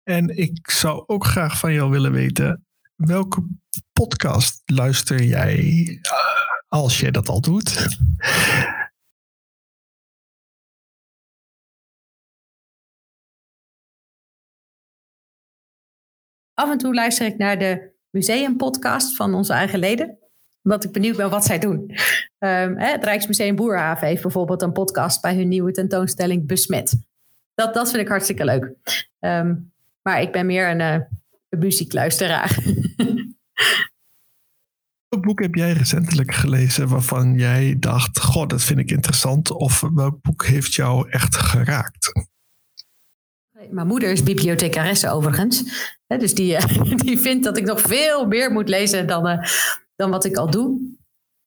En 0.02 0.36
ik 0.36 0.70
zou 0.70 1.04
ook 1.06 1.26
graag 1.26 1.58
van 1.58 1.72
jou 1.72 1.90
willen 1.90 2.12
weten: 2.12 2.66
welke 2.94 3.46
podcast 3.92 4.62
luister 4.64 5.22
jij 5.22 5.98
als 6.68 7.00
jij 7.00 7.10
dat 7.10 7.28
al 7.28 7.40
doet? 7.40 7.98
Af 16.54 16.70
en 16.70 16.78
toe 16.78 16.94
luister 16.94 17.26
ik 17.26 17.36
naar 17.36 17.58
de 17.58 17.92
museumpodcast 18.10 19.16
van 19.16 19.34
onze 19.34 19.52
eigen 19.52 19.78
leden. 19.78 20.18
Omdat 20.62 20.84
ik 20.84 20.92
benieuwd 20.92 21.16
ben 21.16 21.30
wat 21.30 21.44
zij 21.44 21.58
doen. 21.58 21.90
Um, 22.38 22.78
het 22.78 23.04
Rijksmuseum 23.04 23.56
Boerhaven 23.56 24.06
heeft 24.06 24.22
bijvoorbeeld 24.22 24.62
een 24.62 24.72
podcast 24.72 25.20
bij 25.20 25.34
hun 25.34 25.48
nieuwe 25.48 25.72
tentoonstelling 25.72 26.46
Besmet. 26.46 26.96
Dat, 27.54 27.74
dat 27.74 27.90
vind 27.90 28.02
ik 28.02 28.08
hartstikke 28.08 28.44
leuk. 28.44 28.72
Um, 29.20 29.72
maar 30.02 30.20
ik 30.20 30.32
ben 30.32 30.46
meer 30.46 30.70
een, 30.70 30.80
uh, 30.80 31.06
een 31.48 31.58
muziekluisteraar. 31.58 32.58
Welk 35.08 35.26
boek 35.26 35.40
heb 35.40 35.54
jij 35.54 35.72
recentelijk 35.72 36.34
gelezen 36.34 36.88
waarvan 36.88 37.38
jij 37.38 37.76
dacht: 37.78 38.20
Goh, 38.20 38.46
dat 38.46 38.62
vind 38.62 38.78
ik 38.78 38.90
interessant? 38.90 39.50
Of 39.50 39.80
welk 39.94 40.22
boek 40.22 40.44
heeft 40.44 40.74
jou 40.74 41.10
echt 41.10 41.36
geraakt? 41.36 42.12
Mijn 43.70 43.86
moeder 43.86 44.10
is 44.10 44.22
bibliothecaresse 44.22 45.10
overigens. 45.10 45.64
Dus 46.06 46.34
die, 46.34 46.56
eh, 46.56 46.82
die 47.06 47.18
vindt 47.18 47.44
dat 47.44 47.56
ik 47.56 47.64
nog 47.64 47.80
veel 47.80 48.26
meer 48.26 48.52
moet 48.52 48.68
lezen 48.68 49.06
dan, 49.06 49.26
uh, 49.26 49.44
dan 49.96 50.10
wat 50.10 50.24
ik 50.24 50.36
al 50.36 50.50
doe. 50.50 50.92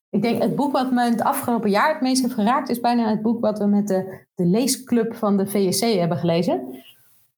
Ik 0.09 0.21
denk 0.21 0.41
het 0.41 0.55
boek 0.55 0.71
wat 0.71 0.91
me 0.91 1.09
het 1.09 1.21
afgelopen 1.21 1.69
jaar 1.69 1.93
het 1.93 2.01
meest 2.01 2.21
heeft 2.21 2.33
geraakt... 2.33 2.69
is 2.69 2.79
bijna 2.79 3.09
het 3.09 3.21
boek 3.21 3.41
wat 3.41 3.59
we 3.59 3.65
met 3.65 3.87
de, 3.87 4.25
de 4.35 4.45
leesclub 4.45 5.15
van 5.15 5.37
de 5.37 5.47
VSC 5.47 5.81
hebben 5.81 6.17
gelezen. 6.17 6.83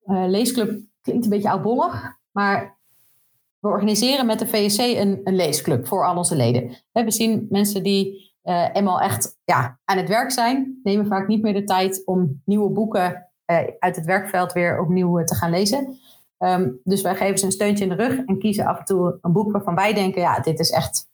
Uh, 0.05 0.23
leesclub 0.27 0.81
klinkt 1.01 1.23
een 1.23 1.29
beetje 1.29 1.49
oudbollig, 1.49 2.17
maar 2.31 2.77
we 3.59 3.67
organiseren 3.67 4.25
met 4.25 4.39
de 4.39 4.47
VSC 4.47 4.79
een, 4.79 5.21
een 5.23 5.35
leesclub 5.35 5.87
voor 5.87 6.05
al 6.05 6.17
onze 6.17 6.35
leden. 6.35 6.71
We 6.91 7.11
zien 7.11 7.47
mensen 7.49 7.83
die 7.83 8.33
uh, 8.43 8.69
eenmaal 8.73 9.01
echt 9.01 9.37
ja, 9.43 9.79
aan 9.85 9.97
het 9.97 10.07
werk 10.07 10.31
zijn, 10.31 10.79
nemen 10.83 11.07
vaak 11.07 11.27
niet 11.27 11.41
meer 11.41 11.53
de 11.53 11.63
tijd 11.63 12.01
om 12.05 12.41
nieuwe 12.45 12.69
boeken 12.69 13.28
uit 13.79 13.95
het 13.95 14.05
werkveld 14.05 14.53
weer 14.53 14.79
opnieuw 14.81 15.23
te 15.23 15.35
gaan 15.35 15.51
lezen. 15.51 15.99
Um, 16.39 16.79
dus 16.83 17.01
wij 17.01 17.15
geven 17.15 17.37
ze 17.37 17.45
een 17.45 17.51
steuntje 17.51 17.83
in 17.83 17.89
de 17.89 17.95
rug 17.95 18.25
en 18.25 18.39
kiezen 18.39 18.65
af 18.65 18.79
en 18.79 18.85
toe 18.85 19.17
een 19.21 19.31
boek 19.31 19.51
waarvan 19.51 19.75
wij 19.75 19.93
denken, 19.93 20.21
ja, 20.21 20.39
dit 20.39 20.59
is 20.59 20.69
echt 20.71 21.07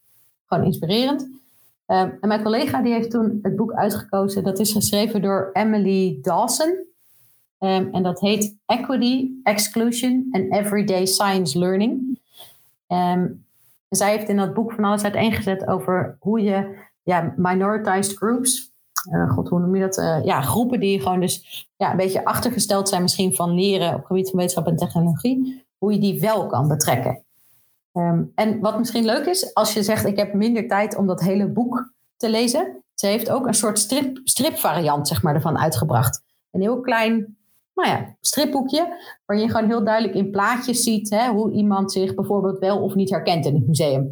gewoon 0.46 0.64
inspirerend. 0.64 1.22
Um, 1.86 2.18
en 2.20 2.28
mijn 2.28 2.42
collega 2.42 2.82
die 2.82 2.92
heeft 2.92 3.10
toen 3.10 3.38
het 3.42 3.56
boek 3.56 3.72
uitgekozen. 3.72 4.44
Dat 4.44 4.58
is 4.58 4.72
geschreven 4.72 5.22
door 5.22 5.50
Emily 5.52 6.18
Dawson. 6.22 6.68
Um, 7.58 7.94
en 7.94 8.02
dat 8.02 8.20
heet 8.20 8.56
Equity, 8.66 9.30
Exclusion 9.42 10.28
and 10.30 10.52
Everyday 10.52 11.06
Science 11.06 11.58
Learning. 11.58 12.18
Zij 13.88 14.10
heeft 14.10 14.28
in 14.28 14.36
dat 14.36 14.54
boek 14.54 14.72
van 14.72 14.84
alles 14.84 15.02
uiteengezet 15.02 15.66
over 15.66 16.16
hoe 16.20 16.40
je 16.40 16.78
ja, 17.02 17.34
minoritized 17.36 18.16
groups, 18.16 18.72
uh, 19.12 19.32
hoe 19.32 19.60
noem 19.60 19.76
je 19.76 19.80
dat? 19.80 19.98
Uh, 19.98 20.24
ja, 20.24 20.40
groepen 20.40 20.80
die 20.80 21.00
gewoon 21.00 21.20
dus 21.20 21.66
ja, 21.76 21.90
een 21.90 21.96
beetje 21.96 22.24
achtergesteld 22.24 22.88
zijn 22.88 23.02
misschien 23.02 23.34
van 23.34 23.54
leren 23.54 23.88
op 23.88 23.98
het 23.98 24.06
gebied 24.06 24.30
van 24.30 24.38
wetenschap 24.38 24.66
en 24.66 24.76
technologie, 24.76 25.64
hoe 25.78 25.92
je 25.92 25.98
die 25.98 26.20
wel 26.20 26.46
kan 26.46 26.68
betrekken. 26.68 27.24
Um, 27.92 28.32
en 28.34 28.60
wat 28.60 28.78
misschien 28.78 29.04
leuk 29.04 29.26
is, 29.26 29.54
als 29.54 29.72
je 29.72 29.82
zegt 29.82 30.04
ik 30.04 30.16
heb 30.16 30.34
minder 30.34 30.68
tijd 30.68 30.96
om 30.96 31.06
dat 31.06 31.20
hele 31.20 31.48
boek 31.48 31.92
te 32.16 32.30
lezen, 32.30 32.82
ze 32.94 33.06
heeft 33.06 33.30
ook 33.30 33.46
een 33.46 33.54
soort 33.54 33.78
strip, 33.78 34.20
stripvariant 34.24 35.08
zeg 35.08 35.22
maar, 35.22 35.34
ervan 35.34 35.58
uitgebracht. 35.58 36.22
Een 36.50 36.60
heel 36.60 36.80
klein 36.80 37.36
nou 37.74 37.88
ja, 37.88 38.16
stripboekje, 38.20 38.88
waar 39.26 39.38
je 39.38 39.50
gewoon 39.50 39.68
heel 39.68 39.84
duidelijk 39.84 40.14
in 40.14 40.30
plaatjes 40.30 40.82
ziet 40.82 41.10
hè, 41.10 41.28
hoe 41.28 41.52
iemand 41.52 41.92
zich 41.92 42.14
bijvoorbeeld 42.14 42.58
wel 42.58 42.82
of 42.82 42.94
niet 42.94 43.10
herkent 43.10 43.46
in 43.46 43.54
het 43.54 43.66
museum. 43.66 44.02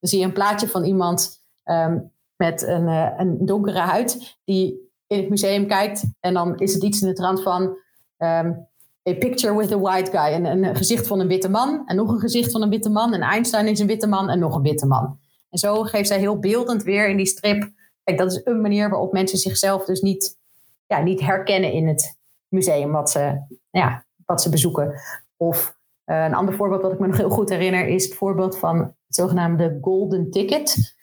Dan 0.00 0.10
zie 0.10 0.18
je 0.18 0.24
een 0.24 0.32
plaatje 0.32 0.68
van 0.68 0.84
iemand 0.84 1.42
um, 1.64 2.10
met 2.36 2.62
een, 2.62 2.82
uh, 2.82 3.10
een, 3.16 3.46
donkere 3.46 3.78
huid 3.78 4.38
die 4.44 4.92
in 5.06 5.18
het 5.18 5.28
museum 5.28 5.66
kijkt 5.66 6.04
en 6.20 6.34
dan 6.34 6.58
is 6.58 6.74
het 6.74 6.82
iets 6.82 7.00
in 7.00 7.08
de 7.08 7.14
trant 7.14 7.42
van 7.42 7.62
um, 8.18 8.66
a 9.08 9.14
picture 9.14 9.56
with 9.56 9.72
a 9.72 9.78
white 9.78 10.10
guy. 10.10 10.32
En 10.32 10.44
een 10.44 10.76
gezicht 10.76 11.06
van 11.06 11.20
een 11.20 11.28
witte 11.28 11.48
man 11.48 11.82
en 11.86 11.96
nog 11.96 12.08
een 12.08 12.20
gezicht 12.20 12.50
van 12.50 12.62
een 12.62 12.68
witte 12.68 12.90
man 12.90 13.14
en 13.14 13.20
Einstein 13.20 13.68
is 13.68 13.78
een 13.78 13.86
witte 13.86 14.06
man 14.06 14.28
en 14.28 14.38
nog 14.38 14.54
een 14.54 14.62
witte 14.62 14.86
man. 14.86 15.18
En 15.50 15.58
zo 15.58 15.82
geeft 15.82 16.08
zij 16.08 16.18
heel 16.18 16.38
beeldend 16.38 16.82
weer 16.82 17.08
in 17.08 17.16
die 17.16 17.26
strip. 17.26 17.70
Kijk, 18.04 18.18
dat 18.18 18.32
is 18.32 18.40
een 18.44 18.60
manier 18.60 18.90
waarop 18.90 19.12
mensen 19.12 19.38
zichzelf 19.38 19.84
dus 19.84 20.00
niet, 20.00 20.38
ja, 20.86 21.00
niet 21.00 21.20
herkennen 21.20 21.72
in 21.72 21.88
het 21.88 22.18
museum 22.48 22.92
wat 22.92 23.10
ze, 23.10 23.40
ja, 23.70 24.04
wat 24.24 24.42
ze 24.42 24.48
bezoeken. 24.48 25.00
Of 25.36 25.76
uh, 26.06 26.24
een 26.24 26.34
ander 26.34 26.54
voorbeeld 26.54 26.82
dat 26.82 26.92
ik 26.92 26.98
me 26.98 27.06
nog 27.06 27.16
heel 27.16 27.30
goed 27.30 27.48
herinner 27.48 27.86
is 27.86 28.04
het 28.04 28.14
voorbeeld 28.14 28.58
van 28.58 28.78
het 28.78 28.94
zogenaamde 29.06 29.78
Golden 29.80 30.30
Ticket. 30.30 30.93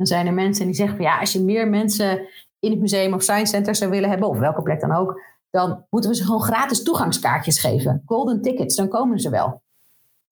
Dan 0.00 0.08
zijn 0.08 0.26
er 0.26 0.34
mensen 0.34 0.66
die 0.66 0.74
zeggen 0.74 0.96
van 0.96 1.04
ja, 1.04 1.18
als 1.18 1.32
je 1.32 1.42
meer 1.42 1.68
mensen 1.68 2.28
in 2.58 2.70
het 2.70 2.80
museum 2.80 3.14
of 3.14 3.22
science 3.22 3.52
center 3.52 3.74
zou 3.74 3.90
willen 3.90 4.08
hebben, 4.08 4.28
of 4.28 4.38
welke 4.38 4.62
plek 4.62 4.80
dan 4.80 4.92
ook, 4.92 5.20
dan 5.50 5.84
moeten 5.90 6.10
we 6.10 6.16
ze 6.16 6.24
gewoon 6.24 6.42
gratis 6.42 6.82
toegangskaartjes 6.82 7.58
geven. 7.58 8.02
Golden 8.04 8.42
tickets, 8.42 8.76
dan 8.76 8.88
komen 8.88 9.18
ze 9.18 9.30
wel. 9.30 9.62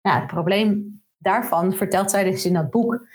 Ja, 0.00 0.18
het 0.18 0.26
probleem 0.26 1.00
daarvan, 1.16 1.72
vertelt 1.72 2.10
zij 2.10 2.24
dus 2.24 2.46
in 2.46 2.52
dat 2.52 2.70
boek, 2.70 3.06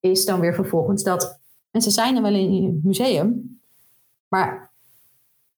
is 0.00 0.24
dan 0.24 0.40
weer 0.40 0.54
vervolgens 0.54 1.02
dat 1.02 1.40
mensen 1.70 1.92
zijn 1.92 2.16
er 2.16 2.22
wel 2.22 2.34
in 2.34 2.64
het 2.64 2.84
museum, 2.84 3.60
maar 4.28 4.70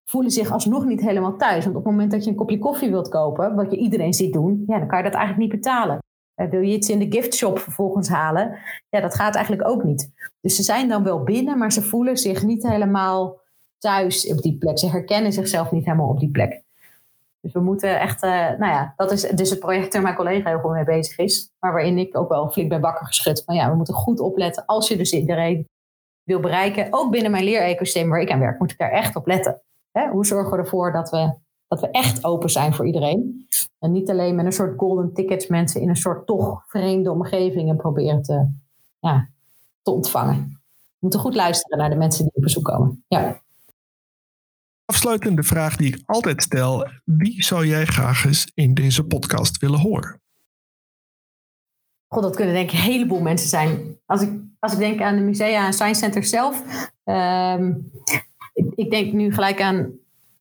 voelen 0.04 0.30
zich 0.30 0.50
alsnog 0.50 0.84
niet 0.84 1.00
helemaal 1.00 1.36
thuis. 1.36 1.64
Want 1.64 1.76
op 1.76 1.82
het 1.82 1.92
moment 1.92 2.10
dat 2.10 2.24
je 2.24 2.30
een 2.30 2.36
kopje 2.36 2.58
koffie 2.58 2.90
wilt 2.90 3.08
kopen, 3.08 3.54
wat 3.54 3.70
je 3.70 3.76
iedereen 3.76 4.14
ziet 4.14 4.32
doen, 4.32 4.64
ja, 4.66 4.78
dan 4.78 4.88
kan 4.88 4.98
je 4.98 5.04
dat 5.04 5.14
eigenlijk 5.14 5.52
niet 5.52 5.60
betalen. 5.62 5.98
Uh, 6.36 6.50
wil 6.50 6.60
je 6.60 6.74
iets 6.74 6.90
in 6.90 6.98
de 6.98 7.16
giftshop 7.16 7.58
vervolgens 7.58 8.08
halen, 8.08 8.58
ja, 8.88 9.00
dat 9.00 9.14
gaat 9.14 9.34
eigenlijk 9.34 9.68
ook 9.68 9.84
niet. 9.84 10.12
Dus 10.40 10.56
ze 10.56 10.62
zijn 10.62 10.88
dan 10.88 11.02
wel 11.02 11.22
binnen, 11.22 11.58
maar 11.58 11.72
ze 11.72 11.82
voelen 11.82 12.16
zich 12.16 12.42
niet 12.42 12.62
helemaal 12.62 13.40
thuis 13.78 14.32
op 14.32 14.42
die 14.42 14.58
plek. 14.58 14.78
Ze 14.78 14.90
herkennen 14.90 15.32
zichzelf 15.32 15.70
niet 15.70 15.84
helemaal 15.84 16.08
op 16.08 16.20
die 16.20 16.30
plek. 16.30 16.62
Dus 17.40 17.52
we 17.52 17.60
moeten 17.60 18.00
echt, 18.00 18.22
uh, 18.22 18.30
nou 18.30 18.72
ja, 18.72 18.92
dat 18.96 19.12
is 19.12 19.22
dus 19.22 19.50
het 19.50 19.58
project 19.58 19.92
waar 19.92 20.02
mijn 20.02 20.14
collega 20.14 20.48
heel 20.48 20.60
veel 20.60 20.70
mee 20.70 20.84
bezig 20.84 21.18
is. 21.18 21.52
Maar 21.58 21.72
waarin 21.72 21.98
ik 21.98 22.16
ook 22.16 22.28
wel 22.28 22.50
flink 22.50 22.68
ben 22.68 22.80
wakker 22.80 23.06
geschud. 23.06 23.42
Van 23.44 23.54
ja, 23.54 23.70
we 23.70 23.76
moeten 23.76 23.94
goed 23.94 24.20
opletten 24.20 24.64
als 24.66 24.88
je 24.88 24.96
dus 24.96 25.12
iedereen 25.12 25.68
wil 26.22 26.40
bereiken. 26.40 26.86
Ook 26.90 27.10
binnen 27.10 27.30
mijn 27.30 27.44
leerecosysteem 27.44 28.08
waar 28.08 28.20
ik 28.20 28.30
aan 28.30 28.40
werk, 28.40 28.58
moet 28.58 28.70
ik 28.70 28.78
daar 28.78 28.90
echt 28.90 29.16
op 29.16 29.26
letten 29.26 29.60
hè, 29.98 30.08
hoe 30.08 30.26
zorgen 30.26 30.50
we 30.50 30.58
ervoor 30.58 30.92
dat 30.92 31.10
we, 31.10 31.34
dat 31.68 31.80
we 31.80 31.90
echt 31.90 32.24
open 32.24 32.50
zijn 32.50 32.74
voor 32.74 32.86
iedereen? 32.86 33.46
En 33.78 33.92
niet 33.92 34.10
alleen 34.10 34.34
met 34.34 34.44
een 34.44 34.52
soort 34.52 34.78
golden 34.78 35.14
tickets 35.14 35.46
mensen 35.46 35.80
in 35.80 35.88
een 35.88 35.96
soort 35.96 36.26
toch 36.26 36.64
vreemde 36.66 37.10
omgevingen 37.10 37.76
proberen 37.76 38.22
te, 38.22 38.48
ja, 39.00 39.28
te 39.82 39.90
ontvangen. 39.90 40.60
We 40.72 40.96
moeten 40.98 41.20
goed 41.20 41.34
luisteren 41.34 41.78
naar 41.78 41.90
de 41.90 41.96
mensen 41.96 42.24
die 42.24 42.34
op 42.34 42.42
bezoek 42.42 42.64
komen. 42.64 43.04
Ja. 43.08 43.42
Afsluitende 44.84 45.42
vraag 45.42 45.76
die 45.76 45.94
ik 45.94 46.02
altijd 46.06 46.42
stel: 46.42 46.88
wie 47.04 47.44
zou 47.44 47.66
jij 47.66 47.84
graag 47.84 48.24
eens 48.24 48.50
in 48.54 48.74
deze 48.74 49.04
podcast 49.04 49.58
willen 49.58 49.80
horen? 49.80 50.20
God, 52.08 52.22
dat 52.22 52.36
kunnen 52.36 52.54
denk 52.54 52.70
ik 52.70 52.76
een 52.76 52.84
heleboel 52.84 53.20
mensen 53.20 53.48
zijn. 53.48 53.98
Als 54.06 54.22
ik, 54.22 54.30
als 54.58 54.72
ik 54.72 54.78
denk 54.78 55.00
aan 55.00 55.16
de 55.16 55.22
musea 55.22 55.66
en 55.66 55.72
science 55.72 56.00
centers 56.00 56.30
zelf. 56.30 56.62
ehm, 57.04 57.74
ik, 58.52 58.72
ik 58.74 58.90
denk 58.90 59.12
nu 59.12 59.32
gelijk 59.32 59.60
aan 59.60 59.92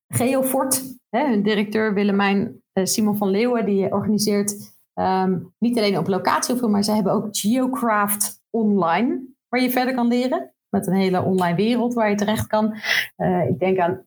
Geofort. 0.07 0.83
Hè, 1.09 1.27
hun 1.29 1.43
directeur 1.43 1.93
Willemijn 1.93 2.61
eh, 2.73 2.85
Simon 2.85 3.17
van 3.17 3.29
Leeuwen. 3.29 3.65
Die 3.65 3.91
organiseert 3.91 4.73
ehm, 4.93 5.39
niet 5.59 5.77
alleen 5.77 5.97
op 5.97 6.07
locatie 6.07 6.55
veel, 6.55 6.69
maar 6.69 6.83
ze 6.83 6.91
hebben 6.91 7.13
ook 7.13 7.27
Geocraft 7.31 8.41
online. 8.49 9.19
Waar 9.49 9.61
je 9.61 9.69
verder 9.71 9.93
kan 9.93 10.07
leren. 10.07 10.53
Met 10.69 10.87
een 10.87 10.93
hele 10.93 11.21
online 11.23 11.55
wereld 11.55 11.93
waar 11.93 12.09
je 12.09 12.15
terecht 12.15 12.47
kan. 12.47 12.75
Eh, 13.15 13.47
ik 13.49 13.59
denk 13.59 13.77
aan 13.79 14.01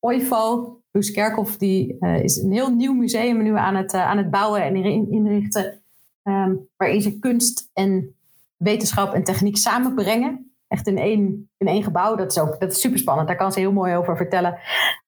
OIFO. 0.00 0.74
Loes 0.90 1.10
Kerkhoff 1.10 1.56
die, 1.56 1.96
eh, 2.00 2.22
is 2.22 2.36
een 2.36 2.52
heel 2.52 2.74
nieuw 2.74 2.92
museum 2.92 3.42
nu 3.42 3.56
aan 3.56 3.74
het, 3.76 3.94
aan 3.94 4.16
het 4.16 4.30
bouwen 4.30 4.62
en 4.62 4.76
in- 4.76 5.10
inrichten. 5.10 5.80
Ehm, 6.22 6.54
waarin 6.76 7.00
ze 7.02 7.18
kunst 7.18 7.70
en 7.72 8.14
wetenschap 8.56 9.14
en 9.14 9.24
techniek 9.24 9.56
samenbrengen. 9.56 10.45
Echt 10.68 10.86
in 10.86 10.98
één, 10.98 11.50
in 11.56 11.66
één 11.66 11.82
gebouw. 11.82 12.16
Dat 12.16 12.30
is 12.30 12.38
ook 12.38 12.60
dat 12.60 12.72
is 12.72 12.80
super 12.80 12.98
spannend. 12.98 13.28
Daar 13.28 13.36
kan 13.36 13.52
ze 13.52 13.58
heel 13.58 13.72
mooi 13.72 13.96
over 13.96 14.16
vertellen. 14.16 14.58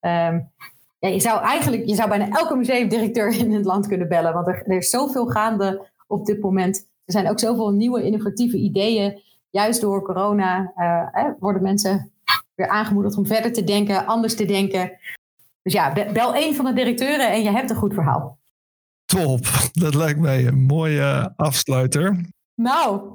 Ehm, 0.00 0.40
ja, 0.98 1.08
je 1.08 1.20
zou 1.20 1.42
eigenlijk, 1.42 1.86
je 1.86 1.94
zou 1.94 2.08
bijna 2.08 2.28
elke 2.28 2.56
museumdirecteur 2.56 3.36
in 3.44 3.52
het 3.52 3.64
land 3.64 3.86
kunnen 3.86 4.08
bellen. 4.08 4.32
Want 4.32 4.46
er, 4.46 4.62
er 4.66 4.76
is 4.76 4.90
zoveel 4.90 5.26
gaande 5.26 5.86
op 6.06 6.26
dit 6.26 6.40
moment. 6.40 6.76
Er 7.04 7.12
zijn 7.12 7.28
ook 7.28 7.38
zoveel 7.38 7.70
nieuwe 7.70 8.02
innovatieve 8.02 8.56
ideeën. 8.56 9.22
Juist 9.50 9.80
door 9.80 10.02
corona 10.02 10.72
eh, 10.74 11.22
hè, 11.22 11.32
worden 11.38 11.62
mensen 11.62 12.12
weer 12.54 12.68
aangemoedigd 12.68 13.16
om 13.16 13.26
verder 13.26 13.52
te 13.52 13.64
denken, 13.64 14.06
anders 14.06 14.36
te 14.36 14.44
denken. 14.44 14.98
Dus 15.62 15.72
ja, 15.72 15.92
be- 15.92 16.10
bel 16.12 16.34
één 16.34 16.54
van 16.54 16.64
de 16.64 16.72
directeuren 16.72 17.32
en 17.32 17.42
je 17.42 17.50
hebt 17.50 17.70
een 17.70 17.76
goed 17.76 17.94
verhaal. 17.94 18.38
Top, 19.04 19.40
dat 19.72 19.94
lijkt 19.94 20.20
mij 20.20 20.46
een 20.46 20.62
mooie 20.62 21.32
afsluiter. 21.36 22.24
Nou, 22.54 23.10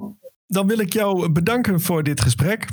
Dan 0.46 0.66
wil 0.66 0.78
ik 0.78 0.92
jou 0.92 1.28
bedanken 1.28 1.80
voor 1.80 2.02
dit 2.02 2.20
gesprek. 2.20 2.66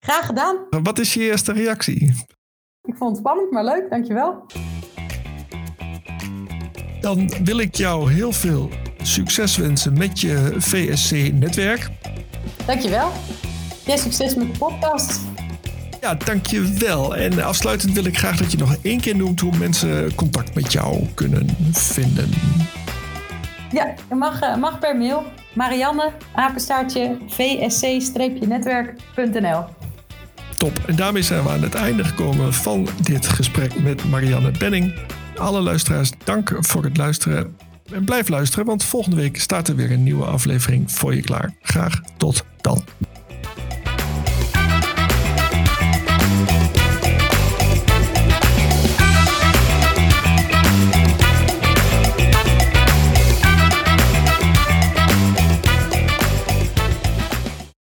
graag 0.00 0.26
gedaan. 0.26 0.56
Wat 0.82 0.98
is 0.98 1.14
je 1.14 1.20
eerste 1.20 1.52
reactie? 1.52 2.14
Ik 2.82 2.94
vond 2.96 3.10
het 3.10 3.18
spannend, 3.18 3.50
maar 3.50 3.64
leuk. 3.64 3.90
Dankjewel. 3.90 4.46
Dan 7.00 7.30
wil 7.44 7.58
ik 7.58 7.74
jou 7.74 8.12
heel 8.12 8.32
veel 8.32 8.70
succes 9.02 9.56
wensen 9.56 9.98
met 9.98 10.20
je 10.20 10.54
VSC-netwerk. 10.58 11.88
Dankjewel. 12.66 13.10
Ja, 13.86 13.96
succes 13.96 14.34
met 14.34 14.52
de 14.52 14.58
podcast. 14.58 15.20
Ja, 16.00 16.14
dankjewel. 16.14 17.16
En 17.16 17.42
afsluitend 17.44 17.92
wil 17.92 18.04
ik 18.04 18.18
graag 18.18 18.36
dat 18.36 18.52
je 18.52 18.58
nog 18.58 18.76
één 18.82 19.00
keer 19.00 19.16
noemt 19.16 19.40
hoe 19.40 19.56
mensen 19.58 20.14
contact 20.14 20.54
met 20.54 20.72
jou 20.72 21.06
kunnen 21.14 21.46
vinden. 21.72 22.30
Ja, 23.72 23.94
je 24.08 24.14
mag, 24.14 24.40
eh, 24.40 24.56
mag 24.56 24.78
per 24.78 24.96
mail. 24.96 25.24
Marianne, 25.54 26.12
apenstaartje, 26.34 27.18
vsc-netwerk.nl. 27.26 29.64
Top. 30.56 30.78
En 30.86 30.96
daarmee 30.96 31.22
zijn 31.22 31.42
we 31.42 31.48
aan 31.48 31.62
het 31.62 31.74
einde 31.74 32.04
gekomen 32.04 32.54
van 32.54 32.88
dit 33.02 33.28
gesprek 33.28 33.82
met 33.82 34.04
Marianne 34.04 34.50
Benning. 34.50 34.94
Alle 35.36 35.60
luisteraars, 35.60 36.10
dank 36.24 36.56
voor 36.58 36.84
het 36.84 36.96
luisteren. 36.96 37.56
En 37.92 38.04
blijf 38.04 38.28
luisteren, 38.28 38.66
want 38.66 38.84
volgende 38.84 39.16
week 39.16 39.40
staat 39.40 39.68
er 39.68 39.76
weer 39.76 39.90
een 39.90 40.02
nieuwe 40.02 40.24
aflevering 40.24 40.92
voor 40.92 41.14
je 41.14 41.22
klaar. 41.22 41.54
Graag 41.60 42.00
tot 42.16 42.44
dan. 42.60 42.84